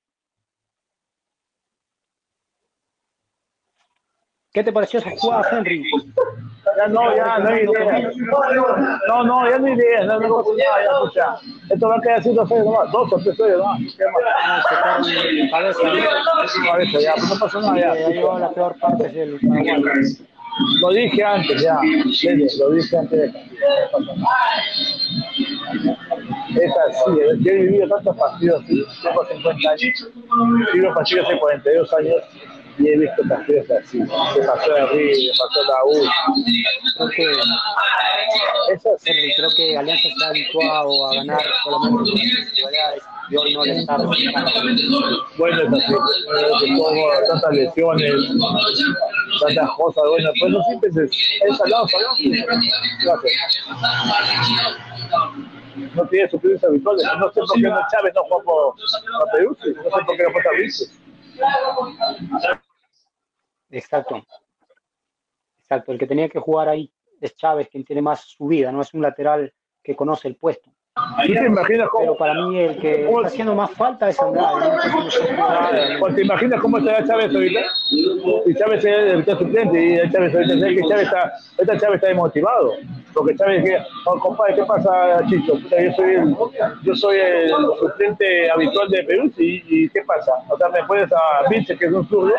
¿Qué 4.51 4.63
te 4.63 4.71
pareció 4.71 4.99
esa 4.99 5.09
jugada, 5.17 5.57
Henry? 5.57 5.83
Ya 6.77 6.87
no, 6.87 7.15
ya 7.15 7.39
no 7.39 7.49
hay 7.49 7.63
idea. 7.63 8.11
No, 9.07 9.23
no, 9.23 9.49
ya 9.49 9.59
no 9.59 9.65
hay 9.67 9.73
idea. 9.73 10.03
No, 10.05 10.19
no, 10.19 10.57
ya, 10.57 10.63
ya, 10.83 10.91
escucha. 10.91 11.35
Esto 11.69 11.87
va 11.89 11.97
a 11.97 12.01
quedar 12.01 12.19
haciendo 12.19 12.47
seis 12.47 12.63
nomás, 12.63 12.91
dos 12.91 13.13
o 13.13 13.17
tres 13.17 13.35
seis 13.37 13.57
nomás. 13.57 13.79
¿Qué 13.97 14.03
más? 14.05 14.65
Cabeza, 15.51 15.79
cabeza, 16.65 16.99
ya, 16.99 17.13
pues 17.15 17.29
no 17.29 17.39
pasa 17.39 17.59
nada 17.59 17.79
ya. 17.79 17.95
Ya 17.95 18.07
llevó 18.09 18.39
la 18.39 18.49
peor 18.51 18.75
parte 18.79 19.09
del 19.09 19.39
Lo 20.81 20.89
dije 20.91 21.23
antes, 21.23 21.61
ya. 21.61 21.79
Lo 22.59 22.69
dije 22.71 22.97
antes 22.97 23.33
de 23.33 23.43
es 26.55 26.71
así, 26.87 27.11
yo 27.39 27.51
he 27.51 27.57
vivido 27.57 27.87
tantos 27.87 28.15
partidos 28.15 28.63
así, 28.63 28.85
tengo 29.01 29.25
50 29.25 29.69
años, 29.69 30.11
vivo 30.73 30.93
partidos 30.93 31.25
hace 31.25 31.39
42 31.39 31.93
años 31.93 32.15
y 32.77 32.87
he 32.87 32.97
visto 32.97 33.23
partidos 33.27 33.69
así. 33.71 33.99
Se 33.99 34.41
pasó 34.41 34.73
de 34.73 34.85
Río, 34.87 35.33
se 35.33 35.41
pasó 35.41 35.63
la 35.63 35.85
U. 35.85 36.09
Creo 36.97 37.09
que, 37.09 37.23
eso 38.73 38.95
es, 38.95 39.35
creo 39.35 39.49
que 39.55 39.77
Alianza 39.77 40.07
está 40.07 40.27
habituado 40.27 41.07
a 41.07 41.15
ganar 41.15 41.43
solamente 41.63 42.11
y 43.29 43.35
hoy 43.35 43.53
no 43.53 43.63
le 43.63 43.79
está 43.79 43.97
Bueno, 45.37 45.77
es 45.77 45.83
así. 45.83 46.69
Tantas 47.29 47.53
lesiones, 47.53 48.11
tantas 49.41 49.69
cosas. 49.77 50.03
Bueno, 50.09 50.29
pues 50.39 50.51
no 50.51 50.63
siempre 50.63 50.89
es, 50.89 50.97
es 50.97 51.57
salado, 51.57 51.87
salado. 51.87 52.15
Gracias. 53.03 53.67
No 55.95 56.05
tiene 56.07 56.29
suplentes 56.29 56.63
habituales. 56.63 57.05
No 57.19 57.31
sé 57.31 57.39
por 57.39 57.53
qué 57.53 57.61
no 57.61 57.79
Chávez 57.91 58.13
no 58.15 58.23
juega 58.23 58.43
por, 58.43 58.75
Perú. 59.33 59.57
No 59.59 59.65
sé 59.65 60.05
por 60.05 60.17
qué 60.17 60.23
no 60.23 60.31
fue 60.31 60.43
Tabricio. 60.43 60.87
Exacto. 63.69 64.23
Exacto. 65.59 65.91
El 65.91 65.97
que 65.97 66.07
tenía 66.07 66.29
que 66.29 66.39
jugar 66.39 66.69
ahí 66.69 66.91
es 67.19 67.35
Chávez, 67.35 67.69
quien 67.69 67.83
tiene 67.83 68.01
más 68.01 68.21
subida, 68.21 68.71
no 68.71 68.81
es 68.81 68.93
un 68.93 69.01
lateral 69.01 69.53
que 69.81 69.95
conoce 69.95 70.27
el 70.27 70.35
puesto. 70.35 70.71
te 71.17 71.45
imaginas 71.45 71.89
cómo? 71.89 72.03
Pero 72.03 72.17
para 72.17 72.33
mí 72.45 72.59
el 72.59 72.79
que 72.79 73.05
está 73.05 73.27
haciendo 73.27 73.55
más 73.55 73.71
falta 73.71 74.09
es 74.09 74.19
Andrade. 74.19 74.69
¿Te 76.15 76.21
imaginas 76.21 76.61
cómo 76.61 76.77
estará 76.77 77.05
Chávez 77.05 77.33
ahorita? 77.33 77.61
Y 78.45 78.53
Chávez 78.55 78.85
es 78.85 78.85
el 78.85 79.25
suplente 79.25 79.83
y 79.83 80.11
Chávez 80.11 80.35
ahorita 80.35 80.67
que 80.67 80.81
Chávez 80.87 81.05
está, 81.05 81.77
Chávez 81.79 81.95
está 81.95 82.07
desmotivado. 82.07 82.73
Porque 83.13 83.35
Chávez 83.35 83.63
que, 83.63 83.77
oh, 84.05 84.19
compadre, 84.19 84.55
¿qué 84.55 84.63
pasa, 84.65 85.21
Chicho? 85.29 85.57
yo 85.57 86.95
soy 86.95 87.17
el, 87.17 87.55
yo 87.57 88.53
habitual 88.53 88.89
de 88.89 89.03
Perú 89.03 89.31
y, 89.37 89.89
¿qué 89.89 90.01
pasa? 90.03 90.31
O 90.49 90.57
sea, 90.57 90.69
me 90.69 90.83
puedes 90.85 91.11
a 91.11 91.49
Vince, 91.49 91.77
que 91.77 91.85
es 91.85 91.91
un 91.91 92.07
zurdo, 92.07 92.33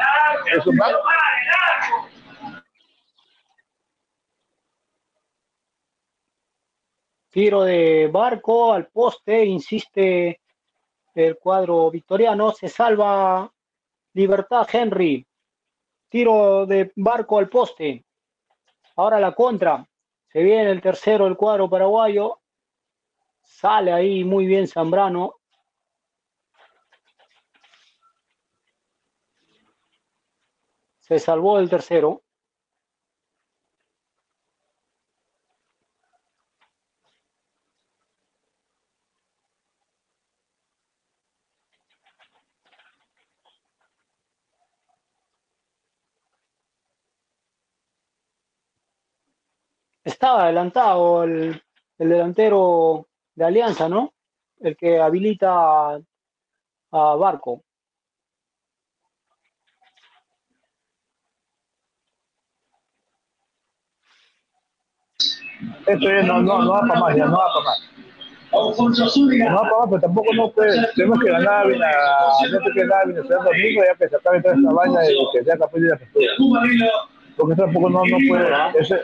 Tiro 7.31 7.64
de 7.64 8.09
barco 8.12 8.72
al 8.72 8.87
poste, 8.87 9.45
insiste 9.45 10.41
el 11.14 11.37
cuadro 11.37 11.91
victoriano, 11.91 12.53
se 12.53 12.68
salva 12.68 13.51
Libertad 14.12 14.68
Henry. 14.72 15.27
Tiro 16.09 16.64
de 16.66 16.93
barco 16.95 17.39
al 17.39 17.49
poste. 17.49 18.05
Ahora 18.95 19.18
la 19.18 19.33
contra. 19.33 19.85
Se 20.35 20.43
viene 20.43 20.72
el 20.72 20.82
tercero 20.82 21.28
el 21.28 21.37
cuadro 21.37 21.70
paraguayo. 21.70 22.41
Sale 23.41 23.93
ahí 23.93 24.24
muy 24.24 24.47
bien 24.47 24.66
Zambrano. 24.66 25.37
Se 30.99 31.20
salvó 31.20 31.61
el 31.61 31.70
tercero. 31.70 32.24
Estaba 50.14 50.44
adelantado 50.44 51.24
el, 51.24 51.62
el, 51.98 52.08
delantero 52.08 53.06
de 53.34 53.44
Alianza, 53.44 53.88
¿no? 53.88 54.14
El 54.60 54.76
que 54.76 55.00
habilita 55.00 56.00
a, 56.92 57.16
Barco. 57.16 57.62
Esto 65.86 66.08
es, 66.08 66.24
no, 66.26 66.40
no, 66.40 66.62
no 66.62 66.70
va 66.70 66.80
para 66.80 67.00
más, 67.00 67.16
ya 67.16 67.26
no 67.26 67.36
va 67.36 67.46
para 67.52 67.64
más. 67.64 67.90
No 68.52 69.56
va 69.56 69.62
para 69.62 69.78
más, 69.78 69.88
pero 69.88 70.00
tampoco 70.00 70.32
no 70.34 70.50
puede, 70.50 70.86
tenemos 70.94 71.18
que 71.18 71.30
ganar, 71.30 71.66
no 71.66 71.72
te 71.72 72.72
que 72.72 72.86
ganar, 72.86 73.08
el 73.08 73.14
domingo, 73.14 73.82
ya 73.84 73.94
que 73.98 74.08
se 74.08 74.16
acabe 74.16 74.40
toda 74.40 74.54
esta 74.54 74.72
vaina 74.72 75.00
de 75.00 75.14
que 75.32 75.44
ya 75.44 75.58
capaz 75.58 75.78
de 75.78 75.88
la. 75.88 75.98
Porque 77.37 77.57
tampoco 77.57 77.91
no, 77.91 78.05
no 78.05 78.16
puede, 78.28 78.49
ese, 78.78 79.01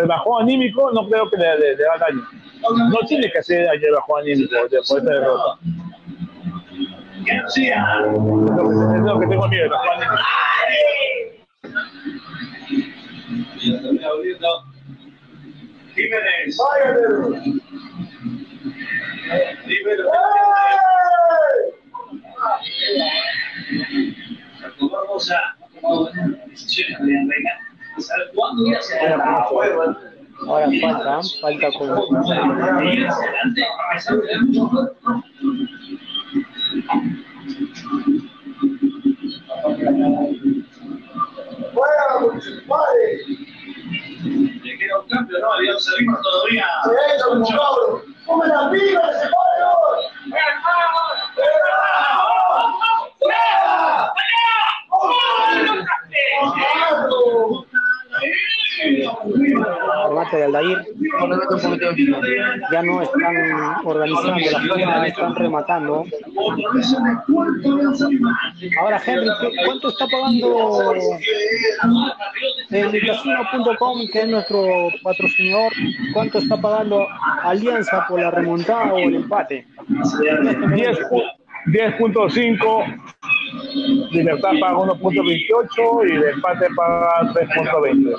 el 0.00 0.06
bajón 0.06 0.42
anímico 0.42 0.90
no 0.92 1.06
creo 1.08 1.28
que 1.30 1.36
le, 1.36 1.58
le, 1.58 1.76
le 1.76 1.86
haga 1.86 2.06
daño. 2.06 2.22
No 2.90 2.98
tiene 3.06 3.30
que 3.30 3.38
hacer 3.38 3.66
daño 3.66 3.86
el 3.86 3.94
bajón 3.94 4.20
anímico 4.22 4.56
por 4.88 4.98
esta 4.98 5.00
derrota. 5.12 5.58
Es 7.26 9.02
lo 9.04 9.20
que 9.20 9.26
tengo 9.26 9.48
miedo. 9.48 9.76
Jiménez. 15.94 16.58
Dímelo. 19.66 20.10
Vamos 24.80 25.30
a 25.30 25.57
de 25.80 27.26
Reina. 27.28 27.52
¿Cuándo 28.34 28.80
se 28.80 28.98
Ahora 30.46 30.68
falta, 30.80 31.20
falta 31.40 31.68
con... 31.76 31.88
Le 44.62 44.78
queda 44.78 45.00
un 45.00 45.08
cambio, 45.08 45.38
¿no? 45.40 45.60
Digamos, 45.60 45.84
salimos 45.84 46.20
todavía. 46.22 46.66
¡Come 48.26 48.46
la 48.46 48.70
piba 48.70 49.00
ese 49.10 49.28
Remate 60.08 60.36
de 60.36 60.44
Aldair. 60.44 60.78
Ya 62.72 62.82
no 62.82 63.02
están 63.02 63.34
organizando 63.84 64.38
las 64.38 64.66
forma, 64.66 65.06
están 65.06 65.34
rematando. 65.34 66.04
Ahora, 68.80 69.02
Henry, 69.04 69.28
¿cuánto 69.64 69.88
está 69.88 70.06
pagando 70.06 70.94
el 72.70 73.06
casino.com, 73.06 74.08
que 74.12 74.20
es 74.20 74.28
nuestro 74.28 74.64
patrocinador? 75.02 75.72
¿Cuánto 76.14 76.38
está 76.38 76.56
pagando 76.56 77.06
Alianza 77.42 78.06
por 78.08 78.20
la 78.20 78.30
remontada 78.30 78.94
o 78.94 78.98
el 78.98 79.16
empate? 79.16 79.66
10.5 81.66 83.17
Libertad 84.10 84.50
paga 84.60 84.78
1.28 84.78 86.08
y 86.08 86.12
el 86.12 86.24
empate 86.24 86.66
paga 86.76 87.32
3.20. 87.34 88.14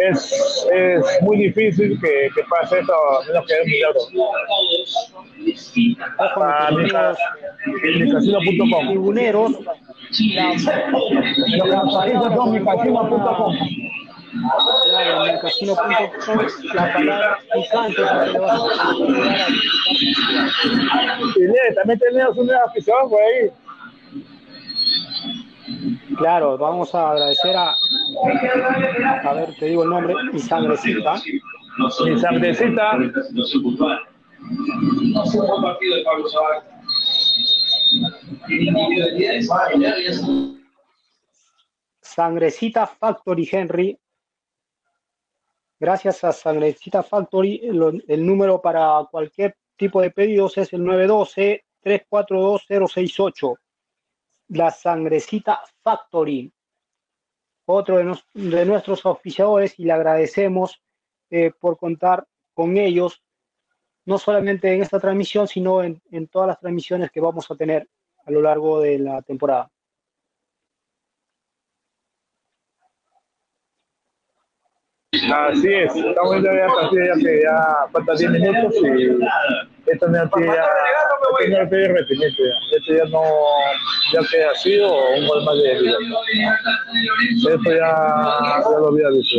Es, 0.00 0.66
es 0.72 1.04
muy 1.22 1.36
difícil 1.38 1.98
que, 2.00 2.28
que 2.34 2.42
pase 2.50 2.80
esto 2.80 2.92
a 2.92 3.24
menos 3.26 3.46
que 3.46 3.54
haya 3.54 3.62
un 3.62 3.70
milagro. 3.70 4.00
Para 6.34 6.70
micasino.com. 7.82 8.88
Tribuneros. 8.88 9.52
Los 9.52 9.64
países 11.94 12.32
son 12.34 12.52
micasino.com. 12.52 13.54
Claro, 14.84 15.26
en 15.26 15.34
el 15.34 15.40
casino.com 15.40 16.38
la 16.74 16.92
palabra 16.92 17.38
picante 17.52 18.00
vas 18.00 18.60
a 18.60 18.62
también 21.74 21.98
tenemos 21.98 22.38
una 22.38 22.56
afición 22.66 23.10
por 23.10 23.20
ahí. 23.20 23.50
Claro, 26.16 26.56
vamos 26.58 26.94
a 26.94 27.10
agradecer 27.10 27.56
a, 27.56 27.74
a 29.24 29.34
ver, 29.34 29.54
te 29.58 29.66
digo 29.66 29.82
el 29.84 29.90
nombre. 29.90 30.14
Mi 30.32 30.38
sangrecita. 30.38 31.20
No 31.78 31.90
fue 31.90 32.12
un 35.40 35.46
buen 35.48 35.62
partido 35.62 35.96
de 35.96 36.04
Pablo 36.04 36.28
Zavala. 36.28 36.64
Sangrecita 42.00 42.86
Factory, 42.86 43.48
Henry. 43.50 43.98
Gracias 45.80 46.22
a 46.24 46.32
Sangrecita 46.32 47.02
Factory, 47.02 47.60
el, 47.64 48.04
el 48.06 48.26
número 48.26 48.60
para 48.60 49.04
cualquier 49.10 49.56
tipo 49.76 50.00
de 50.00 50.10
pedidos 50.10 50.58
es 50.58 50.72
el 50.72 50.82
912-342-068 50.82 53.56
la 54.52 54.70
Sangrecita 54.70 55.62
Factory, 55.82 56.52
otro 57.66 57.98
de, 58.34 58.64
nuestros 58.64 59.04
auspiciadores, 59.06 59.78
y 59.78 59.84
le 59.84 59.92
agradecemos 59.92 60.82
eh, 61.30 61.52
por 61.58 61.76
contar 61.76 62.26
con 62.54 62.76
ellos, 62.76 63.22
no 64.04 64.18
solamente 64.18 64.74
en 64.74 64.82
esta 64.82 65.00
transmisión, 65.00 65.48
sino 65.48 65.82
en, 65.82 66.00
todas 66.30 66.48
las 66.48 66.60
transmisiones 66.60 67.10
que 67.10 67.20
vamos 67.20 67.50
a 67.50 67.56
tener 67.56 67.88
a 68.24 68.30
lo 68.30 68.42
largo 68.42 68.80
de 68.80 68.98
la 68.98 69.22
temporada. 69.22 69.70
Así 75.12 75.72
es, 75.72 75.94
estamos 75.94 76.42
ya 76.42 76.66
partido 76.66 77.04
ya 77.04 77.14
que 77.14 77.42
ya 77.42 77.88
falta 77.92 78.14
10 78.14 78.30
minutos 78.30 78.74
y 78.82 79.71
ya, 79.86 79.92
esto 79.92 80.06
no 80.08 80.14
ya. 80.40 80.64
Esto 82.70 82.94
ya 82.94 83.04
no, 83.06 83.22
ya 84.12 84.20
que 84.30 84.44
ha 84.44 84.54
sido 84.54 84.92
un 85.10 85.26
gol 85.26 85.44
más 85.44 85.56
de 85.56 85.80
vida. 85.80 85.96
Esto 87.50 87.70
ya, 87.70 88.62
ya 88.64 88.78
lo 88.78 88.88
había 88.88 89.08
dicho. 89.10 89.38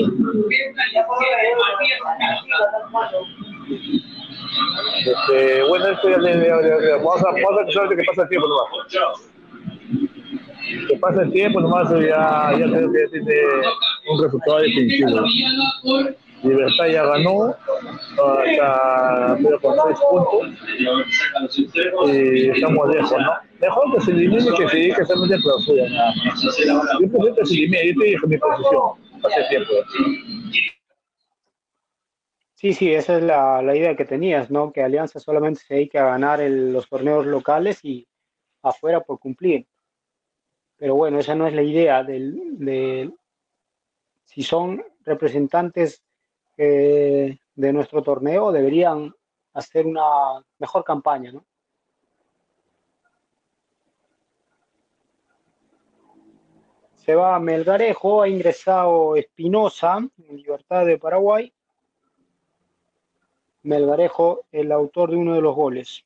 Este, 5.05 5.63
bueno, 5.63 5.87
esto 5.87 6.09
ya 6.09 6.17
le, 6.17 6.49
vamos 6.97 7.21
a, 7.23 7.31
vamos 7.31 7.59
a 7.59 7.95
que 7.95 8.03
pasa 8.03 8.21
el 8.23 8.29
tiempo 8.29 8.47
nomás. 8.47 8.67
Que 10.87 10.97
pasa 10.97 11.21
el 11.21 11.31
tiempo 11.31 11.61
nomás 11.61 11.89
ya, 11.91 12.51
ya 12.57 12.65
creo 12.65 12.91
que 12.91 12.99
ya 12.99 13.11
tiene 13.11 13.41
un 14.09 14.23
resultado 14.23 14.59
definitivo. 14.59 15.23
Libertad 16.43 16.87
ya 16.87 17.03
ganó 17.05 17.55
hasta 17.55 19.37
pero 19.41 19.59
con 19.61 19.75
tres 19.85 19.99
puntos 20.09 20.49
y 22.13 22.49
estamos 22.49 22.89
lejos, 22.93 23.11
¿no? 23.17 23.33
Mejor 23.59 23.93
que 23.95 24.01
se 24.01 24.11
elimine 24.11 24.45
que 24.57 24.67
se 24.67 24.75
dedique 24.75 24.95
clausura. 25.41 25.85
Yo 26.41 27.35
que 27.35 27.45
se 27.45 27.53
elimine, 27.53 27.93
yo 27.93 27.99
te 28.01 28.05
dije 28.05 28.27
mi 28.27 28.37
posición 28.37 28.91
hace 29.23 29.43
tiempo. 29.49 29.71
Sí, 32.55 32.73
sí, 32.73 32.93
esa 32.93 33.17
es 33.17 33.23
la, 33.23 33.61
la 33.61 33.75
idea 33.75 33.95
que 33.95 34.05
tenías, 34.05 34.49
¿no? 34.49 34.71
Que 34.71 34.83
Alianza 34.83 35.19
solamente 35.19 35.61
se 35.61 35.73
dedique 35.75 35.97
a 35.97 36.05
ganar 36.05 36.41
el- 36.41 36.71
los 36.73 36.87
torneos 36.87 37.25
locales 37.25 37.83
y 37.83 38.07
afuera 38.61 39.01
por 39.01 39.19
cumplir. 39.19 39.67
Pero 40.77 40.95
bueno, 40.95 41.19
esa 41.19 41.35
no 41.35 41.45
es 41.47 41.53
la 41.53 41.61
idea 41.61 42.03
del, 42.03 42.57
del- 42.57 43.13
si 44.25 44.43
son 44.43 44.83
representantes 45.05 46.03
de 46.57 47.39
nuestro 47.55 48.01
torneo, 48.01 48.51
deberían 48.51 49.13
hacer 49.53 49.85
una 49.85 50.43
mejor 50.59 50.83
campaña, 50.83 51.31
¿no? 51.31 51.45
Se 57.05 57.15
va 57.15 57.37
Melgarejo, 57.37 58.21
ha 58.21 58.29
ingresado 58.29 59.17
Espinosa 59.17 59.97
en 59.97 60.37
Libertad 60.37 60.85
de 60.85 60.97
Paraguay. 60.97 61.51
Melgarejo, 63.63 64.45
el 64.53 64.71
autor 64.71 65.11
de 65.11 65.17
uno 65.17 65.33
de 65.33 65.41
los 65.41 65.53
goles. 65.53 66.05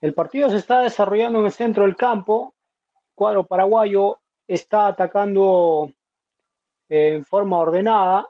El 0.00 0.14
partido 0.14 0.48
se 0.48 0.56
está 0.56 0.80
desarrollando 0.80 1.40
en 1.40 1.46
el 1.46 1.52
centro 1.52 1.84
del 1.84 1.96
campo. 1.96 2.54
Cuadro 3.14 3.46
paraguayo 3.46 4.18
está 4.46 4.86
atacando 4.86 5.92
eh, 6.88 7.16
en 7.16 7.24
forma 7.24 7.58
ordenada. 7.58 8.26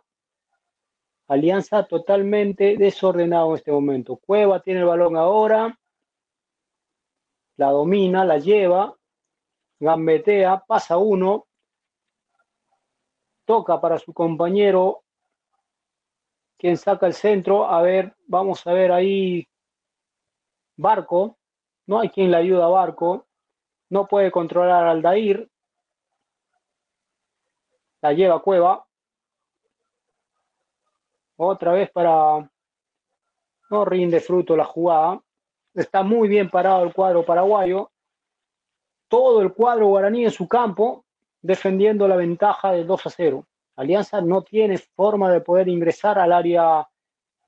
Alianza 1.28 1.84
totalmente 1.84 2.76
desordenado 2.76 3.50
en 3.50 3.56
este 3.56 3.70
momento. 3.70 4.16
Cueva 4.16 4.60
tiene 4.60 4.80
el 4.80 4.86
balón 4.86 5.16
ahora. 5.16 5.78
La 7.56 7.70
domina, 7.70 8.24
la 8.24 8.38
lleva. 8.38 8.96
Gambetea, 9.78 10.64
pasa 10.66 10.98
uno. 10.98 11.46
Toca 13.44 13.80
para 13.80 13.96
su 14.00 14.12
compañero. 14.12 15.04
Quien 16.58 16.76
saca 16.76 17.06
el 17.06 17.14
centro. 17.14 17.64
A 17.66 17.80
ver, 17.80 18.16
vamos 18.26 18.66
a 18.66 18.72
ver 18.72 18.90
ahí. 18.90 19.46
Barco. 20.76 21.39
No 21.90 21.98
hay 21.98 22.08
quien 22.08 22.30
le 22.30 22.36
ayuda 22.36 22.66
a 22.66 22.68
Barco. 22.68 23.26
No 23.88 24.06
puede 24.06 24.30
controlar 24.30 24.84
al 24.84 24.98
Aldair. 24.98 25.50
La 28.00 28.12
lleva 28.12 28.40
Cueva. 28.40 28.86
Otra 31.34 31.72
vez 31.72 31.90
para... 31.90 32.48
No 33.70 33.84
rinde 33.84 34.20
fruto 34.20 34.56
la 34.56 34.64
jugada. 34.64 35.20
Está 35.74 36.04
muy 36.04 36.28
bien 36.28 36.48
parado 36.48 36.84
el 36.84 36.94
cuadro 36.94 37.24
paraguayo. 37.24 37.90
todo 39.08 39.42
el 39.42 39.52
cuadro 39.52 39.88
guaraní 39.88 40.26
en 40.26 40.30
su 40.30 40.46
campo, 40.46 41.04
defendiendo 41.42 42.06
la 42.06 42.14
ventaja 42.14 42.70
de 42.70 42.84
2 42.84 43.06
a 43.06 43.10
0. 43.10 43.46
Alianza 43.74 44.20
no 44.20 44.42
tiene 44.42 44.78
forma 44.78 45.32
de 45.32 45.40
poder 45.40 45.66
ingresar 45.66 46.20
al 46.20 46.30
área 46.30 46.88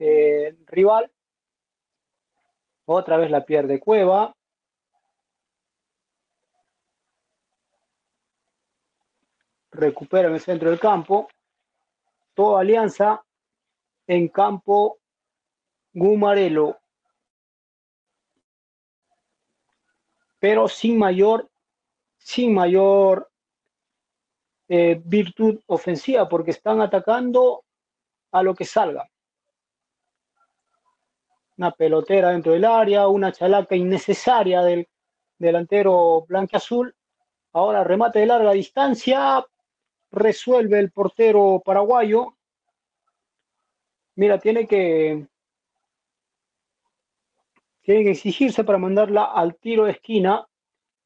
eh, 0.01 0.57
rival. 0.67 1.12
Otra 2.95 3.17
vez 3.17 3.31
la 3.31 3.45
pierde 3.45 3.81
Cueva. 3.81 4.35
Recupera 9.71 10.29
en 10.29 10.35
el 10.35 10.41
centro 10.41 10.69
del 10.69 10.79
campo. 10.79 11.29
Toda 12.35 12.61
Alianza 12.61 13.25
en 14.07 14.29
campo 14.29 14.99
Gumarelo. 15.95 16.79
Pero 20.39 20.69
sin 20.69 20.99
mayor, 20.99 21.49
sin 22.19 22.53
mayor 22.53 23.31
eh, 24.69 25.01
virtud 25.03 25.61
ofensiva, 25.67 26.29
porque 26.29 26.51
están 26.51 26.83
atacando 26.83 27.65
a 28.33 28.43
lo 28.43 28.55
que 28.55 28.65
salga. 28.65 29.12
Una 31.63 31.71
pelotera 31.71 32.31
dentro 32.31 32.55
del 32.55 32.65
área, 32.65 33.07
una 33.07 33.31
chalaca 33.31 33.77
innecesaria 33.77 34.63
del 34.63 34.89
delantero 35.39 36.27
azul 36.51 36.93
Ahora 37.53 37.85
remate 37.85 38.19
de 38.19 38.27
larga 38.27 38.51
distancia, 38.51 39.47
resuelve 40.11 40.81
el 40.81 40.91
portero 40.91 41.63
paraguayo. 41.65 42.37
Mira, 44.17 44.41
tiene 44.41 44.67
que 44.67 45.29
tiene 47.83 48.03
que 48.03 48.11
exigirse 48.11 48.65
para 48.65 48.79
mandarla 48.79 49.27
al 49.27 49.55
tiro 49.55 49.85
de 49.85 49.93
esquina, 49.93 50.45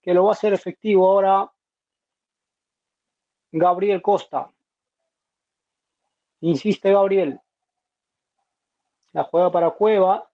que 0.00 0.14
lo 0.14 0.24
va 0.24 0.30
a 0.30 0.32
hacer 0.32 0.54
efectivo 0.54 1.06
ahora 1.06 1.52
Gabriel 3.52 4.00
Costa. 4.00 4.50
Insiste 6.40 6.92
Gabriel. 6.92 7.42
La 9.12 9.24
juega 9.24 9.52
para 9.52 9.70
Cueva, 9.72 10.30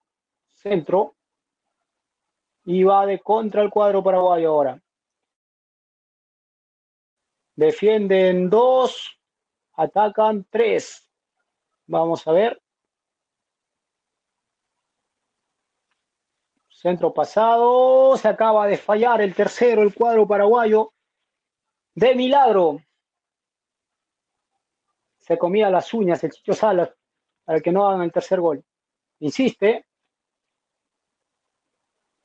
centro. 0.62 1.14
Y 2.64 2.84
va 2.84 3.06
de 3.06 3.18
contra 3.18 3.62
el 3.62 3.70
cuadro 3.70 4.02
paraguayo 4.02 4.50
ahora. 4.50 4.82
Defienden 7.56 8.48
dos, 8.48 9.18
atacan 9.74 10.46
tres. 10.48 11.08
Vamos 11.86 12.26
a 12.26 12.32
ver. 12.32 12.62
Centro 16.68 17.12
pasado, 17.12 18.16
se 18.16 18.28
acaba 18.28 18.66
de 18.66 18.76
fallar 18.76 19.20
el 19.20 19.34
tercero, 19.34 19.82
el 19.82 19.94
cuadro 19.94 20.26
paraguayo. 20.26 20.92
De 21.94 22.14
milagro. 22.14 22.80
Se 25.18 25.38
comía 25.38 25.70
las 25.70 25.92
uñas 25.94 26.24
el 26.24 26.32
Chicho 26.32 26.54
Salas 26.54 26.90
para 27.44 27.60
que 27.60 27.70
no 27.70 27.86
hagan 27.86 28.02
el 28.02 28.12
tercer 28.12 28.40
gol. 28.40 28.64
Insiste. 29.20 29.86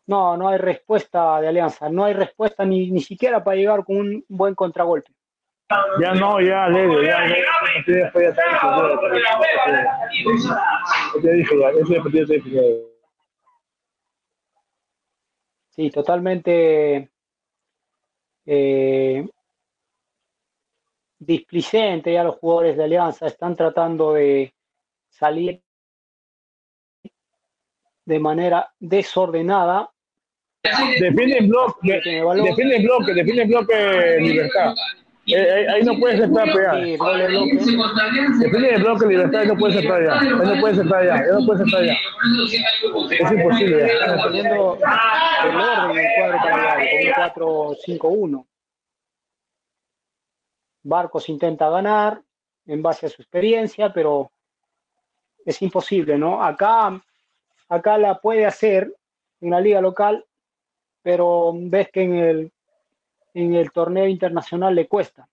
No, 0.08 0.38
no 0.38 0.48
hay 0.50 0.58
respuesta 0.58 1.40
de 1.42 1.50
Alianza. 1.50 1.90
No 1.90 2.06
hay 2.06 2.14
respuesta 2.14 2.66
ni, 2.66 2.90
ni 2.90 3.02
siquiera 3.02 3.44
para 3.44 3.58
llegar 3.58 3.84
con 3.84 3.98
un 3.98 4.26
buen 4.28 4.56
contragolpe. 4.56 5.12
Ya 6.02 6.14
no, 6.14 6.40
ya, 6.40 6.70
Leo, 6.70 7.04
ya, 7.04 7.28
ya, 7.28 7.36
ya, 7.86 8.12
ya, 11.22 11.32
dije, 11.32 11.60
ya, 11.60 11.70
ese 11.72 12.02
partido 12.02 12.26
ya, 12.26 12.62
Sí, 15.72 15.92
totalmente 15.92 17.12
eh, 18.46 19.28
displicente 21.20 22.14
ya 22.14 22.24
los 22.24 22.38
jugadores 22.38 22.78
de 22.78 22.86
Alianza 22.86 23.28
están 23.28 23.56
tratando 23.56 24.14
de 24.14 24.56
salir 25.10 25.62
de 28.06 28.20
manera 28.20 28.74
desordenada. 28.80 29.92
Defiende 31.00 31.38
el 31.40 31.48
bloque, 31.48 32.02
defiende 32.04 32.76
el 32.76 32.84
bloque, 32.84 33.14
defiende 33.14 33.42
el 33.44 33.48
bloque 33.48 34.18
libertad. 34.22 34.74
Eh, 35.28 35.36
eh, 35.36 35.68
ahí 35.70 35.84
no 35.84 36.00
puedes 36.00 36.22
estar 36.22 36.46
pegado. 36.54 36.80
Depende 36.80 38.72
del 38.72 38.82
bloque 38.82 39.06
libertad, 39.08 39.44
no 39.44 39.58
puedes 39.58 39.76
estar 39.76 40.02
allá. 40.02 40.20
Ahí 40.20 40.30
no 40.30 40.62
puedes 40.62 40.78
estar 40.78 41.02
allá. 41.02 41.16
Ahí 41.16 41.28
no 41.34 41.46
puedes 41.46 41.68
estar 41.68 41.82
allá. 41.82 41.98
Es 43.12 43.32
imposible. 43.32 43.86
Están 43.94 44.22
poniendo 44.22 44.78
el 44.78 45.56
orden 45.56 45.96
del 45.96 46.08
cuadro 46.18 46.38
paraguayo 46.44 46.90
con 47.36 47.44
un 47.44 48.34
4-5-1. 48.38 48.48
Barcos 50.84 51.28
intenta 51.28 51.70
ganar 51.70 52.22
en 52.66 52.82
base 52.82 53.08
a 53.08 53.10
su 53.10 53.22
experiencia, 53.22 53.92
pero 53.92 54.32
es 55.46 55.62
imposible, 55.62 56.18
¿no? 56.18 56.42
Acá, 56.42 57.02
acá 57.68 57.98
la 57.98 58.20
puede 58.20 58.46
hacer 58.46 58.94
en 59.42 59.50
la 59.50 59.60
liga 59.60 59.82
local, 59.82 60.26
pero 61.08 61.54
ves 61.56 61.90
que 61.90 62.02
en 62.04 62.16
el 62.16 62.52
en 63.34 63.54
el 63.54 63.72
torneo 63.72 64.08
internacional 64.08 64.76
le 64.76 64.90
cuesta, 64.90 65.26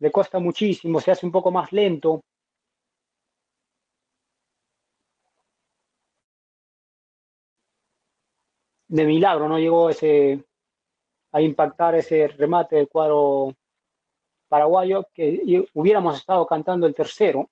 le 0.00 0.10
cuesta 0.10 0.38
muchísimo, 0.38 1.00
se 1.00 1.12
hace 1.12 1.24
un 1.24 1.32
poco 1.32 1.50
más 1.50 1.72
lento. 1.72 2.20
De 8.88 9.06
milagro 9.06 9.48
no 9.48 9.58
llegó 9.58 9.88
ese 9.88 10.44
a 11.32 11.40
impactar 11.40 11.94
ese 11.94 12.28
remate 12.28 12.76
del 12.76 12.88
cuadro 12.88 13.54
paraguayo 14.46 15.08
que 15.14 15.66
hubiéramos 15.72 16.18
estado 16.18 16.46
cantando 16.46 16.86
el 16.86 16.94
tercero. 16.94 17.48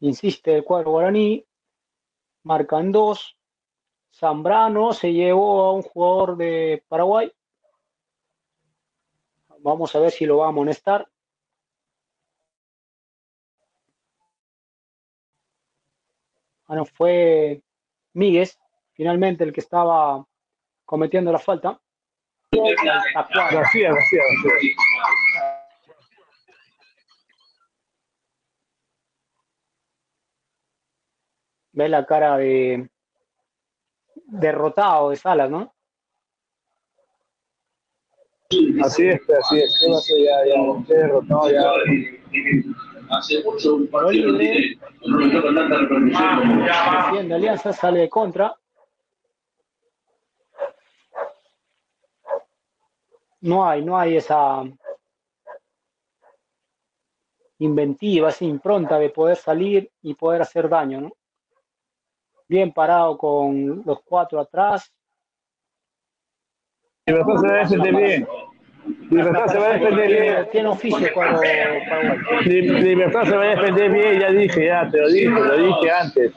Insiste 0.00 0.56
el 0.56 0.64
cuadro 0.64 0.92
guaraní, 0.92 1.44
marcan 2.42 2.92
dos, 2.92 3.36
Zambrano 4.18 4.92
se 4.92 5.12
llevó 5.12 5.64
a 5.64 5.72
un 5.72 5.82
jugador 5.82 6.36
de 6.36 6.82
Paraguay. 6.88 7.30
Vamos 9.58 9.94
a 9.94 10.00
ver 10.00 10.10
si 10.10 10.24
lo 10.24 10.38
va 10.38 10.46
a 10.46 10.48
amonestar. 10.48 11.06
Bueno, 16.66 16.82
ah, 16.82 16.90
fue 16.94 17.62
Míguez, 18.14 18.58
finalmente 18.94 19.44
el 19.44 19.52
que 19.52 19.60
estaba 19.60 20.26
cometiendo 20.84 21.30
la 21.30 21.38
falta. 21.38 21.80
Ve 31.76 31.90
la 31.90 32.06
cara 32.06 32.38
de, 32.38 32.88
derrotado 34.14 35.10
de 35.10 35.16
Salas, 35.16 35.50
¿no? 35.50 35.74
Así 38.82 39.08
es, 39.08 39.20
así 39.28 39.58
es. 39.58 39.78
Ya, 40.08 40.46
ya, 40.46 40.56
derrotado, 40.88 41.50
ya. 41.50 41.70
Hace 43.10 43.44
mucho 43.44 43.74
un 43.74 43.88
partido 43.88 44.32
Defiende 47.12 47.34
Alianza, 47.34 47.74
sale 47.74 48.00
de 48.00 48.08
contra. 48.08 48.56
No 53.42 53.68
hay, 53.68 53.84
no 53.84 53.98
hay 53.98 54.16
esa 54.16 54.64
inventiva, 57.58 58.30
esa 58.30 58.46
impronta 58.46 58.98
de 58.98 59.10
poder 59.10 59.36
salir 59.36 59.92
y 60.00 60.14
poder 60.14 60.40
hacer 60.40 60.70
daño, 60.70 61.02
¿no? 61.02 61.15
Bien 62.48 62.72
parado 62.72 63.16
con 63.18 63.82
los 63.84 64.02
cuatro 64.02 64.40
atrás. 64.40 64.92
Libertad 67.06 67.36
se 67.36 67.46
va 67.46 67.54
a 67.54 67.58
defender 67.58 67.94
bien. 67.94 68.28
Libertad 69.10 69.46
se 69.46 69.58
va 69.58 69.66
a 69.66 69.72
defender 69.74 70.08
bien. 70.08 70.48
Tiene 70.50 70.68
oficio 70.68 71.08
cuando 71.14 71.40
Libertad 72.44 73.24
se 73.24 73.36
va 73.36 73.42
a 73.44 73.48
defender 73.48 73.90
bien, 73.90 74.20
ya 74.20 74.30
dije, 74.30 74.66
ya 74.66 74.90
te 74.90 75.00
lo 75.00 75.08
dije, 75.08 75.28
lo 75.28 75.56
dije 75.56 75.90
antes. 75.90 76.32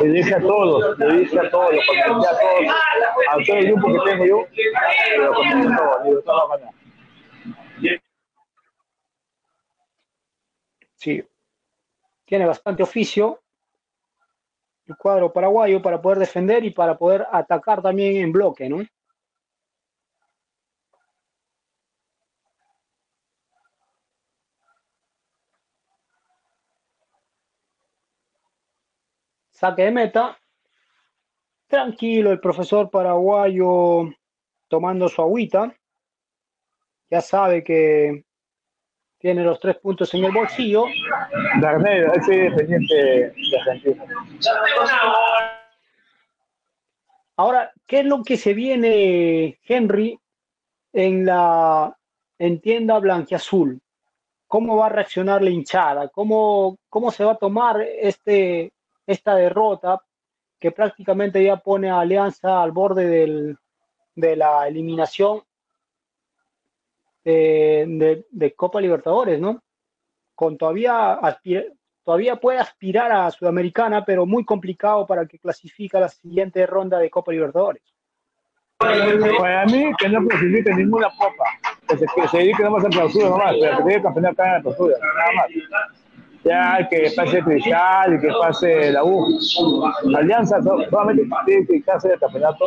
Le 0.00 0.08
dije 0.08 0.34
a 0.34 0.40
todos, 0.40 0.98
le 0.98 1.18
dije 1.20 1.38
a 1.38 1.50
todos, 1.50 1.74
lo 1.74 1.80
comenté 1.86 2.28
a 2.28 2.38
todos, 2.38 2.74
a 3.30 3.36
todo 3.46 3.56
el 3.56 3.66
grupo 3.66 3.92
que 3.92 4.10
tengo 4.10 4.26
yo, 4.26 4.46
lo 5.18 5.34
comenté 5.34 5.72
a 5.72 5.76
todos, 5.76 6.04
Libertad 6.04 6.32
va 6.34 6.54
a 6.54 6.58
ganar. 6.58 6.74
Sí, 10.96 11.24
tiene 12.26 12.44
bastante 12.44 12.82
oficio, 12.82 13.40
el 14.90 14.96
cuadro 14.96 15.32
paraguayo 15.32 15.80
para 15.80 16.02
poder 16.02 16.18
defender 16.18 16.64
y 16.64 16.70
para 16.72 16.98
poder 16.98 17.26
atacar 17.30 17.80
también 17.80 18.16
en 18.16 18.32
bloque, 18.32 18.68
¿no? 18.68 18.84
Saque 29.50 29.84
de 29.84 29.90
meta. 29.92 30.38
Tranquilo, 31.68 32.32
el 32.32 32.40
profesor 32.40 32.90
paraguayo 32.90 34.10
tomando 34.68 35.08
su 35.08 35.22
agüita. 35.22 35.72
Ya 37.10 37.20
sabe 37.20 37.62
que 37.62 38.24
tiene 39.20 39.44
los 39.44 39.60
tres 39.60 39.76
puntos 39.76 40.12
en 40.14 40.24
el 40.24 40.32
bolsillo. 40.32 40.86
Darnell, 41.60 42.10
ese 42.14 42.34
dependiente 42.34 42.94
de 42.94 43.60
Argentina. 43.60 44.04
Ahora, 47.36 47.70
¿qué 47.86 48.00
es 48.00 48.06
lo 48.06 48.22
que 48.22 48.38
se 48.38 48.54
viene, 48.54 49.58
Henry, 49.62 50.18
en 50.92 51.26
la 51.26 51.94
en 52.38 52.60
tienda 52.60 52.98
blanquiazul? 52.98 53.80
¿Cómo 54.46 54.78
va 54.78 54.86
a 54.86 54.90
reaccionar 54.90 55.42
la 55.42 55.50
hinchada? 55.50 56.08
¿Cómo, 56.08 56.78
cómo 56.88 57.10
se 57.10 57.24
va 57.24 57.32
a 57.32 57.38
tomar 57.38 57.82
este, 57.82 58.72
esta 59.06 59.34
derrota 59.34 60.02
que 60.58 60.72
prácticamente 60.72 61.44
ya 61.44 61.56
pone 61.56 61.90
a 61.90 62.00
Alianza 62.00 62.62
al 62.62 62.72
borde 62.72 63.06
del, 63.06 63.58
de 64.14 64.36
la 64.36 64.66
eliminación 64.66 65.42
de, 67.24 68.54
Copa 68.56 68.80
Libertadores, 68.80 69.40
¿no? 69.40 69.62
Con 70.34 70.56
todavía, 70.56 71.18
todavía 72.04 72.36
puede 72.36 72.58
aspirar 72.58 73.12
a 73.12 73.30
Sudamericana, 73.30 74.04
pero 74.04 74.26
muy 74.26 74.44
complicado 74.44 75.06
para 75.06 75.26
que 75.26 75.38
clasifique 75.38 75.96
a 75.96 76.00
la 76.00 76.08
siguiente 76.08 76.66
ronda 76.66 76.98
de 76.98 77.10
Copa 77.10 77.32
Libertadores. 77.32 77.82
Para 78.78 79.66
mí, 79.66 79.92
que 79.98 80.08
no 80.08 80.26
clasifique 80.26 80.74
ninguna 80.74 81.08
copa, 81.10 81.44
que 81.86 81.98
se, 81.98 82.06
que 82.14 82.28
se 82.28 82.38
dedique 82.38 82.62
nomás 82.62 82.84
a 82.86 82.88
clausura 82.88 83.28
nomás, 83.28 83.54
pero 83.60 83.76
que 83.76 83.82
tenga 83.84 84.02
campeonato 84.02 84.42
acá 84.42 84.48
en 84.48 84.54
la 84.54 84.62
clausura, 84.62 84.96
nada 84.98 85.32
más. 85.36 85.50
Ya 86.42 86.88
que 86.88 87.12
pase 87.14 87.42
Cristal 87.42 88.14
y 88.14 88.20
que 88.20 88.28
pase 88.28 88.92
la 88.92 89.04
U. 89.04 89.38
Alianza 90.16 90.62
solamente 90.62 91.28
tiene 91.44 91.66
que 91.66 91.72
dedicarse 91.74 92.14
al 92.14 92.18
campeonato 92.18 92.64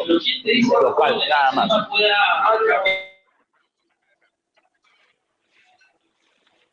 local, 0.83 1.15
nada 1.27 1.51
más. 1.53 1.89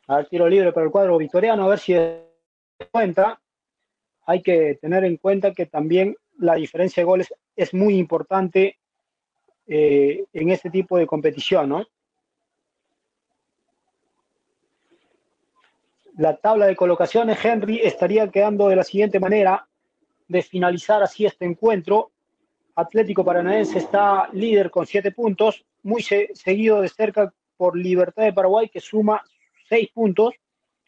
A 0.07 0.17
ver, 0.17 0.27
tiro 0.27 0.47
libre 0.47 0.71
para 0.71 0.85
el 0.85 0.91
cuadro 0.91 1.17
victoriano, 1.17 1.65
a 1.65 1.69
ver 1.69 1.79
si 1.79 1.95
cuenta. 2.91 3.39
Hay 4.25 4.41
que 4.41 4.77
tener 4.81 5.03
en 5.03 5.17
cuenta 5.17 5.53
que 5.53 5.65
también 5.65 6.15
la 6.37 6.55
diferencia 6.55 7.01
de 7.01 7.05
goles 7.05 7.33
es 7.55 7.73
muy 7.73 7.97
importante 7.97 8.79
eh, 9.67 10.25
en 10.33 10.49
este 10.49 10.69
tipo 10.69 10.97
de 10.97 11.07
competición, 11.07 11.69
¿no? 11.69 11.85
La 16.17 16.35
tabla 16.35 16.67
de 16.67 16.75
colocaciones, 16.75 17.43
Henry, 17.43 17.79
estaría 17.81 18.29
quedando 18.29 18.67
de 18.67 18.75
la 18.75 18.83
siguiente 18.83 19.19
manera, 19.19 19.67
de 20.27 20.41
finalizar 20.41 21.01
así 21.01 21.25
este 21.25 21.45
encuentro. 21.45 22.11
Atlético 22.75 23.23
Paranaense 23.23 23.77
está 23.77 24.29
líder 24.33 24.71
con 24.71 24.85
siete 24.85 25.11
puntos, 25.11 25.65
muy 25.83 26.01
se 26.01 26.29
seguido 26.33 26.81
de 26.81 26.89
cerca 26.89 27.33
por 27.57 27.77
Libertad 27.77 28.23
de 28.23 28.33
Paraguay, 28.33 28.69
que 28.69 28.79
suma 28.79 29.21
seis 29.71 29.89
puntos. 29.93 30.33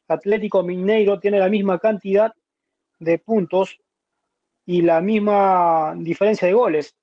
Atlético 0.10 0.62
Mineiro 0.62 1.18
tiene 1.18 1.40
la 1.40 1.48
misma 1.48 1.80
cantidad 1.80 2.34
de 3.00 3.18
puntos 3.18 3.80
y 4.66 4.82
la 4.82 5.00
misma 5.00 5.94
diferencia 5.96 6.50
de 6.50 6.54
goles. 6.54 6.94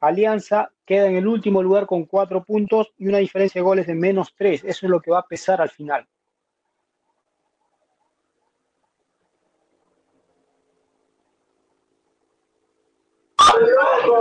Alianza 0.00 0.70
queda 0.84 1.06
en 1.06 1.16
el 1.16 1.26
último 1.26 1.62
lugar 1.62 1.86
con 1.86 2.04
cuatro 2.04 2.44
puntos 2.44 2.92
y 2.98 3.06
una 3.06 3.16
diferencia 3.16 3.60
de 3.60 3.64
goles 3.64 3.86
de 3.86 3.94
menos 3.94 4.34
tres. 4.36 4.62
Eso 4.62 4.84
es 4.84 4.90
lo 4.90 5.00
que 5.00 5.10
va 5.10 5.20
a 5.20 5.26
pesar 5.26 5.62
al 5.62 5.70
final. 5.70 6.06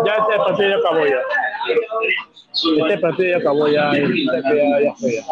Ya 0.05 0.13
este 0.13 0.37
partido 0.37 0.69
ya 0.69 0.75
acabó 0.77 1.05
ya. 1.05 1.21
Este 2.53 2.97
partido 2.97 3.29
ya 3.29 3.37
acabó 3.37 3.67
ya. 3.67 3.91
ya, 3.93 4.93
fue. 4.95 5.23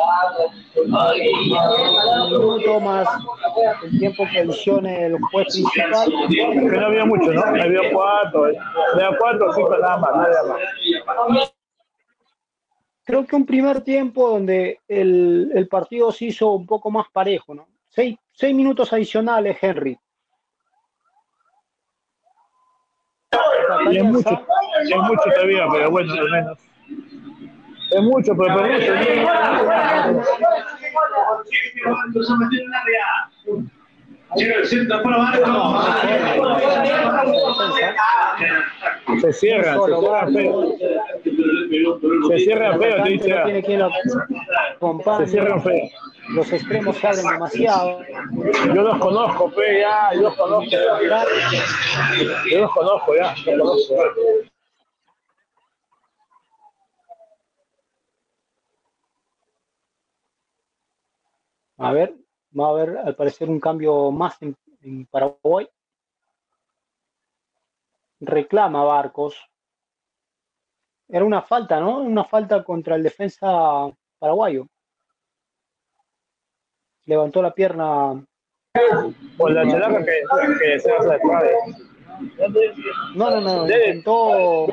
Un 0.86 2.30
minuto 2.32 2.80
más 2.80 3.08
el 3.84 4.00
tiempo 4.00 4.28
que 4.32 4.40
adicione 4.40 5.06
el 5.06 5.20
juez 5.32 5.48
principal. 5.48 6.12
Que 6.30 6.78
no 6.78 6.86
había 6.86 7.06
mucho, 7.06 7.32
¿no? 7.34 7.42
Había 7.42 7.92
cuatro. 7.92 8.46
Había 8.46 9.18
cuatro 9.18 9.50
o 9.50 9.54
cinco 9.54 9.78
nada 9.78 9.98
más, 9.98 10.16
nada 10.16 10.44
más. 11.28 11.54
Creo 13.04 13.26
que 13.26 13.36
un 13.38 13.46
primer 13.46 13.82
tiempo 13.82 14.30
donde 14.30 14.82
el, 14.88 15.52
el 15.56 15.68
partido 15.70 16.12
se 16.12 16.26
hizo 16.26 16.52
un 16.52 16.66
poco 16.66 16.92
más 16.92 17.08
parejo, 17.12 17.56
¿no? 17.56 17.68
Seis, 17.88 18.18
seis 18.34 18.54
minutos 18.54 18.92
adicionales, 18.92 19.58
Henry. 19.62 19.98
Y 23.92 23.98
es 23.98 24.04
mucho, 24.04 24.46
es 24.82 24.96
mucho 24.96 25.24
todavía, 25.34 25.66
pero 25.72 25.92
bueno, 25.92 26.14
al 26.14 26.32
menos. 26.32 26.58
Es 27.92 28.02
mucho, 28.02 28.36
pero 28.36 28.54
por 28.54 28.68
mucho. 28.68 28.94
Se 39.22 39.34
cierra, 39.34 39.78
se 39.80 39.96
cierra 39.96 40.28
feo. 40.28 40.76
Se 42.28 42.38
cierra 42.40 42.78
feo, 42.78 43.04
te 43.04 43.10
dice. 43.10 43.36
Se 45.18 45.28
cierra 45.28 45.60
feo. 45.62 45.90
Los 46.30 46.52
extremos 46.52 46.98
se 46.98 47.08
abren 47.08 47.26
demasiado. 47.26 48.02
Yo 48.74 48.82
los 48.82 49.00
conozco, 49.00 49.50
fe, 49.52 49.80
ya, 49.82 50.14
yo 50.14 50.22
los 50.22 50.36
conozco. 50.36 50.70
Yo 50.70 52.60
los 52.60 52.72
conozco, 52.72 53.16
ya, 53.16 53.36
los 53.56 53.88
conozco. 53.88 53.96
A 61.78 61.92
ver, 61.92 62.16
va 62.60 62.68
a 62.68 62.70
haber 62.72 62.98
al 62.98 63.16
parecer 63.16 63.50
un 63.50 63.60
cambio 63.60 64.12
más 64.12 64.42
en, 64.42 64.56
en 64.82 65.06
Paraguay. 65.06 65.70
Reclama 68.20 68.84
Barcos. 68.84 69.36
Era 71.08 71.24
una 71.24 71.42
falta, 71.42 71.80
¿no? 71.80 72.00
Una 72.00 72.26
falta 72.26 72.64
contra 72.64 72.96
el 72.96 73.04
defensa 73.04 73.48
paraguayo. 74.20 74.68
Levantó 77.08 77.42
la 77.42 77.52
pierna. 77.52 78.24
Por 79.38 79.52
la 79.52 79.68
chalaca 79.68 80.06
que, 80.06 80.22
que 80.60 80.80
se 80.80 80.92
hace. 80.92 81.20
No, 83.16 83.32
no, 83.32 83.42
no. 83.42 83.64
Intentó 83.64 84.68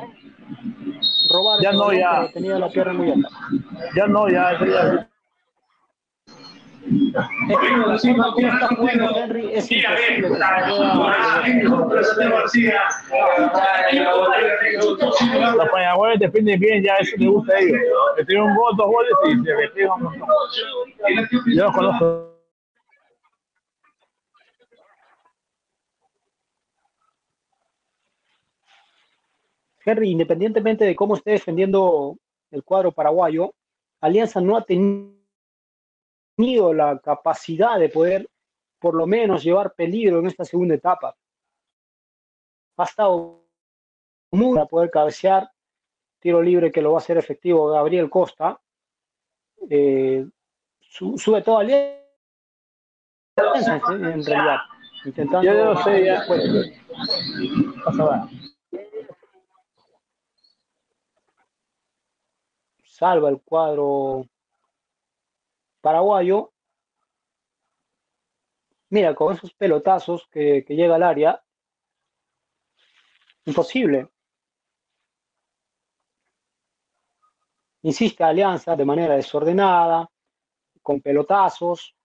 robar. 1.29 1.61
Ya 1.61 1.71
no, 1.71 1.91
ya. 1.91 2.29
Tenía 2.31 2.59
la 2.59 2.69
pierna 2.69 2.93
muy 2.93 3.11
alta. 3.11 3.29
Ya 3.95 4.07
no, 4.07 4.29
ya, 4.29 4.59
ya. 4.63 5.09
Es 6.85 7.57
que 7.57 7.67
que 8.35 8.43
Los 15.55 16.19
defienden 16.19 16.59
bien, 16.59 16.83
ya 16.83 16.93
eso 16.95 17.15
les 17.17 17.29
gusta 17.29 17.55
a 17.55 17.59
ellos. 17.59 17.79
Le 18.27 18.41
un 18.41 18.55
gol, 18.55 18.75
dos 18.77 18.87
goles 18.87 19.11
y 19.25 19.31
se 19.43 19.87
montón. 20.03 20.27
Yo 21.47 21.63
los 21.63 21.73
conozco. 21.73 22.31
Henry, 29.87 30.09
independientemente 30.09 30.83
de 30.85 30.95
cómo 30.95 31.15
esté 31.15 31.31
defendiendo 31.31 32.17
el 32.51 32.63
cuadro 32.63 32.91
paraguayo, 32.91 33.53
Alianza 34.01 34.41
no 34.41 34.57
ha 34.57 34.63
tenido 34.63 35.15
la 36.37 36.99
capacidad 36.99 37.79
de 37.79 37.89
poder 37.89 38.29
por 38.79 38.93
lo 38.93 39.07
menos 39.07 39.43
llevar 39.43 39.73
peligro 39.73 40.19
en 40.19 40.27
esta 40.27 40.45
segunda 40.45 40.75
etapa. 40.75 41.15
Ha 42.77 42.83
estado 42.83 43.45
muy 44.31 44.53
para 44.53 44.65
poder 44.65 44.91
cabecear, 44.91 45.49
tiro 46.19 46.41
libre 46.41 46.71
que 46.71 46.81
lo 46.81 46.91
va 46.91 46.97
a 46.97 47.01
hacer 47.01 47.17
efectivo 47.17 47.69
Gabriel 47.69 48.09
Costa. 48.09 48.59
Eh, 49.69 50.25
su, 50.79 51.17
sube 51.17 51.41
todo 51.41 51.59
Alianza 51.59 52.03
en 53.37 54.25
realidad, 54.25 54.59
intentando... 55.05 55.43
Yo 55.43 55.73
no 55.73 55.83
sé, 55.83 56.05
ya. 56.05 56.25
Pasa 57.83 58.03
va. 58.03 58.29
salva 62.95 63.29
el 63.29 63.41
cuadro 63.41 64.25
paraguayo. 65.85 66.51
Mira, 68.89 69.13
con 69.13 69.35
esos 69.35 69.53
pelotazos 69.53 70.27
que, 70.31 70.65
llega 70.67 70.95
al 70.95 71.03
área, 71.03 71.43
imposible. 73.45 74.09
Insiste 77.83 78.23
Alianza 78.23 78.75
de 78.75 78.83
manera 78.83 79.15
desordenada, 79.15 80.09
con 80.81 81.01
pelotazos. 81.01 81.95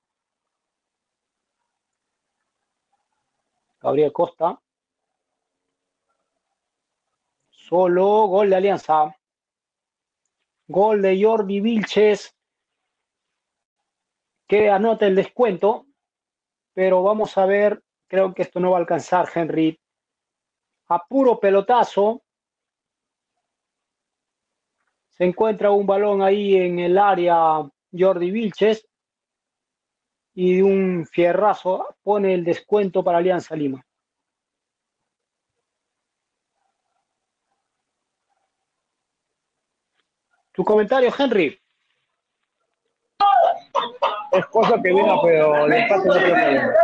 Gabriel 3.80 4.12
Costa. 4.12 4.60
Solo 7.48 8.26
gol 8.26 8.50
de 8.50 8.56
Alianza. 8.56 9.16
Gol 10.68 11.00
de 11.00 11.18
Jordi 11.22 11.62
Vilches 11.62 12.36
que 14.50 14.68
anota 14.68 15.06
el 15.06 15.14
descuento, 15.14 15.86
pero 16.74 17.04
vamos 17.04 17.38
a 17.38 17.46
ver, 17.46 17.84
creo 18.08 18.34
que 18.34 18.42
esto 18.42 18.58
no 18.58 18.72
va 18.72 18.78
a 18.78 18.80
alcanzar, 18.80 19.28
Henry. 19.32 19.80
A 20.88 21.06
puro 21.06 21.38
pelotazo, 21.38 22.24
se 25.08 25.22
encuentra 25.22 25.70
un 25.70 25.86
balón 25.86 26.20
ahí 26.20 26.56
en 26.56 26.80
el 26.80 26.98
área 26.98 27.64
Jordi 27.96 28.32
Vilches 28.32 28.88
y 30.34 30.60
un 30.62 31.06
fierrazo 31.06 31.86
pone 32.02 32.34
el 32.34 32.42
descuento 32.42 33.04
para 33.04 33.18
Alianza 33.18 33.54
Lima. 33.54 33.86
Tu 40.50 40.64
comentario, 40.64 41.12
Henry. 41.16 41.56
Es 44.32 44.46
cosa 44.46 44.74
que 44.80 44.92
viene, 44.92 45.12
pero 45.22 45.66
el 45.66 45.72
empate 45.72 46.08
no 46.08 46.14
creo 46.14 46.24
que 46.24 46.32
venga. 46.32 46.74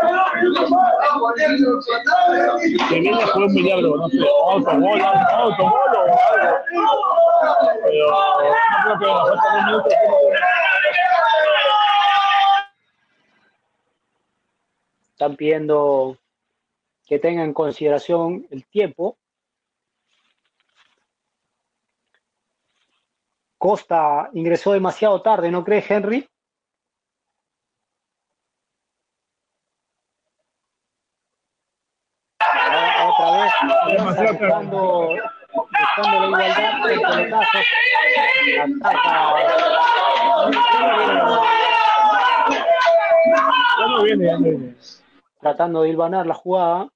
Que 2.88 3.00
viene 3.00 3.26
fue 3.26 3.46
un 3.46 3.54
milagro, 3.54 3.96
no 3.96 4.08
sé, 4.08 4.18
autogol, 4.50 5.00
autogol 5.00 5.94
o 5.94 6.00
algo. 6.00 6.56
Pero 7.84 8.06
no 8.88 8.98
creo 8.98 8.98
que 8.98 9.06
nos 9.06 9.28
falta 9.28 9.58
un 9.58 9.64
minuto. 9.66 9.88
Están 15.12 15.36
pidiendo 15.36 16.18
que 17.06 17.18
tengan 17.18 17.46
en 17.46 17.54
consideración 17.54 18.46
el 18.50 18.66
tiempo. 18.66 19.16
Costa 23.56 24.28
ingresó 24.34 24.72
demasiado 24.72 25.22
tarde, 25.22 25.50
¿no 25.50 25.64
cree 25.64 25.84
Henry? 25.88 26.28
Ah, 32.40 33.08
Otra 33.10 33.30
vez, 33.42 33.52
Alianza 33.55 33.55
buscando, 34.18 35.10
no 43.88 44.02
viene. 44.02 44.76
tratando 45.40 45.82
de 45.82 45.88
hilvanar 45.88 46.26
la 46.26 46.34
jugada. 46.34 46.88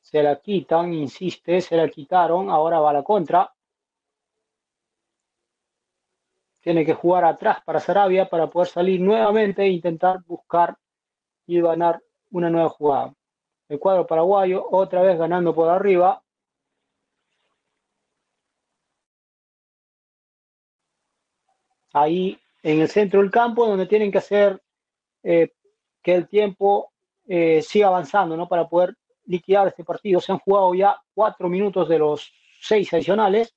Se 0.00 0.22
la 0.22 0.36
quitan, 0.36 0.94
insiste, 0.94 1.60
se 1.60 1.76
la 1.76 1.88
quitaron, 1.88 2.48
ahora 2.48 2.78
va 2.78 2.90
a 2.90 2.94
la 2.94 3.02
contra. 3.02 3.52
Tiene 6.60 6.84
que 6.84 6.94
jugar 6.94 7.24
atrás 7.24 7.58
para 7.64 7.80
Sarabia 7.80 8.28
para 8.28 8.48
poder 8.48 8.68
salir 8.68 9.00
nuevamente 9.00 9.62
e 9.62 9.68
intentar 9.68 10.22
buscar 10.24 10.76
y 11.46 11.60
ganar 11.60 12.00
una 12.30 12.50
nueva 12.50 12.68
jugada. 12.68 13.15
El 13.68 13.78
cuadro 13.78 14.06
paraguayo 14.06 14.66
otra 14.70 15.02
vez 15.02 15.18
ganando 15.18 15.54
por 15.54 15.68
arriba. 15.68 16.22
Ahí 21.92 22.38
en 22.62 22.80
el 22.80 22.88
centro 22.88 23.20
del 23.20 23.30
campo 23.30 23.66
donde 23.66 23.86
tienen 23.86 24.12
que 24.12 24.18
hacer 24.18 24.62
eh, 25.22 25.52
que 26.02 26.14
el 26.14 26.28
tiempo 26.28 26.92
eh, 27.26 27.62
siga 27.62 27.88
avanzando, 27.88 28.36
¿no? 28.36 28.48
Para 28.48 28.68
poder 28.68 28.94
liquidar 29.24 29.68
este 29.68 29.84
partido. 29.84 30.20
Se 30.20 30.32
han 30.32 30.38
jugado 30.38 30.74
ya 30.74 31.00
cuatro 31.14 31.48
minutos 31.48 31.88
de 31.88 31.98
los 31.98 32.32
seis 32.60 32.92
adicionales. 32.92 33.54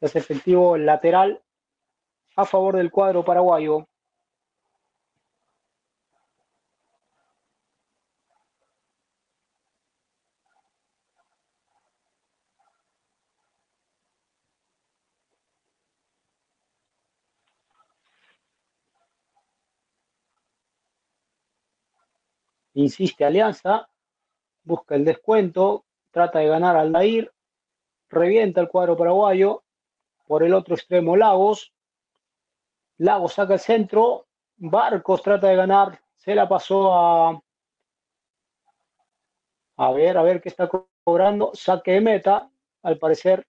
Es 0.00 0.16
efectivo 0.16 0.76
lateral 0.78 1.42
a 2.36 2.44
favor 2.44 2.76
del 2.76 2.90
cuadro 2.90 3.24
paraguayo. 3.24 3.88
Insiste 22.74 23.24
Alianza, 23.24 23.88
busca 24.62 24.96
el 24.96 25.04
descuento, 25.06 25.86
trata 26.10 26.40
de 26.40 26.48
ganar 26.48 26.76
al 26.76 26.92
Dair, 26.92 27.32
revienta 28.10 28.60
el 28.60 28.68
cuadro 28.68 28.98
paraguayo, 28.98 29.64
por 30.26 30.42
el 30.42 30.52
otro 30.52 30.74
extremo 30.74 31.16
Lagos, 31.16 31.72
Lagos 32.98 33.34
saca 33.34 33.54
el 33.54 33.60
centro, 33.60 34.26
Barcos 34.56 35.22
trata 35.22 35.48
de 35.48 35.56
ganar, 35.56 36.00
se 36.16 36.34
la 36.34 36.48
pasó 36.48 36.94
a... 36.94 37.42
A 39.78 39.92
ver, 39.92 40.16
a 40.16 40.22
ver 40.22 40.40
qué 40.40 40.48
está 40.48 40.70
cobrando, 41.04 41.50
saque 41.54 41.92
de 41.92 42.00
meta, 42.00 42.50
al 42.82 42.98
parecer. 42.98 43.46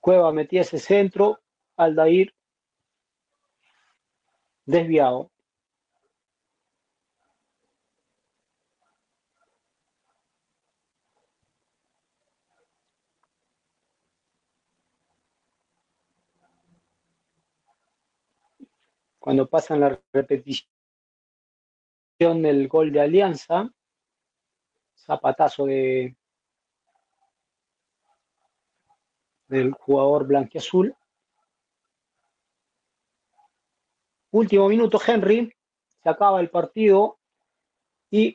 Cueva 0.00 0.32
metía 0.32 0.62
ese 0.62 0.78
centro, 0.78 1.38
Aldair 1.76 2.34
desviado. 4.70 5.30
Cuando 19.30 19.48
pasan 19.48 19.78
la 19.78 19.96
repetición 20.12 20.66
del 22.18 22.66
gol 22.66 22.90
de 22.90 23.00
Alianza, 23.00 23.70
zapatazo 24.96 25.66
de 25.66 26.16
del 29.46 29.70
jugador 29.70 30.26
blanquiazul. 30.26 30.96
Último 34.32 34.68
minuto, 34.68 35.00
Henry. 35.06 35.54
Se 36.02 36.08
acaba 36.08 36.40
el 36.40 36.50
partido 36.50 37.20
y 38.10 38.34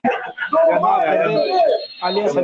Alianza 2.00 2.41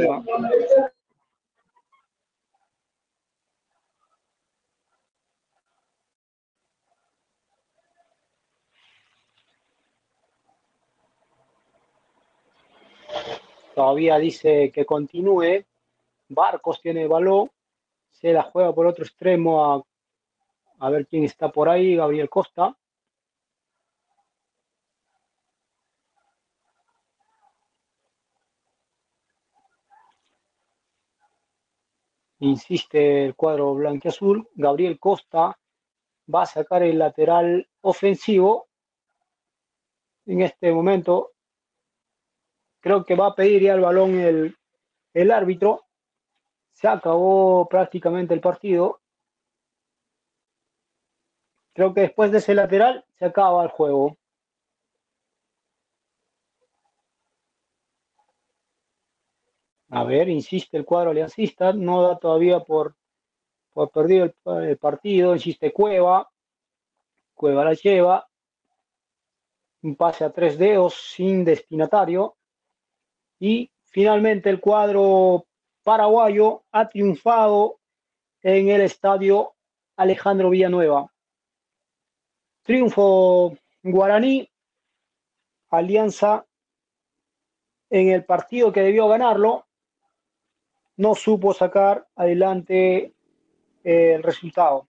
Todavía 13.81 14.19
dice 14.19 14.71
que 14.71 14.85
continúe. 14.85 15.65
Barcos 16.29 16.79
tiene 16.81 17.07
balón. 17.07 17.49
Se 18.11 18.31
la 18.31 18.43
juega 18.43 18.71
por 18.75 18.85
otro 18.85 19.03
extremo 19.03 19.65
a, 19.65 19.83
a 20.77 20.89
ver 20.91 21.07
quién 21.07 21.23
está 21.23 21.51
por 21.51 21.67
ahí. 21.67 21.95
Gabriel 21.95 22.29
Costa. 22.29 22.77
Insiste 32.37 33.25
el 33.25 33.35
cuadro 33.35 33.73
blanquiazul. 33.73 34.47
Gabriel 34.53 34.99
Costa 34.99 35.57
va 36.31 36.43
a 36.43 36.45
sacar 36.45 36.83
el 36.83 36.99
lateral 36.99 37.67
ofensivo. 37.81 38.67
En 40.27 40.41
este 40.41 40.71
momento 40.71 41.31
creo 42.81 43.05
que 43.05 43.15
va 43.15 43.27
a 43.27 43.35
pedir 43.35 43.61
ya 43.61 43.73
el 43.73 43.81
balón 43.81 44.19
el, 44.19 44.57
el 45.13 45.31
árbitro. 45.31 45.85
Se 46.73 46.87
acabó 46.87 47.67
prácticamente 47.69 48.33
el 48.33 48.41
partido. 48.41 49.01
Creo 51.73 51.93
que 51.93 52.01
después 52.01 52.31
de 52.31 52.39
ese 52.39 52.53
lateral 52.53 53.05
se 53.17 53.25
acaba 53.25 53.63
el 53.63 53.69
juego. 53.69 54.17
A 59.89 60.03
ver, 60.03 60.29
insiste 60.29 60.77
el 60.77 60.85
cuadro 60.85 61.11
aliancista, 61.11 61.73
no 61.73 62.01
da 62.01 62.17
todavía 62.17 62.61
por, 62.61 62.95
por 63.73 63.91
perdido 63.91 64.25
el, 64.25 64.63
el 64.63 64.77
partido, 64.77 65.35
insiste 65.35 65.73
Cueva, 65.73 66.31
Cueva 67.33 67.65
la 67.65 67.73
lleva, 67.73 68.29
un 69.81 69.95
pase 69.97 70.23
a 70.23 70.31
tres 70.31 70.57
dedos 70.57 70.93
sin 70.93 71.43
destinatario 71.43 72.37
y 73.41 73.71
finalmente 73.85 74.51
el 74.51 74.61
cuadro 74.61 75.47
paraguayo 75.83 76.63
ha 76.71 76.87
triunfado 76.87 77.79
en 78.43 78.69
el 78.69 78.81
estadio 78.81 79.55
Alejandro 79.97 80.51
Villanueva. 80.51 81.11
Triunfo 82.61 83.57
guaraní, 83.81 84.47
Alianza 85.71 86.45
en 87.89 88.09
el 88.09 88.23
partido 88.25 88.71
que 88.71 88.81
debió 88.81 89.07
ganarlo, 89.07 89.65
no 90.97 91.15
supo 91.15 91.51
sacar 91.51 92.07
adelante 92.15 93.15
eh, 93.83 94.13
el 94.13 94.23
resultado. 94.23 94.87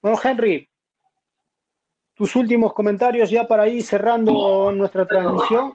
Bueno, 0.00 0.18
Henry, 0.22 0.68
tus 2.14 2.36
últimos 2.36 2.72
comentarios 2.72 3.30
ya 3.30 3.48
para 3.48 3.66
ir 3.66 3.82
cerrando 3.82 4.70
nuestra 4.70 5.04
transmisión. 5.06 5.74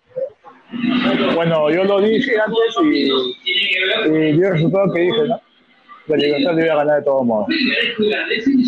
Bueno, 1.36 1.70
yo 1.72 1.84
lo 1.84 2.01
dije 2.01 2.34
antes 2.39 2.59
y, 2.84 3.09
y 4.09 4.32
dio 4.34 4.47
el 4.47 4.53
resultado 4.53 4.91
que 4.93 5.01
dije, 5.01 5.28
¿no? 5.28 5.39
La 6.07 6.18
Libertad 6.18 6.55
debía 6.55 6.76
ganar 6.76 6.99
de 6.99 7.03
todos 7.05 7.26
modos. 7.26 7.47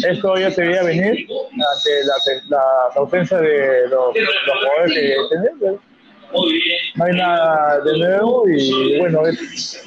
Esto 0.07 0.37
ya 0.37 0.49
se 0.49 0.65
veía 0.65 0.81
venir 0.83 1.27
ante 1.29 2.03
la, 2.05 2.15
la 2.49 2.61
ausencia 2.95 3.37
de 3.37 3.87
los, 3.89 4.15
los 4.15 4.59
jugadores 4.59 4.93
que 4.93 5.15
tenían. 5.29 5.79
No 6.95 7.05
hay 7.05 7.13
nada 7.13 7.79
de 7.81 7.97
nuevo 7.99 8.43
y 8.49 8.97
bueno, 8.99 9.25
es 9.27 9.81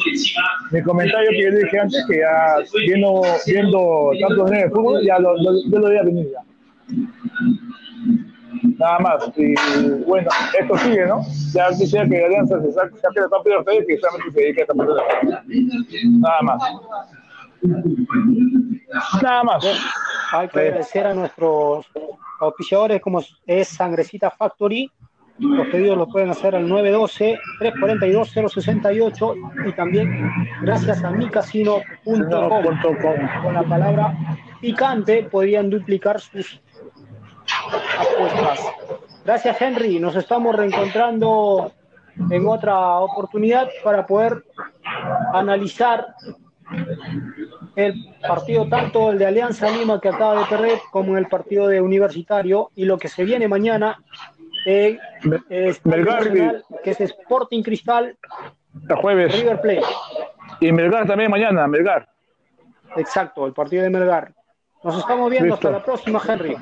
mi 0.71 0.83
comentario 0.83 1.31
que 1.31 1.43
yo 1.43 1.51
dije 1.51 1.79
antes, 1.79 2.05
que 2.09 2.19
ya 2.19 2.57
viendo, 2.87 3.23
viendo 3.47 4.11
tantos 4.27 4.51
de 4.51 4.71
fútbol, 4.71 5.05
ya 5.05 5.19
lo, 5.19 5.37
lo, 5.37 5.53
yo 5.71 5.79
lo 5.79 5.89
veía 5.89 6.03
venir 6.03 6.29
ya. 6.33 6.43
Nada 8.63 8.99
más. 8.99 9.31
Y 9.37 9.55
bueno, 10.07 10.29
esto 10.59 10.77
sigue, 10.79 11.07
¿no? 11.07 11.21
Ya 11.53 11.69
quisiera 11.71 12.09
que 12.09 12.25
Alianza 12.25 12.61
se 12.61 12.73
saque, 12.73 12.97
saque 12.99 13.21
de 13.21 13.29
campeón 13.29 13.57
de 13.57 13.59
ustedes 13.59 13.87
que 13.87 13.99
solamente 13.99 14.33
se 14.33 14.41
dedique 14.41 14.61
a 14.61 14.63
esta 14.65 14.75
persona. 14.75 15.03
Nada 16.19 16.43
más. 16.43 16.63
Nada 19.23 19.45
más. 19.45 19.65
Hay 20.33 20.49
que 20.49 20.61
agradecer 20.61 21.07
a 21.07 21.15
nuestros 21.15 21.87
auspiciadores 22.41 23.01
como 23.01 23.23
es 23.47 23.69
Sangrecita 23.69 24.31
Factory. 24.31 24.91
Los 25.39 25.69
pedidos 25.69 25.97
los 25.97 26.11
pueden 26.13 26.29
hacer 26.31 26.55
al 26.55 26.69
912-342-068 26.69 29.69
y 29.69 29.73
también 29.73 30.31
gracias 30.63 31.03
a 31.03 31.11
micasino.com. 31.11 31.83
Con 33.43 33.55
la 33.55 33.63
palabra 33.63 34.15
picante 34.61 35.23
podrían 35.25 35.71
duplicar 35.71 36.21
sus 36.21 36.61
apuestas. 37.73 38.61
Gracias 39.25 39.61
Henry, 39.61 39.99
nos 39.99 40.17
estamos 40.17 40.55
reencontrando 40.55 41.73
en 42.31 42.47
otra 42.49 42.99
oportunidad 42.99 43.69
para 43.85 44.07
poder 44.07 44.45
analizar 45.33 46.15
el 47.77 47.95
partido 48.27 48.69
tanto 48.69 49.11
el 49.11 49.19
de 49.19 49.27
Alianza 49.27 49.71
Lima 49.71 50.01
que 50.01 50.09
acaba 50.09 50.41
de 50.41 50.47
perder 50.47 50.79
como 50.91 51.17
el 51.17 51.27
partido 51.27 51.69
de 51.69 51.81
Universitario 51.81 52.71
y 52.75 52.85
lo 52.85 52.99
que 52.99 53.09
se 53.09 53.25
viene 53.25 53.49
mañana 53.49 54.03
en 54.67 54.99
Melgar, 55.85 56.63
que 56.83 56.91
es 56.91 57.01
Sporting 57.01 57.63
Cristal 57.63 58.17
el 58.89 58.97
jueves. 58.97 59.39
River 59.39 59.61
Plate. 59.61 59.87
Y 60.61 60.73
Melgar 60.73 61.07
también 61.07 61.31
mañana 61.31 61.67
Melgar. 61.67 62.09
Exacto 62.97 63.47
el 63.47 63.53
partido 63.53 63.83
de 63.83 63.91
Melgar 63.91 64.33
nos 64.83 64.99
estamos 64.99 65.31
viendo 65.31 65.55
Listo. 65.55 65.69
hasta 65.69 65.79
la 65.79 65.85
próxima 65.85 66.21
Henry. 66.27 66.57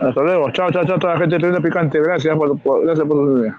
Hasta 0.00 0.22
luego. 0.22 0.50
Chao 0.50 0.70
chao 0.70 0.84
chao 0.84 0.98
toda 0.98 1.14
la 1.14 1.20
gente 1.20 1.38
de 1.38 1.60
Picante. 1.60 2.00
Gracias 2.00 2.36
por, 2.36 2.58
por 2.60 2.84
gracias 2.84 3.06
por 3.06 3.16
su 3.16 3.52